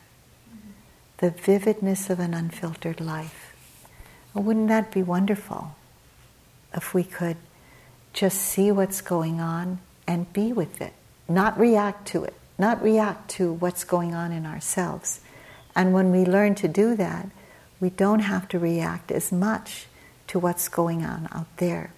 The 1.16 1.30
vividness 1.30 2.11
of 2.11 2.20
an 2.20 2.35
unfiltered 2.35 3.01
life. 3.01 3.57
Well, 4.35 4.45
wouldn't 4.45 4.68
that 4.68 4.93
be 4.93 5.03
wonderful 5.03 5.74
if 6.74 6.93
we 6.93 7.03
could 7.03 7.39
just 8.12 8.39
see 8.39 8.70
what's 8.70 9.01
going 9.01 9.41
on 9.41 9.78
and 10.07 10.30
be 10.35 10.53
with 10.53 10.83
it, 10.83 10.93
not 11.26 11.59
react 11.59 12.07
to 12.09 12.22
it, 12.22 12.35
not 12.59 12.83
react 12.83 13.30
to 13.30 13.55
what's 13.55 13.83
going 13.83 14.14
on 14.14 14.30
in 14.30 14.45
ourselves. 14.45 15.20
And 15.74 15.95
when 15.95 16.11
we 16.11 16.26
learn 16.26 16.55
to 16.57 16.68
do 16.68 16.95
that, 16.97 17.30
we 17.80 17.89
don't 17.89 18.20
have 18.20 18.47
to 18.49 18.59
react 18.59 19.11
as 19.11 19.33
much 19.33 19.87
to 20.26 20.39
what's 20.39 20.68
going 20.68 21.03
on 21.03 21.28
out 21.33 21.57
there. 21.57 21.95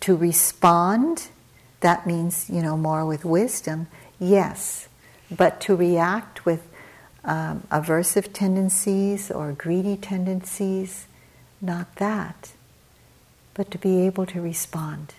To 0.00 0.14
respond, 0.14 1.28
that 1.80 2.06
means, 2.06 2.48
you 2.50 2.62
know, 2.62 2.76
more 2.76 3.04
with 3.04 3.24
wisdom, 3.24 3.86
yes. 4.18 4.88
But 5.30 5.60
to 5.62 5.76
react 5.76 6.44
with 6.44 6.62
um, 7.24 7.62
aversive 7.70 8.32
tendencies 8.32 9.30
or 9.30 9.52
greedy 9.52 9.96
tendencies, 9.96 11.06
not 11.60 11.94
that 11.96 12.52
but 13.58 13.72
to 13.72 13.78
be 13.78 14.02
able 14.02 14.24
to 14.24 14.40
respond 14.40 15.14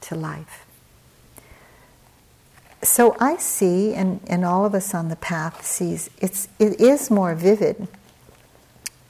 to 0.00 0.14
life. 0.14 0.64
So 2.82 3.14
I 3.20 3.36
see, 3.36 3.92
and, 3.92 4.20
and 4.26 4.42
all 4.42 4.64
of 4.64 4.74
us 4.74 4.94
on 4.94 5.10
the 5.10 5.16
path 5.16 5.66
sees, 5.66 6.08
it's, 6.18 6.48
it 6.58 6.80
is 6.80 7.10
more 7.10 7.34
vivid, 7.34 7.86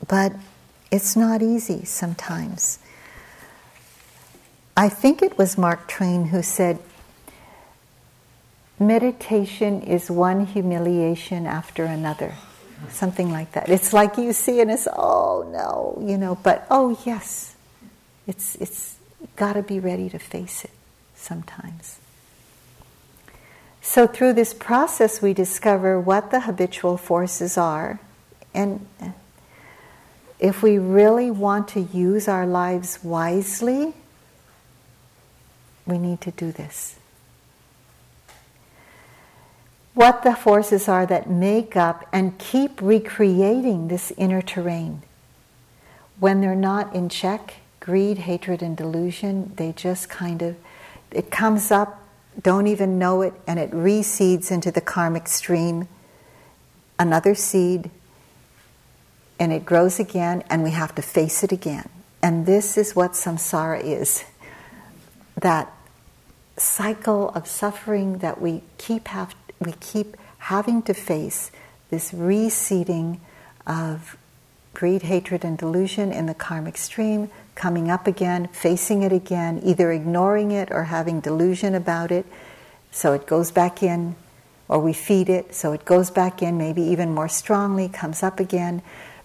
but 0.08 0.32
it's 0.90 1.14
not 1.14 1.40
easy 1.40 1.84
sometimes. 1.84 2.80
I 4.78 4.88
think 4.88 5.22
it 5.22 5.36
was 5.36 5.58
Mark 5.58 5.88
Twain 5.88 6.26
who 6.26 6.40
said, 6.40 6.78
meditation 8.78 9.82
is 9.82 10.08
one 10.08 10.46
humiliation 10.46 11.48
after 11.48 11.84
another. 11.84 12.34
Something 12.88 13.32
like 13.32 13.50
that. 13.54 13.68
It's 13.68 13.92
like 13.92 14.16
you 14.18 14.32
see 14.32 14.60
and 14.60 14.70
it's, 14.70 14.86
oh 14.96 15.50
no, 15.50 16.00
you 16.08 16.16
know, 16.16 16.36
but 16.44 16.64
oh 16.70 16.96
yes, 17.04 17.56
it's, 18.28 18.54
it's 18.54 18.94
got 19.34 19.54
to 19.54 19.64
be 19.64 19.80
ready 19.80 20.08
to 20.10 20.18
face 20.20 20.64
it 20.64 20.70
sometimes. 21.16 21.98
So, 23.82 24.06
through 24.06 24.34
this 24.34 24.54
process, 24.54 25.20
we 25.20 25.32
discover 25.32 25.98
what 25.98 26.30
the 26.30 26.42
habitual 26.42 26.96
forces 26.98 27.58
are. 27.58 27.98
And 28.54 28.86
if 30.38 30.62
we 30.62 30.78
really 30.78 31.32
want 31.32 31.66
to 31.68 31.80
use 31.80 32.28
our 32.28 32.46
lives 32.46 33.00
wisely, 33.02 33.94
we 35.88 35.98
need 35.98 36.20
to 36.20 36.30
do 36.30 36.52
this. 36.52 36.96
What 39.94 40.22
the 40.22 40.36
forces 40.36 40.88
are 40.88 41.06
that 41.06 41.28
make 41.28 41.76
up 41.76 42.06
and 42.12 42.38
keep 42.38 42.80
recreating 42.80 43.88
this 43.88 44.12
inner 44.16 44.42
terrain. 44.42 45.02
When 46.20 46.40
they're 46.40 46.54
not 46.54 46.94
in 46.94 47.08
check, 47.08 47.54
greed, 47.80 48.18
hatred, 48.18 48.62
and 48.62 48.76
delusion, 48.76 49.52
they 49.56 49.72
just 49.72 50.08
kind 50.08 50.42
of, 50.42 50.56
it 51.10 51.30
comes 51.30 51.72
up, 51.72 52.00
don't 52.40 52.68
even 52.68 52.98
know 52.98 53.22
it, 53.22 53.34
and 53.46 53.58
it 53.58 53.72
reseeds 53.72 54.52
into 54.52 54.70
the 54.70 54.80
karmic 54.80 55.26
stream. 55.26 55.88
Another 56.98 57.34
seed, 57.34 57.90
and 59.40 59.52
it 59.52 59.64
grows 59.64 59.98
again, 59.98 60.44
and 60.50 60.62
we 60.62 60.70
have 60.70 60.94
to 60.96 61.02
face 61.02 61.42
it 61.42 61.50
again. 61.50 61.88
And 62.22 62.46
this 62.46 62.76
is 62.76 62.94
what 62.94 63.12
samsara 63.12 63.82
is 63.82 64.24
that 65.40 65.72
cycle 66.60 67.30
of 67.30 67.46
suffering 67.46 68.18
that 68.18 68.40
we 68.40 68.62
keep, 68.78 69.08
have, 69.08 69.34
we 69.60 69.72
keep 69.72 70.16
having 70.38 70.82
to 70.82 70.94
face, 70.94 71.50
this 71.90 72.12
reseeding 72.12 73.18
of 73.66 74.16
greed, 74.74 75.02
hatred, 75.02 75.44
and 75.44 75.58
delusion 75.58 76.12
in 76.12 76.26
the 76.26 76.34
karmic 76.34 76.76
stream, 76.76 77.28
coming 77.54 77.90
up 77.90 78.06
again, 78.06 78.46
facing 78.48 79.02
it 79.02 79.12
again, 79.12 79.60
either 79.64 79.90
ignoring 79.90 80.52
it 80.52 80.70
or 80.70 80.84
having 80.84 81.20
delusion 81.20 81.74
about 81.74 82.12
it. 82.12 82.24
So 82.92 83.12
it 83.12 83.26
goes 83.26 83.50
back 83.50 83.82
in, 83.82 84.14
or 84.68 84.78
we 84.78 84.92
feed 84.92 85.28
it 85.28 85.54
so 85.54 85.72
it 85.72 85.84
goes 85.84 86.10
back 86.10 86.42
in, 86.42 86.56
maybe 86.56 86.82
even 86.82 87.12
more 87.12 87.28
strongly, 87.28 87.88
comes 87.88 88.22
up 88.22 88.38
again, 88.38 88.82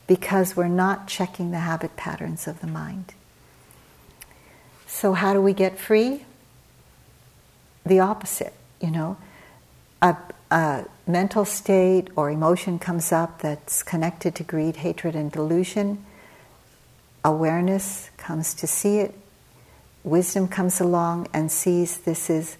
because 0.08 0.56
we're 0.56 0.68
not 0.68 1.08
checking 1.08 1.52
the 1.52 1.60
habit 1.60 1.96
patterns 1.96 2.48
of 2.48 2.60
the 2.60 2.68
mind. 2.68 3.14
So, 4.88 5.14
how 5.14 5.34
do 5.34 5.42
we 5.42 5.54
get 5.54 5.80
free? 5.80 6.26
The 7.86 8.00
opposite, 8.00 8.54
you 8.82 8.92
know. 8.92 9.18
A, 10.02 10.18
a 10.52 10.86
mental 11.08 11.46
state 11.46 12.10
or 12.16 12.30
emotion 12.30 12.80
comes 12.80 13.12
up 13.12 13.42
that's 13.42 13.84
connected 13.84 14.36
to 14.36 14.44
greed, 14.44 14.78
hatred, 14.78 15.16
and 15.16 15.32
delusion. 15.32 16.04
Awareness 17.24 18.10
comes 18.18 18.54
to 18.56 18.68
see 18.68 19.00
it. 19.00 19.16
Wisdom 20.04 20.48
comes 20.48 20.82
along 20.82 21.28
and 21.34 21.52
sees 21.52 22.00
this 22.00 22.30
is 22.30 22.58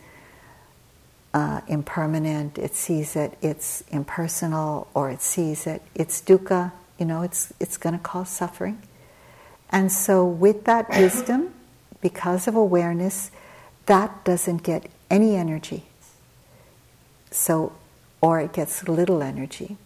uh, 1.34 1.62
impermanent, 1.68 2.58
it 2.58 2.76
sees 2.76 3.14
that 3.14 3.36
it's 3.42 3.84
impersonal, 3.90 4.88
or 4.94 5.10
it 5.10 5.22
sees 5.22 5.64
that 5.64 5.82
it's 5.96 6.22
dukkha, 6.22 6.72
you 7.00 7.06
know, 7.06 7.24
it's, 7.24 7.52
it's 7.60 7.78
going 7.78 7.94
to 7.94 8.04
cause 8.04 8.30
suffering. 8.30 8.82
And 9.72 9.92
so, 9.92 10.24
with 10.26 10.66
that 10.66 10.90
wisdom, 10.90 11.54
because 12.02 12.48
of 12.48 12.56
awareness, 12.56 13.32
that 13.88 14.24
doesn't 14.24 14.62
get 14.62 14.90
any 15.14 15.36
energy. 15.36 15.84
So, 17.30 17.72
or 18.20 18.40
it 18.40 18.52
gets 18.52 18.88
little 18.88 19.22
energy. 19.22 19.78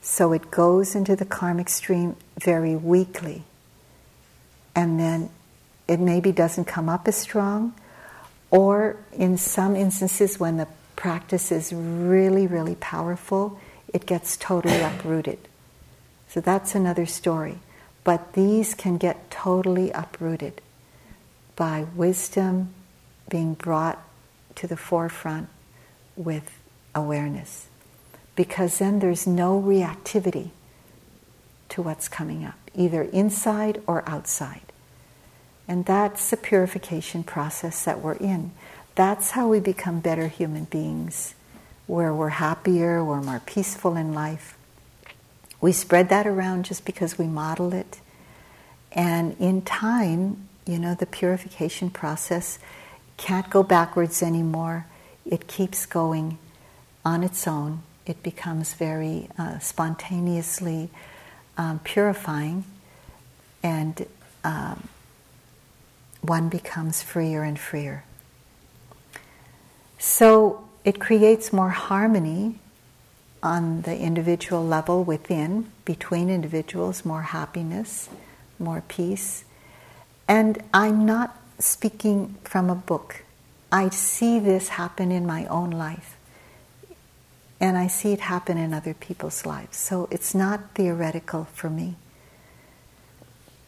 So 0.00 0.32
it 0.32 0.52
goes 0.52 0.94
into 0.94 1.16
the 1.16 1.24
karmic 1.24 1.68
stream 1.68 2.14
very 2.38 2.76
weakly. 2.76 3.42
And 4.76 5.00
then 5.00 5.30
it 5.88 5.98
maybe 5.98 6.30
doesn't 6.30 6.66
come 6.66 6.88
up 6.88 7.08
as 7.08 7.16
strong, 7.16 7.74
or 8.52 8.96
in 9.12 9.36
some 9.36 9.74
instances, 9.74 10.38
when 10.38 10.58
the 10.58 10.68
practice 10.94 11.50
is 11.50 11.72
really, 11.72 12.46
really 12.46 12.76
powerful, 12.76 13.58
it 13.92 14.06
gets 14.06 14.36
totally 14.36 14.80
uprooted. 14.80 15.38
So 16.28 16.40
that's 16.40 16.74
another 16.76 17.06
story. 17.06 17.58
But 18.04 18.34
these 18.34 18.74
can 18.74 18.96
get 18.96 19.28
totally 19.30 19.90
uprooted 19.90 20.60
by 21.56 21.86
wisdom 21.96 22.72
being 23.28 23.54
brought 23.54 23.98
to 24.56 24.66
the 24.66 24.76
forefront 24.76 25.48
with 26.16 26.50
awareness. 26.94 27.68
Because 28.34 28.78
then 28.78 28.98
there's 28.98 29.26
no 29.26 29.60
reactivity 29.60 30.50
to 31.70 31.82
what's 31.82 32.08
coming 32.08 32.44
up, 32.44 32.58
either 32.74 33.02
inside 33.02 33.82
or 33.86 34.02
outside. 34.08 34.60
And 35.68 35.86
that's 35.86 36.30
the 36.30 36.36
purification 36.36 37.24
process 37.24 37.84
that 37.84 38.00
we're 38.00 38.14
in. 38.14 38.52
That's 38.94 39.30
how 39.30 39.48
we 39.48 39.60
become 39.60 40.00
better 40.00 40.28
human 40.28 40.64
beings, 40.64 41.34
where 41.86 42.12
we're 42.12 42.28
happier, 42.28 43.02
we're 43.02 43.22
more 43.22 43.40
peaceful 43.44 43.96
in 43.96 44.12
life. 44.12 44.56
We 45.60 45.72
spread 45.72 46.08
that 46.10 46.26
around 46.26 46.64
just 46.64 46.84
because 46.84 47.16
we 47.16 47.26
model 47.26 47.72
it. 47.72 48.00
And 48.90 49.36
in 49.38 49.62
time, 49.62 50.48
you 50.66 50.78
know, 50.78 50.94
the 50.94 51.06
purification 51.06 51.88
process 51.88 52.58
can't 53.22 53.48
go 53.50 53.62
backwards 53.62 54.20
anymore. 54.20 54.84
It 55.24 55.46
keeps 55.46 55.86
going 55.86 56.38
on 57.04 57.22
its 57.22 57.46
own. 57.46 57.82
It 58.04 58.20
becomes 58.20 58.74
very 58.74 59.28
uh, 59.38 59.60
spontaneously 59.60 60.90
um, 61.56 61.78
purifying, 61.84 62.64
and 63.62 64.06
um, 64.42 64.88
one 66.20 66.48
becomes 66.48 67.00
freer 67.00 67.44
and 67.44 67.58
freer. 67.58 68.02
So 70.00 70.68
it 70.84 70.98
creates 70.98 71.52
more 71.52 71.70
harmony 71.70 72.56
on 73.40 73.82
the 73.82 73.96
individual 73.96 74.66
level 74.66 75.04
within, 75.04 75.70
between 75.84 76.28
individuals, 76.28 77.04
more 77.04 77.22
happiness, 77.22 78.08
more 78.58 78.82
peace. 78.88 79.44
And 80.26 80.60
I'm 80.74 81.06
not 81.06 81.36
speaking 81.58 82.36
from 82.44 82.70
a 82.70 82.74
book. 82.74 83.22
I 83.70 83.88
see 83.88 84.38
this 84.38 84.68
happen 84.68 85.10
in 85.10 85.26
my 85.26 85.46
own 85.46 85.70
life. 85.70 86.16
And 87.60 87.78
I 87.78 87.86
see 87.86 88.12
it 88.12 88.20
happen 88.20 88.58
in 88.58 88.74
other 88.74 88.92
people's 88.92 89.46
lives. 89.46 89.76
So 89.76 90.08
it's 90.10 90.34
not 90.34 90.74
theoretical 90.74 91.44
for 91.52 91.70
me. 91.70 91.94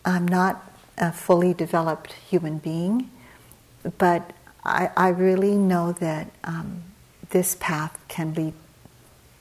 I'm 0.05 0.27
not 0.27 0.71
a 0.99 1.13
fully 1.13 1.55
developed 1.55 2.13
human 2.13 2.59
being, 2.59 3.11
but 3.99 4.33
I, 4.65 4.91
I 4.97 5.09
really 5.09 5.57
know 5.57 5.93
that 5.93 6.31
um, 6.43 6.83
this 7.31 7.57
path 7.59 7.99
can 8.09 8.35
lead 8.35 8.55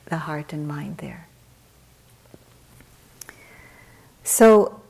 the 0.06 0.18
heart 0.18 0.52
and 0.52 0.66
mind 0.68 0.98
there. 0.98 1.26
So 4.22 4.80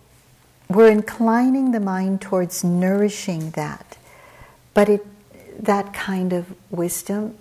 we're 0.68 0.90
inclining 0.90 1.72
the 1.72 1.80
mind 1.80 2.20
towards 2.20 2.64
nourishing 2.64 3.50
that, 3.50 3.96
but 4.72 4.88
it, 4.88 5.06
that 5.62 5.92
kind 5.92 6.32
of 6.32 6.54
wisdom, 6.70 7.36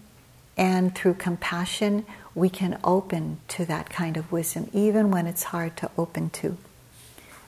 and 0.57 0.93
through 0.93 1.15
compassion, 1.15 2.05
we 2.35 2.49
can 2.49 2.79
open 2.83 3.39
to 3.47 3.65
that 3.65 3.89
kind 3.89 4.17
of 4.17 4.31
wisdom, 4.31 4.69
even 4.73 5.11
when 5.11 5.27
it's 5.27 5.43
hard 5.43 5.77
to 5.77 5.89
open 5.97 6.29
to. 6.31 6.57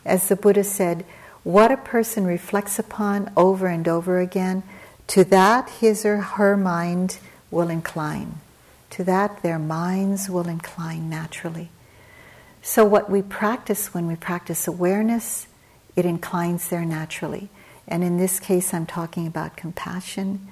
As 0.05 0.27
the 0.27 0.35
Buddha 0.35 0.63
said, 0.63 1.05
what 1.43 1.71
a 1.71 1.77
person 1.77 2.25
reflects 2.25 2.79
upon 2.79 3.31
over 3.37 3.67
and 3.67 3.87
over 3.87 4.19
again, 4.19 4.63
to 5.07 5.23
that 5.25 5.69
his 5.69 6.05
or 6.05 6.17
her 6.17 6.57
mind 6.57 7.19
will 7.51 7.69
incline. 7.69 8.39
To 8.91 9.03
that 9.03 9.43
their 9.43 9.59
minds 9.59 10.29
will 10.29 10.47
incline 10.47 11.09
naturally. 11.09 11.69
So, 12.61 12.83
what 12.83 13.11
we 13.11 13.21
practice 13.21 13.93
when 13.93 14.07
we 14.07 14.15
practice 14.15 14.67
awareness, 14.67 15.47
it 15.95 16.05
inclines 16.05 16.69
there 16.69 16.85
naturally. 16.85 17.49
And 17.87 18.03
in 18.03 18.17
this 18.17 18.39
case, 18.39 18.73
I'm 18.73 18.85
talking 18.85 19.27
about 19.27 19.55
compassion. 19.55 20.47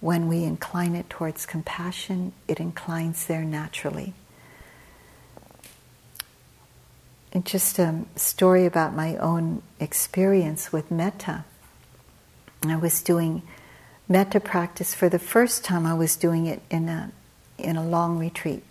When 0.00 0.28
we 0.28 0.44
incline 0.44 0.94
it 0.94 1.10
towards 1.10 1.44
compassion, 1.44 2.32
it 2.46 2.60
inclines 2.60 3.26
there 3.26 3.44
naturally. 3.44 4.14
And 7.32 7.44
just 7.44 7.78
a 7.78 8.04
story 8.16 8.64
about 8.64 8.94
my 8.94 9.16
own 9.16 9.62
experience 9.80 10.72
with 10.72 10.90
metta. 10.90 11.44
I 12.64 12.76
was 12.76 13.02
doing 13.02 13.42
metta 14.08 14.40
practice 14.40 14.94
for 14.94 15.08
the 15.08 15.18
first 15.18 15.64
time. 15.64 15.86
I 15.86 15.94
was 15.94 16.16
doing 16.16 16.46
it 16.46 16.62
in 16.70 16.88
a 16.88 17.12
in 17.58 17.76
a 17.76 17.84
long 17.84 18.18
retreat. 18.18 18.62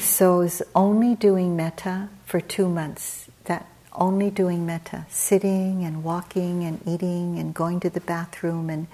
So 0.00 0.36
I 0.36 0.38
was 0.38 0.62
only 0.74 1.14
doing 1.14 1.56
metta 1.56 2.08
for 2.24 2.40
two 2.40 2.68
months. 2.68 3.28
That 3.44 3.66
only 3.94 4.30
doing 4.30 4.64
metta, 4.66 5.06
sitting 5.08 5.84
and 5.84 6.04
walking 6.04 6.64
and 6.64 6.80
eating 6.86 7.38
and 7.38 7.54
going 7.54 7.80
to 7.80 7.90
the 7.90 8.00
bathroom, 8.00 8.70
and 8.70 8.86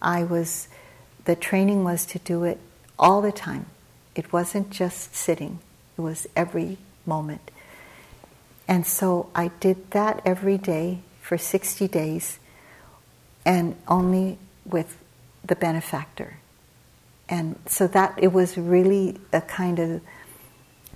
I 0.00 0.24
was. 0.24 0.68
The 1.24 1.36
training 1.36 1.82
was 1.82 2.06
to 2.06 2.20
do 2.20 2.44
it 2.44 2.60
all 2.98 3.20
the 3.20 3.32
time. 3.32 3.66
It 4.14 4.32
wasn't 4.32 4.70
just 4.70 5.14
sitting; 5.14 5.58
it 5.98 6.00
was 6.00 6.26
every 6.36 6.78
moment. 7.04 7.50
And 8.68 8.86
so 8.86 9.30
I 9.34 9.50
did 9.60 9.90
that 9.92 10.22
every 10.24 10.58
day 10.58 11.00
for 11.20 11.38
60 11.38 11.86
days 11.88 12.38
and 13.44 13.76
only 13.86 14.38
with 14.64 14.98
the 15.44 15.54
benefactor. 15.54 16.38
And 17.28 17.58
so 17.66 17.86
that 17.88 18.14
it 18.16 18.32
was 18.32 18.56
really 18.58 19.18
a 19.32 19.40
kind 19.40 19.78
of, 19.78 20.00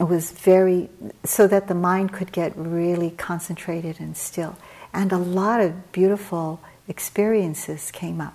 it 0.01 0.09
was 0.09 0.31
very, 0.33 0.89
so 1.25 1.47
that 1.47 1.69
the 1.69 1.75
mind 1.75 2.15
could 2.15 2.33
get 2.33 2.57
really 2.57 3.11
concentrated 3.11 4.01
and 4.01 4.17
still. 4.17 4.57
And 4.95 5.13
a 5.13 5.19
lot 5.19 5.61
of 5.61 5.93
beautiful 5.93 6.59
experiences 6.89 7.91
came 7.91 8.19
up. 8.19 8.35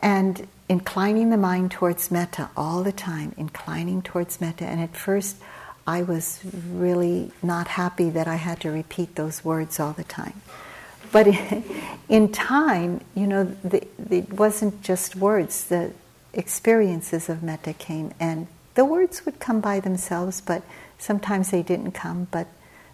And 0.00 0.46
inclining 0.68 1.30
the 1.30 1.36
mind 1.36 1.72
towards 1.72 2.12
metta 2.12 2.48
all 2.56 2.84
the 2.84 2.92
time, 2.92 3.34
inclining 3.36 4.02
towards 4.02 4.40
metta. 4.40 4.64
And 4.64 4.80
at 4.80 4.96
first, 4.96 5.36
I 5.84 6.02
was 6.02 6.40
really 6.70 7.32
not 7.42 7.66
happy 7.66 8.08
that 8.10 8.28
I 8.28 8.36
had 8.36 8.60
to 8.60 8.70
repeat 8.70 9.16
those 9.16 9.44
words 9.44 9.80
all 9.80 9.94
the 9.94 10.04
time. 10.04 10.40
But 11.10 11.26
in 12.08 12.30
time, 12.30 13.00
you 13.16 13.26
know, 13.26 13.44
the, 13.64 13.84
the, 13.98 14.18
it 14.18 14.32
wasn't 14.32 14.80
just 14.82 15.16
words. 15.16 15.64
The 15.64 15.92
experiences 16.34 17.28
of 17.28 17.42
metta 17.42 17.72
came, 17.72 18.12
and 18.20 18.46
the 18.78 18.84
words 18.84 19.26
would 19.26 19.40
come 19.40 19.60
by 19.60 19.80
themselves, 19.80 20.40
but 20.40 20.62
sometimes 20.98 21.50
they 21.50 21.64
didn't 21.64 21.90
come. 21.90 22.28
But 22.30 22.46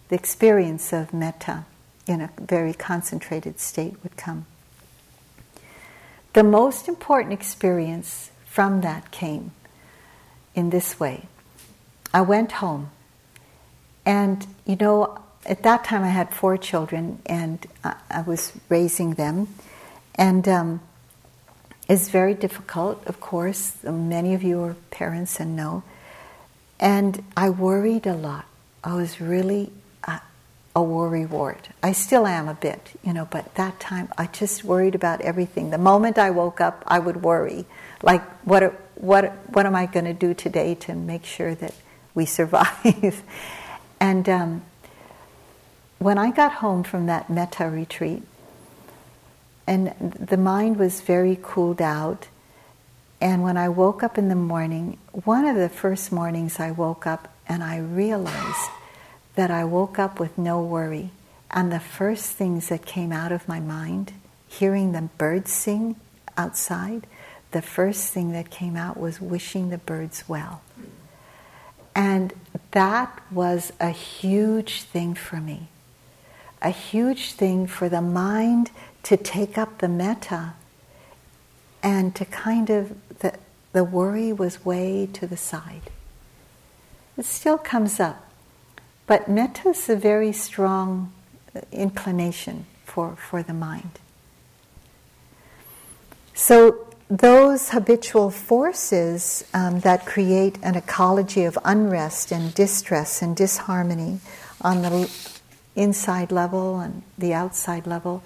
the 0.09 0.15
experience 0.15 0.91
of 0.91 1.13
metta 1.13 1.65
in 2.07 2.21
a 2.21 2.31
very 2.41 2.73
concentrated 2.73 3.59
state 3.59 3.93
would 4.01 4.17
come. 4.17 4.47
The 6.33 6.41
most 6.41 6.87
important 6.87 7.33
experience 7.33 8.31
from 8.47 8.81
that 8.81 9.11
came 9.11 9.51
in 10.55 10.71
this 10.71 10.99
way 10.99 11.27
I 12.11 12.21
went 12.21 12.53
home. 12.53 12.89
And, 14.07 14.47
you 14.65 14.77
know, 14.77 15.19
at 15.45 15.61
that 15.61 15.83
time 15.83 16.01
I 16.01 16.09
had 16.09 16.33
four 16.33 16.57
children 16.57 17.21
and 17.27 17.63
I, 17.83 18.23
was 18.25 18.53
raising 18.69 19.13
them. 19.13 19.49
And 20.15 20.47
um, 20.47 20.81
is 21.87 22.09
very 22.09 22.33
difficult, 22.33 23.05
of 23.05 23.19
course. 23.19 23.83
Many 23.83 24.33
of 24.33 24.43
you 24.43 24.61
are 24.61 24.75
parents 24.91 25.39
and 25.39 25.55
know. 25.55 25.83
And 26.79 27.23
I 27.37 27.49
worried 27.49 28.07
a 28.07 28.15
lot. 28.15 28.45
I 28.83 28.95
was 28.95 29.21
really 29.21 29.71
a, 30.03 30.19
a 30.75 30.81
worry 30.81 31.25
wart. 31.25 31.69
I 31.81 31.91
still 31.91 32.25
am 32.27 32.47
a 32.47 32.53
bit, 32.53 32.91
you 33.03 33.13
know, 33.13 33.25
but 33.25 33.55
that 33.55 33.79
time 33.79 34.09
I 34.17 34.27
just 34.27 34.63
worried 34.63 34.95
about 34.95 35.21
everything. 35.21 35.69
The 35.69 35.77
moment 35.77 36.17
I 36.17 36.31
woke 36.31 36.59
up, 36.59 36.83
I 36.87 36.99
would 36.99 37.23
worry. 37.23 37.65
Like, 38.01 38.23
what, 38.45 38.63
what, 38.95 39.33
what 39.49 39.65
am 39.65 39.75
I 39.75 39.85
going 39.85 40.05
to 40.05 40.13
do 40.13 40.33
today 40.33 40.75
to 40.75 40.95
make 40.95 41.25
sure 41.25 41.55
that 41.55 41.73
we 42.13 42.25
survive? 42.25 43.23
and 43.99 44.27
um, 44.27 44.63
when 45.99 46.17
I 46.17 46.31
got 46.31 46.53
home 46.53 46.83
from 46.83 47.05
that 47.05 47.29
metta 47.29 47.69
retreat, 47.69 48.23
and 49.67 50.13
the 50.19 50.37
mind 50.37 50.77
was 50.77 51.01
very 51.01 51.37
cooled 51.41 51.81
out. 51.81 52.27
And 53.19 53.41
when 53.41 53.57
I 53.57 53.69
woke 53.69 54.03
up 54.03 54.17
in 54.17 54.29
the 54.29 54.35
morning, 54.35 54.97
one 55.11 55.45
of 55.45 55.55
the 55.55 55.69
first 55.69 56.11
mornings 56.11 56.59
I 56.59 56.71
woke 56.71 57.07
up 57.07 57.33
and 57.47 57.63
I 57.63 57.77
realized 57.77 58.69
that 59.35 59.51
I 59.51 59.63
woke 59.63 59.97
up 59.97 60.19
with 60.19 60.37
no 60.37 60.61
worry. 60.61 61.11
And 61.51 61.71
the 61.71 61.79
first 61.79 62.31
things 62.31 62.69
that 62.69 62.85
came 62.85 63.11
out 63.11 63.31
of 63.31 63.47
my 63.47 63.59
mind, 63.59 64.13
hearing 64.47 64.91
the 64.91 65.03
birds 65.17 65.51
sing 65.51 65.95
outside, 66.37 67.07
the 67.51 67.61
first 67.61 68.11
thing 68.11 68.31
that 68.33 68.49
came 68.49 68.75
out 68.75 68.97
was 68.97 69.21
wishing 69.21 69.69
the 69.69 69.77
birds 69.77 70.25
well. 70.27 70.61
And 71.95 72.33
that 72.71 73.21
was 73.31 73.71
a 73.79 73.91
huge 73.91 74.81
thing 74.81 75.15
for 75.15 75.37
me. 75.37 75.69
A 76.61 76.71
huge 76.71 77.31
thing 77.33 77.67
for 77.67 77.87
the 77.87 78.01
mind 78.01 78.71
to 79.05 79.15
take 79.15 79.55
up 79.55 79.77
the 79.77 79.87
metta 79.87 80.53
and 81.83 82.15
to 82.15 82.25
kind 82.25 82.71
of, 82.71 82.95
the, 83.19 83.35
the 83.71 83.83
worry 83.83 84.33
was 84.33 84.65
way 84.65 85.07
to 85.13 85.27
the 85.27 85.37
side. 85.37 85.91
It 87.15 87.25
still 87.25 87.59
comes 87.59 87.99
up, 87.99 88.31
but 89.05 89.29
metta 89.29 89.69
is 89.69 89.87
a 89.89 89.95
very 89.95 90.33
strong 90.33 91.13
inclination 91.71 92.65
for, 92.83 93.15
for 93.15 93.43
the 93.43 93.53
mind. 93.53 93.99
So, 96.33 96.81
those 97.07 97.69
habitual 97.69 98.31
forces 98.31 99.45
um, 99.53 99.81
that 99.81 100.07
create 100.07 100.57
an 100.63 100.73
ecology 100.73 101.43
of 101.43 101.55
unrest 101.63 102.31
and 102.31 102.51
distress 102.55 103.21
and 103.21 103.37
disharmony 103.37 104.19
on 104.59 104.81
the 104.81 105.11
inside 105.75 106.31
level 106.31 106.79
and 106.79 107.03
the 107.15 107.31
outside 107.31 107.85
level 107.85 108.23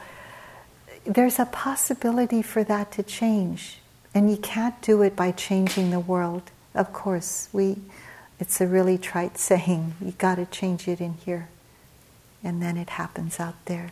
there's 1.05 1.39
a 1.39 1.45
possibility 1.45 2.41
for 2.41 2.63
that 2.63 2.91
to 2.93 3.03
change. 3.03 3.79
And 4.13 4.29
you 4.29 4.37
can't 4.37 4.81
do 4.81 5.01
it 5.01 5.15
by 5.15 5.31
changing 5.31 5.91
the 5.91 5.99
world. 5.99 6.51
Of 6.73 6.93
course, 6.93 7.49
we 7.53 7.77
it's 8.39 8.61
a 8.61 8.67
really 8.67 8.97
trite 8.97 9.37
saying, 9.37 9.95
you 10.01 10.13
got 10.13 10.35
to 10.35 10.45
change 10.45 10.87
it 10.87 11.01
in 11.01 11.15
here. 11.15 11.49
And 12.41 12.61
then 12.61 12.77
it 12.77 12.91
happens 12.91 13.39
out 13.39 13.65
there. 13.65 13.91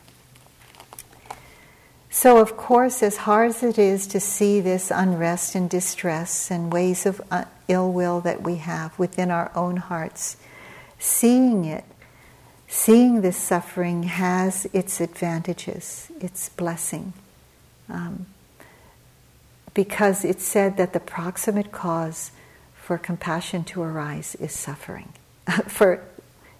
So, 2.09 2.37
of 2.37 2.55
course, 2.55 3.03
as 3.03 3.17
hard 3.17 3.49
as 3.49 3.61
it 3.61 3.77
is 3.77 4.07
to 4.07 4.21
see 4.21 4.61
this 4.61 4.89
unrest 4.89 5.53
and 5.53 5.69
distress 5.69 6.49
and 6.49 6.71
ways 6.71 7.05
of 7.05 7.21
uh, 7.29 7.43
ill 7.67 7.91
will 7.91 8.21
that 8.21 8.41
we 8.41 8.55
have 8.55 8.97
within 8.97 9.29
our 9.29 9.51
own 9.53 9.77
hearts, 9.77 10.37
seeing 10.97 11.65
it 11.65 11.83
seeing 12.67 13.21
this 13.21 13.37
suffering 13.37 14.03
has 14.03 14.65
its 14.73 14.99
advantages, 14.99 16.11
its 16.19 16.49
blessing. 16.49 17.13
Um, 17.89 18.25
because 19.73 20.25
it's 20.25 20.43
said 20.43 20.77
that 20.77 20.93
the 20.93 20.99
proximate 20.99 21.71
cause 21.71 22.31
for 22.75 22.97
compassion 22.97 23.63
to 23.63 23.81
arise 23.81 24.35
is 24.35 24.51
suffering. 24.51 25.13
for 25.67 26.03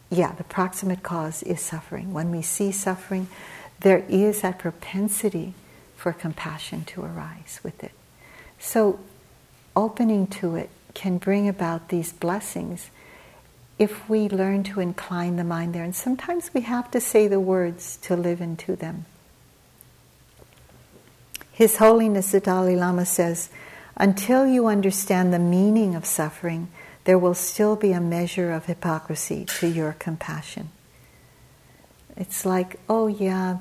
yeah, 0.10 0.34
the 0.34 0.44
proximate 0.44 1.04
cause 1.04 1.44
is 1.44 1.60
suffering. 1.60 2.14
When 2.14 2.32
we 2.32 2.42
see 2.42 2.72
suffering, 2.72 3.28
there 3.82 4.06
is 4.08 4.42
that 4.42 4.60
propensity 4.60 5.54
for 5.96 6.14
compassion 6.14 6.86
to 6.86 7.04
arise 7.04 7.60
with 7.64 7.84
it. 7.84 7.92
So, 8.60 9.00
opening 9.76 10.28
to 10.28 10.56
it 10.56 10.70
can 10.94 11.18
bring 11.18 11.48
about 11.48 11.90
these 11.90 12.14
blessings 12.14 12.90
if 13.80 14.10
we 14.10 14.28
learn 14.28 14.64
to 14.64 14.80
incline 14.80 15.36
the 15.36 15.44
mind 15.44 15.74
there. 15.74 15.84
And 15.84 15.96
sometimes 15.96 16.54
we 16.54 16.62
have 16.62 16.90
to 16.92 17.00
say 17.00 17.28
the 17.28 17.40
words 17.40 17.98
to 18.04 18.16
live 18.16 18.42
into 18.42 18.76
them. 18.76 19.06
His 21.52 21.78
Holiness 21.78 22.32
the 22.32 22.40
Dalai 22.40 22.76
Lama 22.76 23.06
says, 23.06 23.50
until 23.96 24.46
you 24.46 24.68
understand 24.68 25.34
the 25.34 25.40
meaning 25.40 25.96
of 25.96 26.06
suffering, 26.06 26.70
there 27.06 27.18
will 27.18 27.34
still 27.34 27.76
be 27.76 27.92
a 27.92 28.02
measure 28.02 28.52
of 28.52 28.66
hypocrisy 28.66 29.46
to 29.46 29.68
your 29.68 29.94
compassion. 29.94 30.70
It's 32.16 32.46
like, 32.46 32.80
oh 32.90 33.08
yeah, 33.08 33.58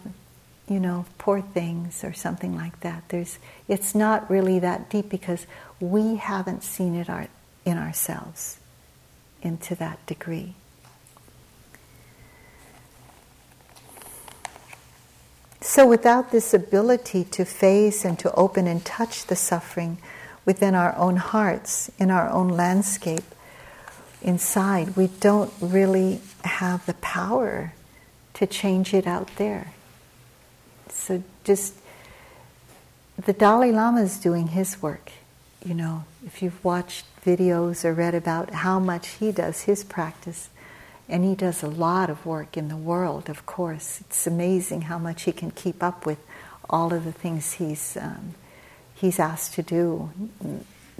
you 0.68 0.80
know, 0.80 1.06
poor 1.16 1.40
things 1.40 2.02
or 2.02 2.12
something 2.12 2.56
like 2.56 2.80
that. 2.80 3.04
There's, 3.08 3.38
it's 3.68 3.94
not 3.94 4.28
really 4.30 4.58
that 4.58 4.90
deep 4.90 5.08
because 5.08 5.46
we 5.78 6.16
haven't 6.16 6.64
seen 6.64 6.94
it 6.94 7.08
our, 7.08 7.28
in 7.64 7.78
ourselves 7.78 8.58
into 9.42 9.74
that 9.76 10.04
degree. 10.06 10.54
So, 15.60 15.86
without 15.86 16.30
this 16.30 16.54
ability 16.54 17.24
to 17.24 17.44
face 17.44 18.04
and 18.04 18.18
to 18.20 18.32
open 18.34 18.66
and 18.68 18.84
touch 18.84 19.26
the 19.26 19.34
suffering 19.34 19.98
within 20.44 20.76
our 20.76 20.94
own 20.96 21.16
hearts, 21.16 21.90
in 21.98 22.10
our 22.10 22.30
own 22.30 22.48
landscape, 22.48 23.24
inside, 24.22 24.96
we 24.96 25.08
don't 25.08 25.52
really 25.60 26.20
have 26.44 26.86
the 26.86 26.94
power 26.94 27.72
to 28.34 28.46
change 28.46 28.94
it 28.94 29.06
out 29.06 29.28
there. 29.36 29.72
So, 30.88 31.24
just 31.42 31.74
the 33.18 33.32
Dalai 33.32 33.72
Lama 33.72 34.02
is 34.02 34.18
doing 34.18 34.48
his 34.48 34.80
work. 34.80 35.10
You 35.64 35.74
know, 35.74 36.04
if 36.24 36.42
you've 36.42 36.64
watched 36.64 37.06
videos 37.26 37.84
or 37.84 37.92
read 37.92 38.14
about 38.14 38.50
how 38.50 38.78
much 38.78 39.08
he 39.08 39.32
does 39.32 39.62
his 39.62 39.82
practice. 39.82 40.48
And 41.08 41.24
he 41.24 41.34
does 41.34 41.62
a 41.62 41.68
lot 41.68 42.08
of 42.08 42.24
work 42.24 42.56
in 42.56 42.68
the 42.68 42.76
world, 42.76 43.28
of 43.28 43.44
course. 43.46 44.00
It's 44.00 44.26
amazing 44.26 44.82
how 44.82 44.98
much 44.98 45.22
he 45.24 45.32
can 45.32 45.50
keep 45.50 45.82
up 45.82 46.06
with 46.06 46.18
all 46.70 46.92
of 46.92 47.04
the 47.04 47.12
things 47.12 47.54
he's, 47.54 47.96
um, 47.96 48.34
he's 48.94 49.18
asked 49.18 49.54
to 49.54 49.62
do, 49.62 50.10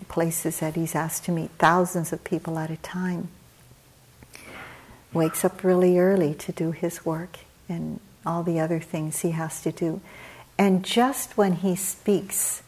places 0.09 0.61
that 0.61 0.75
he's 0.75 0.95
asked 0.95 1.25
to 1.25 1.33
meet 1.33 1.51
thousands 1.59 2.13
of 2.13 2.23
people 2.23 2.59
at 2.59 2.71
a 2.71 2.77
time. 2.77 3.29
Wakes 5.13 5.45
up 5.45 5.65
really 5.65 5.99
early 5.99 6.35
to 6.35 6.53
do 6.53 6.73
his 6.73 7.05
work 7.05 7.39
and 7.69 8.01
all 8.25 8.43
the 8.43 8.61
other 8.61 8.81
things 8.81 9.21
he 9.21 9.31
has 9.31 9.63
to 9.63 9.73
do. 9.73 10.01
And 10.59 10.85
just 10.85 11.37
when 11.37 11.55
he 11.55 11.77
speaks, 11.77 12.63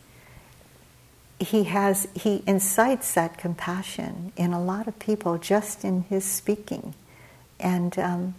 he 1.40 1.64
has 1.64 2.08
he 2.14 2.42
incites 2.46 3.14
that 3.14 3.38
compassion 3.38 4.32
in 4.36 4.52
a 4.52 4.60
lot 4.60 4.88
of 4.88 4.98
people 4.98 5.38
just 5.38 5.84
in 5.84 6.02
his 6.02 6.24
speaking. 6.24 6.94
And 7.60 7.98
um, 7.98 8.34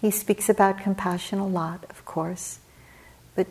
he 0.00 0.10
speaks 0.10 0.48
about 0.48 0.78
compassion 0.78 1.38
a 1.38 1.46
lot 1.46 1.84
of 1.90 2.04
course. 2.04 2.58
But 3.34 3.46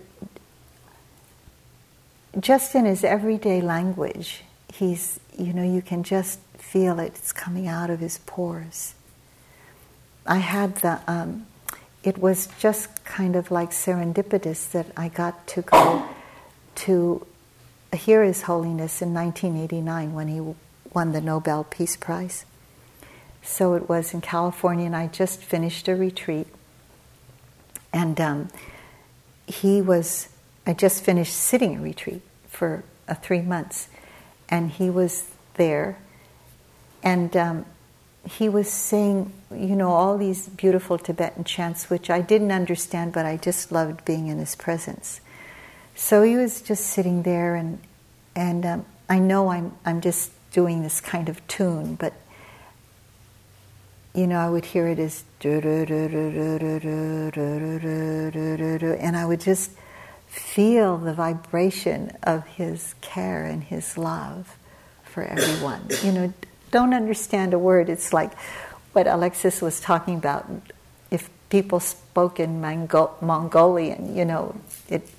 just 2.40 2.76
in 2.76 2.86
his 2.86 3.04
everyday 3.04 3.62
language 3.62 4.44
he's 4.74 5.20
you 5.38 5.54
know 5.54 5.64
you 5.64 5.82
can 5.82 6.04
just 6.04 6.40
feel 6.58 7.00
it. 7.00 7.14
It's 7.16 7.32
coming 7.32 7.68
out 7.68 7.90
of 7.90 8.00
his 8.00 8.20
pores. 8.26 8.96
I 10.26 10.38
had 10.38 10.78
the 10.78 11.00
um, 11.08 11.46
it 12.06 12.20
was 12.20 12.48
just 12.60 13.04
kind 13.04 13.36
of 13.36 13.50
like 13.50 13.72
serendipitous 13.72 14.70
that 14.72 14.86
i 14.96 15.10
got 15.10 15.48
to 15.48 15.64
go 15.64 16.08
to 16.76 17.26
hear 17.94 18.24
His 18.24 18.44
Holiness 18.44 19.02
in 19.02 19.14
1989 19.14 20.14
when 20.14 20.28
he 20.28 20.56
won 20.94 21.12
the 21.12 21.22
Nobel 21.22 21.64
Peace 21.64 21.96
Prize. 21.96 22.46
So 23.42 23.76
it 23.76 23.88
was 23.88 24.14
in 24.14 24.22
California, 24.22 24.86
and 24.86 24.96
I 24.96 25.08
just 25.08 25.42
finished 25.42 25.88
a 25.88 25.96
retreat. 25.96 26.48
And 27.94 28.20
um, 28.20 28.48
he 29.48 29.82
was, 29.82 30.30
I 30.66 30.74
just 30.74 31.04
finished 31.04 31.34
sitting 31.34 31.78
a 31.78 31.82
retreat 31.82 32.22
for 32.48 32.84
uh, 33.08 33.14
three 33.14 33.42
months, 33.42 33.88
and 34.50 34.72
he 34.72 34.90
was 34.90 35.30
there, 35.56 35.98
and 37.04 37.36
um, 37.38 37.66
he 38.28 38.50
was 38.50 38.72
saying, 38.72 39.32
you 39.52 39.76
know, 39.76 39.92
all 39.92 40.18
these 40.18 40.48
beautiful 40.50 40.98
Tibetan 40.98 41.44
chants, 41.44 41.90
which 41.90 42.10
I 42.10 42.22
didn't 42.22 42.52
understand, 42.52 43.14
but 43.14 43.26
I 43.26 43.38
just 43.38 43.72
loved 43.72 44.04
being 44.06 44.28
in 44.28 44.40
his 44.40 44.56
presence. 44.56 45.22
So 45.96 46.24
he 46.24 46.36
was 46.36 46.62
just 46.62 46.86
sitting 46.86 47.24
there, 47.24 47.56
and 47.56 47.80
and 48.36 48.66
um, 48.66 48.86
I 49.10 49.20
know 49.20 49.50
I'm 49.50 49.74
I'm 49.86 50.02
just 50.02 50.32
doing 50.52 50.84
this 50.84 51.02
kind 51.02 51.30
of 51.30 51.46
tune, 51.48 51.96
but 51.96 52.14
you 54.16 54.28
know, 54.28 54.40
I 54.40 54.50
would 54.50 54.66
hear 54.66 54.88
it 54.88 54.98
as 54.98 55.24
and 55.44 55.66
I 59.18 59.26
would 59.26 59.42
just 59.42 59.72
feel 60.28 60.98
the 60.98 61.14
vibration 61.14 62.12
of 62.24 62.48
his 62.48 62.96
care 63.02 63.46
and 63.46 63.64
his 63.64 63.98
love 63.98 64.58
for 65.04 65.24
everyone. 65.24 65.90
you 66.02 66.14
know, 66.14 66.34
don't 66.72 66.94
understand 66.94 67.54
a 67.54 67.60
word. 67.60 67.90
It's 67.90 68.14
like 68.14 68.34
what 68.94 69.06
Alexis 69.08 69.62
was 69.62 69.82
talking 69.82 70.16
about. 70.16 70.50
If 71.12 71.30
people 71.50 71.82
spoke 71.82 72.40
in 72.40 72.62
Mongo- 72.62 73.22
Mongolian, 73.22 74.16
you 74.16 74.24
know, 74.24 74.56
it 74.88 75.10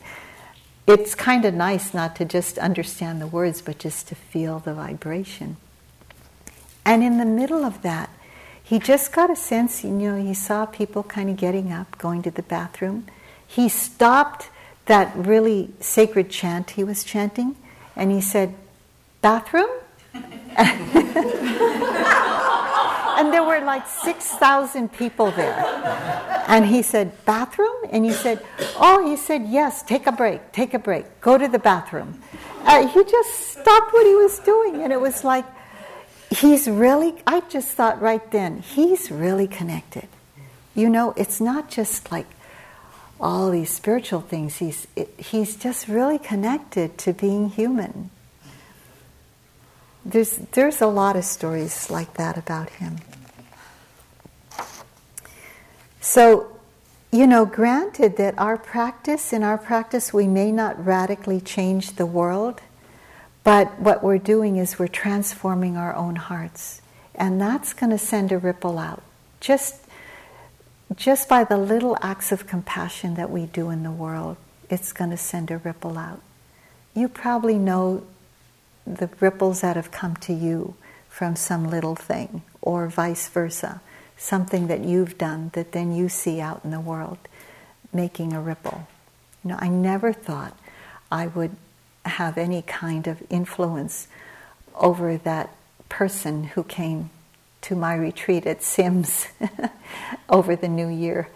it's 0.87 1.15
kind 1.15 1.45
of 1.45 1.55
nice 1.55 1.93
not 1.93 2.15
to 2.17 2.25
just 2.25 2.59
understand 2.59 3.21
the 3.21 3.27
words, 3.27 3.61
but 3.61 3.79
just 3.79 4.09
to 4.09 4.15
feel 4.15 4.61
the 4.61 4.75
vibration. 4.75 5.57
And 6.85 7.03
in 7.03 7.19
the 7.19 7.25
middle 7.25 7.65
of 7.65 7.83
that, 7.83 8.11
he 8.63 8.79
just 8.79 9.13
got 9.13 9.31
a 9.31 9.37
sense, 9.37 9.85
you 9.85 9.91
know, 9.91 10.21
he 10.21 10.35
saw 10.35 10.67
people 10.67 11.03
kind 11.03 11.31
of 11.31 11.37
getting 11.37 11.73
up, 11.73 11.99
going 11.99 12.23
to 12.23 12.31
the 12.31 12.43
bathroom. 12.43 13.07
He 13.47 13.69
stopped 13.69 14.51
that 14.87 15.15
really 15.17 15.71
sacred 15.81 16.31
chant 16.31 16.71
he 16.71 16.85
was 16.85 17.05
chanting, 17.05 17.57
and 17.95 18.11
he 18.11 18.21
said, 18.21 18.55
Bathroom? 19.21 19.71
and 23.17 23.33
there 23.33 23.43
were 23.43 23.61
like 23.61 23.87
6,000 23.87 24.93
people 24.93 25.31
there. 25.33 25.55
And 26.49 26.67
he 26.67 26.83
said, 26.83 27.13
Bathroom? 27.25 27.77
And 27.91 28.05
he 28.05 28.13
said, 28.13 28.45
Oh, 28.77 29.09
he 29.09 29.17
said, 29.17 29.47
Yes, 29.49 29.83
take 29.83 30.07
a 30.07 30.13
break, 30.13 30.53
take 30.53 30.75
a 30.75 30.79
break, 30.79 31.21
go 31.21 31.37
to 31.39 31.49
the 31.49 31.59
bathroom. 31.59 32.23
Uh, 32.67 32.87
he 32.89 33.05
just 33.05 33.53
stopped 33.53 33.93
what 33.93 34.07
he 34.07 34.15
was 34.15 34.41
doing, 34.41 34.83
and 34.83 34.93
it 34.93 35.01
was 35.01 35.23
like, 35.23 35.45
he's 36.31 36.69
really, 36.69 37.15
I 37.27 37.41
just 37.49 37.69
thought 37.69 38.01
right 38.03 38.29
then, 38.33 38.59
he's 38.59 39.11
really 39.11 39.47
connected. 39.47 40.09
You 40.75 40.89
know, 40.89 41.15
it's 41.17 41.41
not 41.41 41.71
just 41.71 42.11
like 42.11 42.27
all 43.21 43.51
these 43.51 43.71
spiritual 43.71 44.21
things, 44.21 44.57
he's, 44.57 44.87
it, 44.97 45.09
he's 45.17 45.57
just 45.57 45.89
really 45.89 46.19
connected 46.19 46.99
to 46.99 47.13
being 47.13 47.51
human. 47.51 48.11
There's, 50.05 50.37
there's 50.53 50.81
a 50.81 50.87
lot 50.87 51.17
of 51.17 51.25
stories 51.25 51.89
like 51.89 52.15
that 52.15 52.37
about 52.37 52.71
him. 52.71 52.99
So, 56.09 56.47
you 57.11 57.27
know, 57.27 57.45
granted 57.45 58.17
that 58.17 58.39
our 58.39 58.57
practice, 58.57 59.33
in 59.33 59.43
our 59.43 59.59
practice, 59.59 60.15
we 60.15 60.29
may 60.29 60.53
not 60.53 60.87
radically 60.87 61.41
change 61.41 61.97
the 61.97 62.07
world, 62.07 62.61
but 63.43 63.81
what 63.81 64.05
we're 64.05 64.19
doing 64.19 64.57
is 64.57 64.79
we're 64.79 64.87
transforming 64.87 65.77
our 65.77 65.93
own 65.97 66.15
hearts. 66.15 66.81
And 67.17 67.41
that's 67.41 67.73
going 67.73 67.91
to 67.91 67.99
send 67.99 68.31
a 68.31 68.39
ripple 68.39 68.79
out. 68.79 69.03
Just, 69.41 69.85
just 70.95 71.29
by 71.29 71.43
the 71.43 71.59
little 71.59 71.99
acts 72.01 72.31
of 72.31 72.47
compassion 72.47 73.17
that 73.17 73.29
we 73.29 73.47
do 73.47 73.71
in 73.71 73.83
the 73.83 73.91
world, 73.91 74.37
it's 74.71 74.93
going 74.93 75.11
to 75.11 75.17
send 75.17 75.51
a 75.51 75.59
ripple 75.59 75.99
out. 75.99 76.23
You 76.95 77.09
probably 77.09 77.59
know 77.59 78.05
the 78.87 79.11
ripples 79.19 79.61
that 79.63 79.75
have 79.75 79.91
come 79.91 80.15
to 80.19 80.33
you 80.33 80.77
from 81.09 81.35
some 81.35 81.69
little 81.69 81.97
thing, 81.97 82.43
or 82.63 82.87
vice 82.87 83.29
versa, 83.29 83.81
something 84.17 84.67
that 84.69 84.81
you've 84.81 85.19
done 85.19 85.51
that 85.55 85.73
then 85.73 85.95
you 85.95 86.09
see 86.09 86.41
out 86.41 86.61
in 86.65 86.71
the 86.71 86.81
world 86.81 87.19
making 87.93 88.33
a 88.33 88.41
ripple. 88.41 88.87
You 89.45 89.51
know, 89.51 89.59
I 89.59 89.69
never 89.69 90.13
thought 90.13 90.59
I 91.11 91.27
would 91.29 91.57
have 92.05 92.39
any 92.39 92.63
kind 92.63 93.07
of 93.07 93.23
influence 93.31 94.09
over 94.75 95.17
that 95.19 95.55
person 95.89 96.45
who 96.45 96.63
came 96.65 97.11
to 97.63 97.75
my 97.75 97.95
retreat 97.95 98.47
at 98.47 98.63
Sims 98.63 99.27
over 100.29 100.55
the 100.55 100.69
New 100.69 100.89
Year, 100.89 101.29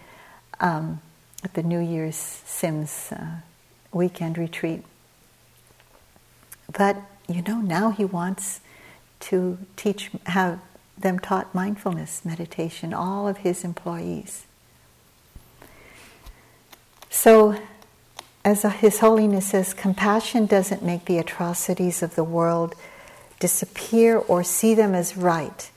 um, 0.61 1.01
at 1.43 1.55
the 1.55 1.63
New 1.63 1.81
Year's 1.81 2.17
Sims 2.17 3.09
uh, 3.13 3.37
weekend 3.93 4.39
retreat. 4.39 4.85
But 6.73 6.97
you 7.29 7.43
know, 7.43 7.61
now 7.61 7.91
he 7.91 8.05
wants 8.05 8.61
to 9.21 9.59
teach, 9.77 10.11
have 10.27 10.61
them 11.01 11.19
taught 11.19 11.55
mindfulness 11.55 12.25
meditation, 12.25 12.95
all 12.95 13.29
of 13.29 13.39
his 13.39 13.65
employees. 13.65 14.47
So 17.09 17.57
as 18.45 18.63
His 18.63 19.01
Holiness 19.01 19.49
says, 19.49 19.75
compassion 19.75 20.47
doesn't 20.47 20.83
make 20.83 21.05
the 21.05 21.19
atrocities 21.19 22.03
of 22.03 22.15
the 22.15 22.25
world 22.25 22.75
disappear 23.39 24.17
or 24.17 24.43
see 24.43 24.75
them 24.75 24.95
as 24.95 25.17
right, 25.17 25.71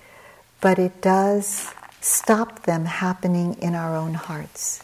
but 0.62 0.80
it 0.80 1.02
does 1.02 1.74
stop 2.00 2.64
them 2.64 2.86
happening 2.86 3.56
in 3.56 3.76
our 3.76 3.96
own 3.96 4.14
hearts. 4.14 4.84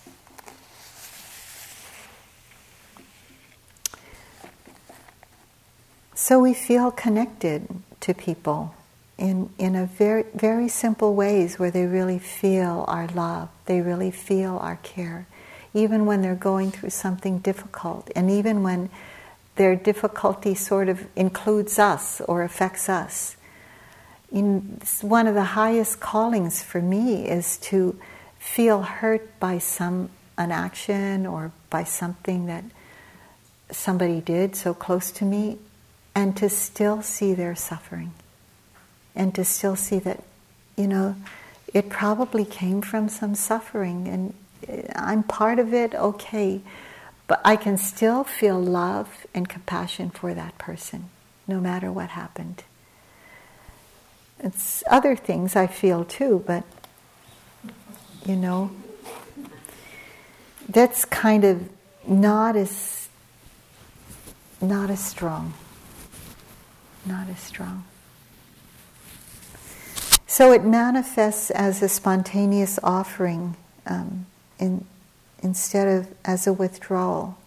So 6.14 6.40
we 6.40 6.54
feel 6.54 6.92
connected 6.92 7.68
to 8.02 8.14
people 8.14 8.76
in, 9.20 9.50
in 9.58 9.76
a 9.76 9.86
very, 9.86 10.24
very 10.34 10.68
simple 10.68 11.14
ways 11.14 11.60
where 11.60 11.70
they 11.70 11.86
really 11.86 12.20
feel 12.20 12.86
our 12.88 13.08
love, 13.08 13.50
they 13.66 13.82
really 13.82 14.12
feel 14.12 14.58
our 14.58 14.78
care 14.78 15.28
even 15.74 16.06
when 16.06 16.22
they're 16.22 16.36
going 16.36 16.72
through 16.72 16.90
something 16.90 17.40
difficult, 17.40 18.10
and 18.16 18.30
even 18.30 18.64
when 18.64 18.90
their 19.56 19.76
difficulty 19.76 20.56
sort 20.56 20.90
of 20.90 21.06
includes 21.16 21.78
us 21.78 22.22
or 22.22 22.44
affects 22.44 22.90
us. 22.90 23.36
In, 24.32 24.80
one 25.02 25.28
of 25.28 25.36
the 25.36 25.44
highest 25.44 26.00
callings 26.00 26.62
for 26.62 26.82
me 26.82 27.28
is 27.28 27.58
to 27.58 28.00
feel 28.40 28.82
hurt 28.82 29.40
by 29.40 29.58
some 29.58 30.10
an 30.38 30.52
action 30.52 31.26
or 31.26 31.52
by 31.70 31.84
something 31.84 32.46
that 32.46 32.64
somebody 33.72 34.22
did 34.22 34.56
so 34.56 34.74
close 34.74 35.12
to 35.12 35.26
me, 35.26 35.58
and 36.16 36.36
to 36.38 36.50
still 36.50 37.02
see 37.02 37.34
their 37.34 37.56
suffering, 37.56 38.12
and 39.20 39.36
to 39.36 39.44
still 39.44 39.76
see 39.76 40.00
that, 40.00 40.24
you 40.78 40.88
know, 40.88 41.14
it 41.74 41.90
probably 41.90 42.46
came 42.46 42.82
from 42.82 43.10
some 43.10 43.36
suffering, 43.36 44.08
and 44.08 44.34
eh, 44.66 44.84
I'm 44.96 45.24
part 45.24 45.60
of 45.60 45.74
it, 45.74 45.94
okay. 45.94 46.62
But 47.28 47.42
I 47.44 47.58
can 47.58 47.78
still 47.78 48.24
feel 48.24 48.58
love 48.58 49.28
and 49.34 49.48
compassion 49.48 50.10
for 50.10 50.34
that 50.34 50.58
person, 50.58 51.10
no 51.50 51.60
matter 51.60 51.92
what 51.92 52.12
happened. 52.12 52.64
It's 54.40 54.86
other 54.90 55.18
things 55.18 55.54
I 55.54 55.68
feel 55.68 56.06
too, 56.06 56.42
but 56.48 56.64
you 58.26 58.38
know, 58.38 58.72
that's 60.70 61.04
kind 61.04 61.44
of 61.44 61.70
not 62.08 62.56
as 62.56 63.10
not 64.62 64.90
as 64.90 65.04
strong. 65.04 65.54
Not 67.06 67.28
as 67.30 67.40
strong. 67.40 67.84
So 70.32 70.52
it 70.52 70.64
manifests 70.64 71.50
as 71.50 71.82
a 71.82 71.90
spontaneous 71.90 72.80
offering. 72.84 73.58
Um, 73.86 74.28
in, 74.60 74.86
instead 75.42 75.88
of 75.88 76.14
as 76.26 76.46
a 76.46 76.54
withdrawal. 76.54 77.38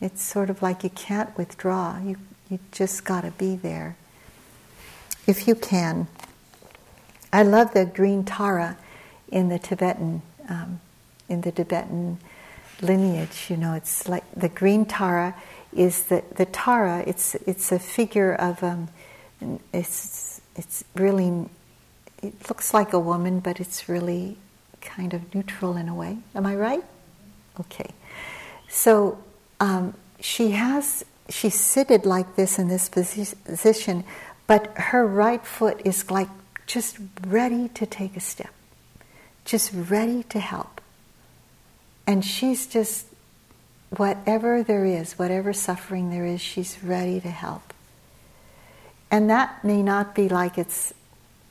It's 0.00 0.22
sort 0.22 0.50
of 0.50 0.62
like 0.62 0.82
you 0.82 0.90
can't 0.90 1.36
withdraw, 1.36 1.98
you, 2.02 2.16
you 2.50 2.58
just 2.72 3.04
got 3.04 3.22
to 3.22 3.30
be 3.32 3.56
there. 3.56 3.96
If 5.26 5.46
you 5.46 5.54
can. 5.54 6.08
I 7.32 7.42
love 7.42 7.72
the 7.74 7.84
green 7.84 8.24
Tara 8.24 8.76
in 9.30 9.48
the 9.48 9.58
Tibetan, 9.58 10.22
um, 10.48 10.80
in 11.28 11.42
the 11.42 11.52
Tibetan 11.52 12.18
lineage. 12.80 13.46
You 13.48 13.56
know, 13.56 13.74
it's 13.74 14.08
like 14.08 14.24
the 14.34 14.48
green 14.48 14.84
Tara 14.84 15.36
is 15.72 16.04
the, 16.04 16.24
the 16.34 16.46
Tara, 16.46 17.04
it's, 17.06 17.36
it's 17.46 17.70
a 17.70 17.78
figure 17.78 18.34
of, 18.34 18.62
um, 18.64 18.88
it's, 19.72 20.40
it's 20.56 20.82
really, 20.96 21.46
it 22.22 22.48
looks 22.48 22.74
like 22.74 22.92
a 22.92 22.98
woman, 22.98 23.40
but 23.40 23.60
it's 23.60 23.88
really 23.88 24.36
kind 24.80 25.14
of 25.14 25.34
neutral 25.34 25.76
in 25.76 25.88
a 25.88 25.94
way. 25.94 26.18
Am 26.34 26.46
I 26.46 26.56
right? 26.56 26.84
Okay. 27.58 27.90
So 28.68 29.18
um, 29.58 29.94
she 30.20 30.52
has, 30.52 31.04
she's 31.28 31.58
seated 31.58 32.06
like 32.06 32.36
this 32.36 32.58
in 32.58 32.68
this 32.68 32.88
position, 32.88 34.04
but 34.46 34.66
her 34.76 35.06
right 35.06 35.44
foot 35.44 35.80
is 35.84 36.10
like 36.10 36.28
just 36.66 36.98
ready 37.26 37.68
to 37.70 37.86
take 37.86 38.16
a 38.16 38.20
step, 38.20 38.52
just 39.44 39.72
ready 39.74 40.22
to 40.24 40.38
help. 40.38 40.80
And 42.06 42.24
she's 42.24 42.66
just, 42.66 43.06
whatever 43.90 44.62
there 44.62 44.84
is, 44.84 45.18
whatever 45.18 45.52
suffering 45.52 46.10
there 46.10 46.26
is, 46.26 46.40
she's 46.40 46.82
ready 46.82 47.20
to 47.20 47.30
help. 47.30 47.74
And 49.10 49.28
that 49.30 49.64
may 49.64 49.82
not 49.82 50.14
be 50.14 50.28
like 50.28 50.56
it's 50.56 50.94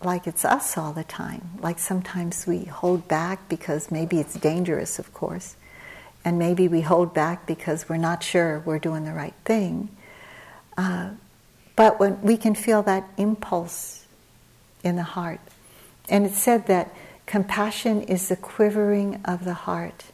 like 0.02 0.28
it's 0.28 0.46
us 0.46 0.78
all 0.78 0.94
the 0.94 1.04
time. 1.04 1.52
Like 1.62 1.80
sometimes 1.80 2.48
we 2.48 2.66
hold 2.66 3.08
back 3.08 3.50
because 3.50 3.92
maybe 3.92 4.20
it's 4.20 4.36
dangerous, 4.36 5.00
of 5.00 5.14
course, 5.14 5.56
and 6.24 6.40
maybe 6.40 6.68
we 6.68 6.82
hold 6.82 7.14
back 7.14 7.46
because 7.46 7.90
we're 7.90 7.98
not 7.98 8.24
sure 8.24 8.60
we're 8.66 8.80
doing 8.80 9.06
the 9.06 9.14
right 9.14 9.36
thing. 9.46 9.90
Uh, 10.78 11.12
but 11.76 12.00
when 12.00 12.22
we 12.22 12.38
can 12.38 12.56
feel 12.56 12.82
that 12.84 13.10
impulse 13.18 14.06
in 14.84 14.96
the 14.96 15.04
heart, 15.04 15.40
and 16.10 16.26
it's 16.26 16.38
said 16.38 16.68
that 16.68 16.94
compassion 17.26 18.02
is 18.04 18.30
the 18.30 18.36
quivering 18.36 19.22
of 19.26 19.46
the 19.46 19.54
heart. 19.54 20.06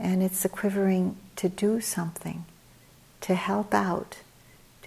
and 0.00 0.22
it's 0.22 0.42
the 0.42 0.48
quivering 0.48 1.16
to 1.36 1.48
do 1.48 1.80
something, 1.80 2.44
to 3.20 3.34
help 3.34 3.72
out. 3.74 4.18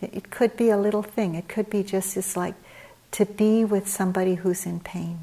It 0.02 0.30
could 0.30 0.56
be 0.58 0.70
a 0.70 0.78
little 0.78 1.02
thing. 1.02 1.36
It 1.36 1.48
could 1.48 1.70
be 1.70 1.84
just 1.84 2.18
as 2.18 2.38
like 2.38 2.56
to 3.12 3.26
be 3.26 3.64
with 3.64 3.88
somebody 3.88 4.36
who's 4.36 4.66
in 4.66 4.80
pain 4.80 5.20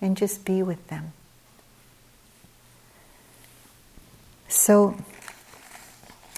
and 0.00 0.16
just 0.16 0.44
be 0.44 0.62
with 0.62 0.86
them. 0.88 1.12
So 4.48 4.96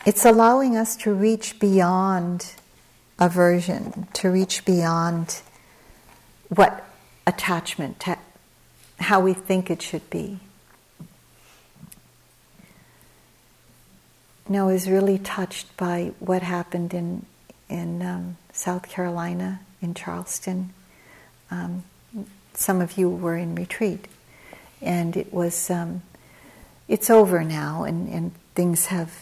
it's 0.07 0.25
allowing 0.25 0.77
us 0.77 0.97
to 0.99 1.13
reach 1.13 1.59
beyond 1.59 2.55
aversion, 3.19 4.09
to 4.15 4.31
reach 4.31 4.65
beyond 4.65 5.43
what 6.49 6.85
attachment, 7.27 8.03
how 9.01 9.21
we 9.21 9.35
think 9.35 9.71
it 9.71 9.83
should 9.83 10.09
be. 10.09 10.41
Now, 14.49 14.69
I 14.69 14.73
was 14.73 14.89
really 14.89 15.19
touched 15.19 15.77
by 15.77 16.13
what 16.21 16.43
happened 16.43 16.95
in 16.95 17.27
in 17.69 18.03
um, 18.03 18.37
South 18.53 18.89
Carolina, 18.89 19.61
in 19.81 19.95
Charleston. 19.95 20.73
Um, 21.51 21.85
some 22.55 22.81
of 22.81 22.99
you 22.99 23.09
were 23.09 23.37
in 23.37 23.55
retreat, 23.55 24.07
and 24.83 25.17
it 25.17 25.33
was 25.33 25.71
um, 25.71 26.03
it's 26.89 27.11
over 27.11 27.45
now, 27.45 27.85
and, 27.85 28.09
and 28.09 28.33
things 28.55 28.87
have 28.87 29.13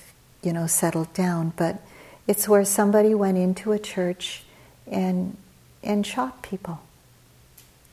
you 0.43 0.53
know 0.53 0.67
settled 0.67 1.13
down. 1.15 1.53
But 1.57 1.83
it's 2.27 2.49
where 2.49 2.65
somebody 2.65 3.15
went 3.15 3.39
into 3.39 3.73
a 3.73 3.79
church 3.79 4.45
and 4.87 5.37
and 5.83 6.07
shot 6.07 6.43
people 6.43 6.81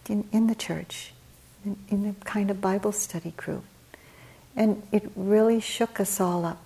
in, 0.09 0.27
in 0.31 0.47
the 0.47 0.55
church, 0.55 1.13
in, 1.63 1.77
in 1.89 2.05
a 2.07 2.25
kind 2.25 2.49
of 2.51 2.59
Bible 2.59 2.91
study 2.91 3.31
group. 3.31 3.63
And 4.55 4.83
it 4.91 5.09
really 5.15 5.59
shook 5.59 5.99
us 5.99 6.19
all 6.19 6.45
up. 6.45 6.61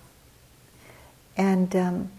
And 1.36 1.74
um, 1.76 2.10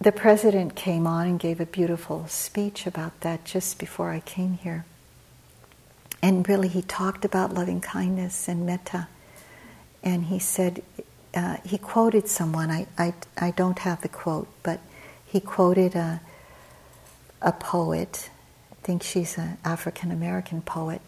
the 0.00 0.12
president 0.12 0.74
came 0.74 1.06
on 1.06 1.26
and 1.26 1.40
gave 1.40 1.60
a 1.60 1.66
beautiful 1.66 2.26
speech 2.28 2.86
about 2.86 3.20
that 3.20 3.44
just 3.44 3.78
before 3.78 4.10
I 4.10 4.20
came 4.20 4.54
here. 4.54 4.84
And 6.22 6.48
really, 6.48 6.68
he 6.68 6.82
talked 6.82 7.24
about 7.24 7.54
loving 7.54 7.80
kindness 7.80 8.48
and 8.48 8.64
metta. 8.66 9.08
And 10.02 10.24
he 10.26 10.38
said, 10.38 10.82
uh, 11.34 11.58
he 11.64 11.78
quoted 11.78 12.28
someone, 12.28 12.70
I, 12.70 12.86
I, 12.96 13.14
I 13.36 13.50
don't 13.50 13.80
have 13.80 14.02
the 14.02 14.08
quote, 14.08 14.48
but 14.62 14.80
he 15.26 15.40
quoted 15.40 15.94
a, 15.94 16.20
a 17.42 17.52
poet 17.52 18.30
I 18.72 18.86
think 18.88 19.02
she's 19.02 19.36
an 19.36 19.58
African 19.64 20.10
American 20.10 20.62
poet, 20.62 21.02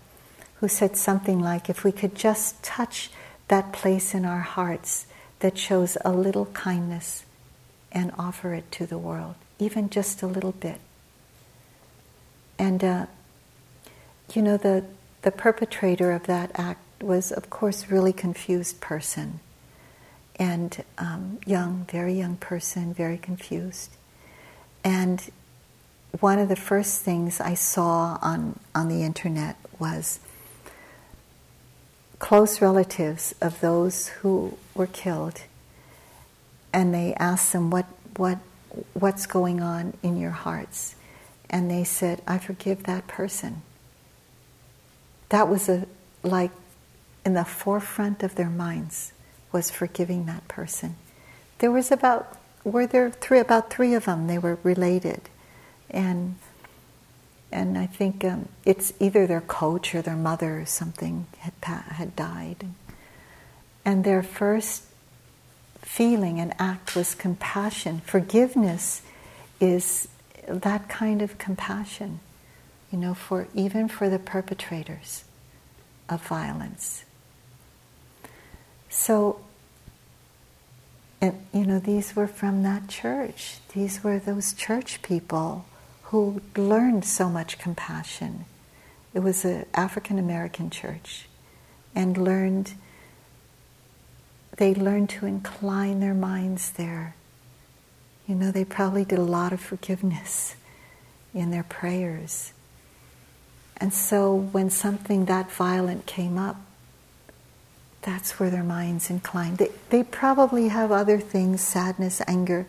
who 0.57 0.68
said 0.68 0.97
something 0.97 1.41
like, 1.41 1.70
If 1.70 1.84
we 1.84 1.93
could 1.93 2.14
just 2.14 2.62
touch 2.62 3.11
that 3.49 3.72
place 3.72 4.14
in 4.14 4.24
our 4.24 4.41
hearts 4.41 5.07
that 5.38 5.57
shows 5.57 5.97
a 6.05 6.12
little 6.12 6.47
kindness 6.47 7.24
and 7.93 8.12
offer 8.18 8.55
it 8.55 8.70
to 8.72 8.86
the 8.86 8.99
world, 8.99 9.34
even 9.59 9.91
just 9.91 10.22
a 10.22 10.26
little 10.26 10.53
bit. 10.53 10.80
And, 12.59 12.84
uh, 12.84 13.07
you 14.34 14.43
know, 14.43 14.57
the, 14.57 14.84
the 15.22 15.30
perpetrator 15.30 16.12
of 16.12 16.26
that 16.26 16.51
act 16.55 16.80
was, 17.03 17.32
of 17.32 17.51
course, 17.51 17.88
really 17.88 18.12
confused 18.12 18.80
person 18.80 19.41
and 20.36 20.82
um, 20.97 21.38
young, 21.47 21.86
very 21.91 22.14
young 22.14 22.36
person, 22.36 22.95
very 22.95 23.18
confused. 23.18 23.91
And 24.82 25.30
one 26.18 26.38
of 26.38 26.49
the 26.49 26.57
first 26.57 27.03
things 27.03 27.41
I 27.41 27.55
saw 27.55 28.18
on, 28.22 28.59
on 28.74 28.88
the 28.88 29.03
internet 29.03 29.57
was 29.78 30.18
close 32.18 32.61
relatives 32.61 33.34
of 33.41 33.61
those 33.61 34.09
who 34.09 34.57
were 34.74 34.86
killed, 34.86 35.43
and 36.73 36.95
they 36.95 37.14
asked 37.14 37.53
them, 37.53 37.71
what, 37.71 37.87
what, 38.16 38.39
What's 38.95 39.27
going 39.27 39.61
on 39.61 39.95
in 40.01 40.16
your 40.16 40.31
hearts? 40.31 40.95
And 41.49 41.68
they 41.68 41.83
said, 41.83 42.23
I 42.27 42.39
forgive 42.39 42.85
that 42.85 43.09
person. 43.09 43.62
That 45.31 45.49
was 45.49 45.68
a, 45.68 45.87
like 46.23 46.53
in 47.25 47.35
the 47.35 47.45
forefront 47.45 48.23
of 48.23 48.37
their 48.37 48.49
minds 48.49 49.12
was 49.51 49.73
forgiving 49.73 50.27
that 50.27 50.47
person. 50.47 50.95
There 51.59 51.73
was 51.73 51.91
about, 51.91 52.39
were 52.62 52.87
there 52.87 53.11
three, 53.11 53.41
about 53.41 53.71
three 53.71 53.95
of 53.95 54.05
them, 54.05 54.29
they 54.29 54.39
were 54.39 54.59
related 54.62 55.23
and 55.91 56.37
and 57.53 57.77
I 57.77 57.87
think 57.87 58.25
um, 58.25 58.49
it's 58.64 58.93
either 59.01 59.27
their 59.27 59.41
coach 59.41 59.93
or 59.95 60.03
their 60.03 60.14
mother 60.14 60.61
or 60.61 60.66
something 60.66 61.27
had 61.39 61.53
had 61.64 62.14
died, 62.14 62.64
and 63.85 64.05
their 64.05 64.23
first 64.23 64.85
feeling 65.91 66.38
and 66.38 66.55
act 66.59 66.95
was 66.95 67.14
compassion. 67.14 68.01
Forgiveness 68.05 69.03
is 69.61 70.09
that 70.47 70.88
kind 70.88 71.20
of 71.20 71.36
compassion, 71.38 72.20
you 72.93 72.99
know, 72.99 73.14
for 73.14 73.49
even 73.55 73.88
for 73.88 74.09
the 74.09 74.18
perpetrators 74.18 75.24
of 76.09 76.22
violence. 76.22 77.05
So 78.88 79.41
and 81.20 81.34
you 81.53 81.66
know 81.66 81.78
these 81.78 82.16
were 82.16 82.26
from 82.26 82.62
that 82.62 82.88
church 82.88 83.59
these 83.74 84.03
were 84.03 84.18
those 84.18 84.55
church 84.55 85.03
people 85.03 85.66
who 86.05 86.41
learned 86.57 87.05
so 87.05 87.28
much 87.28 87.59
compassion. 87.59 88.45
It 89.14 89.20
was 89.20 89.45
an 89.45 89.66
African 89.74 90.18
American 90.18 90.70
church 90.70 91.26
and 91.95 92.16
learned, 92.16 92.74
they 94.61 94.74
learned 94.74 95.08
to 95.08 95.24
incline 95.24 96.00
their 96.00 96.12
minds 96.12 96.72
there. 96.72 97.16
You 98.28 98.34
know, 98.34 98.50
they 98.50 98.66
probably 98.66 99.06
did 99.06 99.18
a 99.18 99.22
lot 99.22 99.54
of 99.54 99.61
forgiveness 99.61 100.54
in 101.32 101.50
their 101.50 101.62
prayers. 101.62 102.52
And 103.78 103.94
so 103.94 104.34
when 104.34 104.68
something 104.68 105.24
that 105.24 105.50
violent 105.50 106.04
came 106.04 106.36
up, 106.36 106.56
that's 108.02 108.38
where 108.38 108.50
their 108.50 108.62
minds 108.62 109.08
inclined. 109.08 109.56
They, 109.56 109.70
they 109.88 110.02
probably 110.02 110.68
have 110.68 110.92
other 110.92 111.18
things, 111.18 111.62
sadness, 111.62 112.20
anger. 112.26 112.66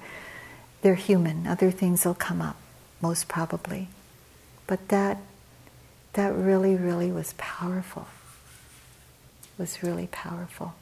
They're 0.84 0.96
human, 0.96 1.46
other 1.46 1.72
things 1.72 2.06
will 2.06 2.14
come 2.14 2.42
up 2.42 2.56
most 3.02 3.28
probably. 3.28 3.90
But 4.66 4.88
that, 4.88 5.18
that 6.14 6.34
really, 6.34 6.76
really 6.76 7.12
was 7.12 7.34
powerful. 7.38 8.08
Was 9.58 9.84
really 9.84 10.08
powerful. 10.08 10.74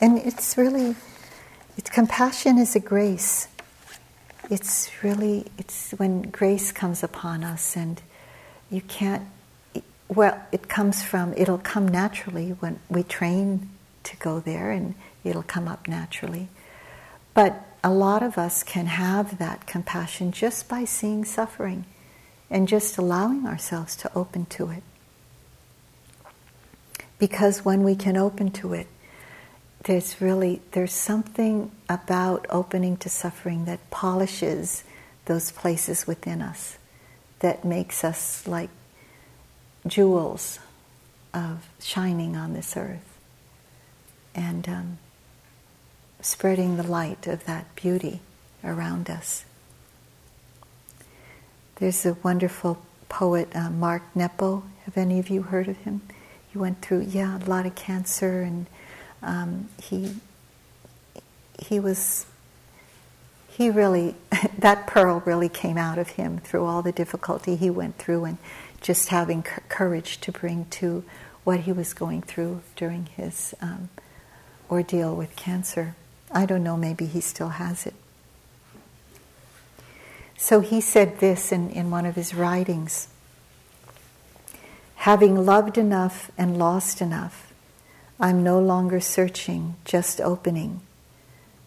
And 0.00 0.18
it's 0.18 0.58
really, 0.58 0.94
it's, 1.76 1.88
compassion 1.88 2.58
is 2.58 2.76
a 2.76 2.80
grace. 2.80 3.48
It's 4.50 4.90
really, 5.02 5.46
it's 5.58 5.92
when 5.92 6.22
grace 6.22 6.70
comes 6.70 7.02
upon 7.02 7.42
us 7.42 7.76
and 7.76 8.00
you 8.70 8.82
can't, 8.82 9.22
well, 10.08 10.40
it 10.52 10.68
comes 10.68 11.02
from, 11.02 11.32
it'll 11.36 11.58
come 11.58 11.88
naturally 11.88 12.50
when 12.50 12.78
we 12.88 13.02
train 13.02 13.70
to 14.04 14.16
go 14.16 14.38
there 14.38 14.70
and 14.70 14.94
it'll 15.24 15.42
come 15.42 15.66
up 15.66 15.88
naturally. 15.88 16.48
But 17.34 17.62
a 17.82 17.90
lot 17.90 18.22
of 18.22 18.38
us 18.38 18.62
can 18.62 18.86
have 18.86 19.38
that 19.38 19.66
compassion 19.66 20.30
just 20.32 20.68
by 20.68 20.84
seeing 20.84 21.24
suffering 21.24 21.84
and 22.50 22.68
just 22.68 22.98
allowing 22.98 23.46
ourselves 23.46 23.96
to 23.96 24.10
open 24.14 24.46
to 24.46 24.70
it. 24.70 24.82
Because 27.18 27.64
when 27.64 27.82
we 27.82 27.96
can 27.96 28.16
open 28.16 28.50
to 28.52 28.74
it, 28.74 28.86
there's 29.86 30.20
really 30.20 30.60
there's 30.72 30.92
something 30.92 31.70
about 31.88 32.44
opening 32.50 32.96
to 32.96 33.08
suffering 33.08 33.64
that 33.66 33.90
polishes 33.90 34.82
those 35.26 35.52
places 35.52 36.06
within 36.06 36.42
us 36.42 36.76
that 37.38 37.64
makes 37.64 38.02
us 38.02 38.46
like 38.48 38.70
jewels 39.86 40.58
of 41.32 41.68
shining 41.78 42.36
on 42.36 42.52
this 42.52 42.76
earth 42.76 43.18
and 44.34 44.68
um, 44.68 44.98
spreading 46.20 46.76
the 46.76 46.82
light 46.82 47.28
of 47.28 47.44
that 47.44 47.72
beauty 47.76 48.20
around 48.64 49.08
us. 49.08 49.44
There's 51.76 52.04
a 52.04 52.14
wonderful 52.24 52.82
poet, 53.08 53.54
uh, 53.54 53.70
Mark 53.70 54.02
Nepo. 54.16 54.64
Have 54.84 54.96
any 54.96 55.18
of 55.20 55.28
you 55.28 55.42
heard 55.42 55.68
of 55.68 55.76
him? 55.78 56.00
He 56.50 56.58
went 56.58 56.82
through, 56.82 57.02
yeah, 57.02 57.38
a 57.38 57.44
lot 57.48 57.66
of 57.66 57.74
cancer, 57.74 58.42
and 58.42 58.66
um, 59.22 59.68
he 59.82 60.16
he 61.58 61.80
was 61.80 62.26
he 63.48 63.70
really 63.70 64.14
that 64.58 64.86
pearl 64.86 65.22
really 65.24 65.48
came 65.48 65.78
out 65.78 65.98
of 65.98 66.10
him 66.10 66.38
through 66.38 66.64
all 66.64 66.82
the 66.82 66.92
difficulty 66.92 67.56
he 67.56 67.70
went 67.70 67.98
through, 67.98 68.24
and 68.24 68.38
just 68.80 69.08
having 69.08 69.42
c- 69.42 69.50
courage 69.68 70.20
to 70.20 70.32
bring 70.32 70.66
to 70.66 71.04
what 71.44 71.60
he 71.60 71.72
was 71.72 71.94
going 71.94 72.22
through 72.22 72.60
during 72.74 73.06
his 73.06 73.54
um, 73.60 73.88
ordeal 74.70 75.14
with 75.14 75.34
cancer. 75.36 75.94
I 76.30 76.44
don't 76.44 76.64
know, 76.64 76.76
maybe 76.76 77.06
he 77.06 77.20
still 77.20 77.50
has 77.50 77.86
it. 77.86 77.94
So 80.36 80.60
he 80.60 80.80
said 80.80 81.20
this 81.20 81.52
in, 81.52 81.70
in 81.70 81.90
one 81.90 82.04
of 82.04 82.14
his 82.14 82.34
writings 82.34 83.08
Having 84.96 85.46
loved 85.46 85.78
enough 85.78 86.32
and 86.36 86.58
lost 86.58 87.00
enough, 87.00 87.45
I'm 88.18 88.42
no 88.42 88.58
longer 88.58 88.98
searching, 88.98 89.76
just 89.84 90.22
opening, 90.22 90.80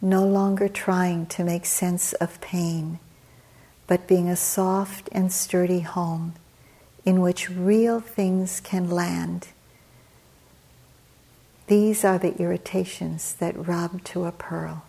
no 0.01 0.25
longer 0.25 0.67
trying 0.67 1.27
to 1.27 1.43
make 1.43 1.65
sense 1.65 2.13
of 2.13 2.41
pain, 2.41 2.99
but 3.85 4.07
being 4.07 4.27
a 4.27 4.35
soft 4.35 5.09
and 5.11 5.31
sturdy 5.31 5.81
home 5.81 6.33
in 7.05 7.21
which 7.21 7.51
real 7.51 7.99
things 7.99 8.59
can 8.61 8.89
land. 8.89 9.49
These 11.67 12.03
are 12.03 12.17
the 12.17 12.35
irritations 12.41 13.35
that 13.35 13.67
rub 13.67 14.03
to 14.05 14.25
a 14.25 14.31
pearl, 14.31 14.85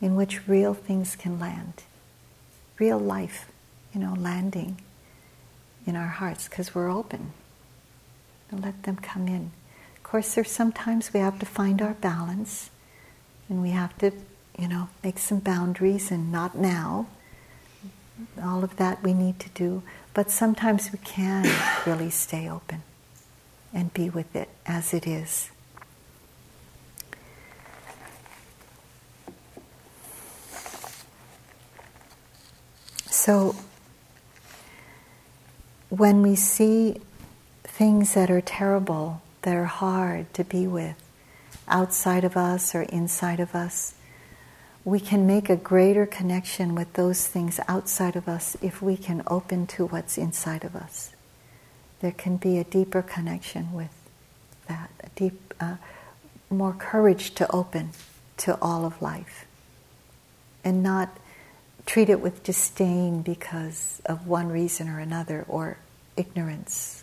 in 0.00 0.16
which 0.16 0.48
real 0.48 0.72
things 0.72 1.16
can 1.16 1.38
land, 1.38 1.82
real 2.78 2.98
life, 2.98 3.52
you 3.92 4.00
know, 4.00 4.14
landing 4.14 4.80
in 5.86 5.96
our 5.96 6.06
hearts 6.06 6.48
because 6.48 6.74
we're 6.74 6.90
open 6.90 7.32
and 8.50 8.62
let 8.62 8.82
them 8.84 8.96
come 8.96 9.28
in. 9.28 9.50
Of 9.96 10.02
course, 10.02 10.34
there's 10.34 10.50
sometimes 10.50 11.12
we 11.12 11.20
have 11.20 11.38
to 11.38 11.46
find 11.46 11.82
our 11.82 11.94
balance 11.94 12.70
and 13.48 13.62
we 13.62 13.70
have 13.70 13.96
to, 13.98 14.12
you 14.58 14.68
know, 14.68 14.88
make 15.02 15.18
some 15.18 15.38
boundaries 15.38 16.10
and 16.10 16.32
not 16.32 16.56
now. 16.56 17.06
All 18.42 18.64
of 18.64 18.76
that 18.76 19.02
we 19.02 19.14
need 19.14 19.38
to 19.40 19.48
do, 19.50 19.82
but 20.12 20.30
sometimes 20.30 20.90
we 20.92 20.98
can 20.98 21.48
really 21.86 22.10
stay 22.10 22.48
open 22.48 22.82
and 23.72 23.92
be 23.92 24.10
with 24.10 24.34
it 24.34 24.48
as 24.66 24.92
it 24.92 25.06
is. 25.06 25.50
So, 33.28 33.56
when 35.90 36.22
we 36.22 36.34
see 36.34 37.00
things 37.78 38.14
that 38.14 38.28
are 38.28 38.40
terrible, 38.40 39.22
that 39.42 39.54
are 39.54 39.64
hard 39.64 40.34
to 40.34 40.42
be 40.42 40.66
with, 40.66 40.96
outside 41.68 42.24
of 42.24 42.36
us 42.36 42.74
or 42.74 42.82
inside 42.82 43.38
of 43.38 43.54
us, 43.54 43.94
we 44.84 44.98
can 44.98 45.28
make 45.28 45.48
a 45.48 45.54
greater 45.54 46.04
connection 46.04 46.74
with 46.74 46.92
those 46.94 47.28
things 47.28 47.60
outside 47.68 48.16
of 48.16 48.28
us 48.28 48.56
if 48.60 48.82
we 48.82 48.96
can 48.96 49.22
open 49.28 49.64
to 49.64 49.86
what's 49.86 50.18
inside 50.18 50.64
of 50.64 50.74
us. 50.74 51.12
There 52.00 52.10
can 52.10 52.36
be 52.36 52.58
a 52.58 52.64
deeper 52.64 53.00
connection 53.00 53.72
with 53.72 53.94
that, 54.66 54.90
a 55.04 55.08
deep, 55.14 55.54
uh, 55.60 55.76
more 56.50 56.72
courage 56.72 57.32
to 57.36 57.48
open 57.52 57.90
to 58.38 58.58
all 58.60 58.86
of 58.86 59.00
life, 59.00 59.46
and 60.64 60.82
not 60.82 61.16
treat 61.86 62.08
it 62.08 62.20
with 62.20 62.42
disdain 62.42 63.22
because 63.22 64.02
of 64.04 64.26
one 64.26 64.48
reason 64.48 64.88
or 64.88 64.98
another, 64.98 65.44
or 65.46 65.78
ignorance 66.16 66.97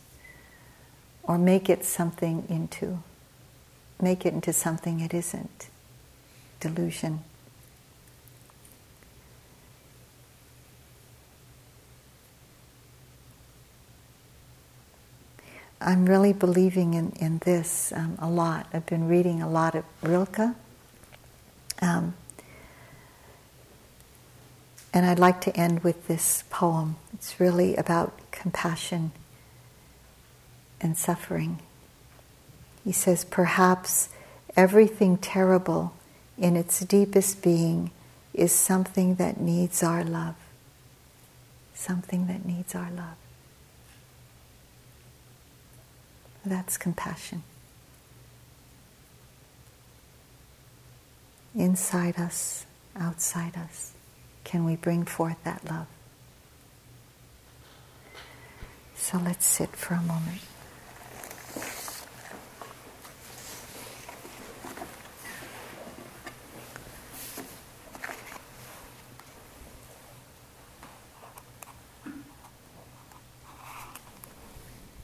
or 1.28 1.38
make 1.38 1.70
it 1.70 1.84
something 1.84 2.46
into, 2.50 3.00
make 4.02 4.26
it 4.26 4.34
into 4.34 4.54
something 4.54 5.00
it 5.00 5.14
isn't. 5.14 5.70
Delusion. 6.60 7.22
I'm 15.82 16.06
really 16.06 16.34
believing 16.34 16.94
in, 16.94 17.12
in 17.20 17.40
this 17.40 17.92
um, 17.92 18.18
a 18.20 18.30
lot. 18.30 18.68
I've 18.74 18.86
been 18.86 19.08
reading 19.08 19.42
a 19.42 19.50
lot 19.50 19.76
of 19.76 19.84
Rilke. 20.02 20.56
Um, 21.82 22.16
and 24.94 25.06
I'd 25.06 25.20
like 25.20 25.42
to 25.42 25.56
end 25.56 25.84
with 25.84 26.08
this 26.08 26.44
poem. 26.50 26.96
It's 27.14 27.40
really 27.40 27.76
about 27.76 28.18
compassion 28.32 29.12
and 30.82 30.98
suffering. 30.98 31.60
He 32.84 32.92
says, 32.92 33.26
perhaps 33.26 34.10
everything 34.56 35.18
terrible 35.18 35.94
in 36.38 36.56
its 36.56 36.80
deepest 36.82 37.42
being 37.42 37.92
is 38.34 38.52
something 38.52 39.16
that 39.16 39.40
needs 39.40 39.82
our 39.82 40.04
love. 40.04 40.36
Something 41.74 42.28
that 42.28 42.46
needs 42.46 42.76
our 42.76 42.92
love. 42.92 43.16
That's 46.46 46.78
compassion. 46.78 47.44
Inside 51.56 52.20
us, 52.20 52.66
outside 52.96 53.58
us, 53.58 53.94
can 54.44 54.66
we 54.66 54.76
bring 54.76 55.06
forth 55.06 55.38
that 55.44 55.64
love? 55.70 55.88
So 58.96 59.18
let's 59.18 59.46
sit 59.46 59.70
for 59.70 59.94
a 59.94 60.02
moment. 60.02 60.42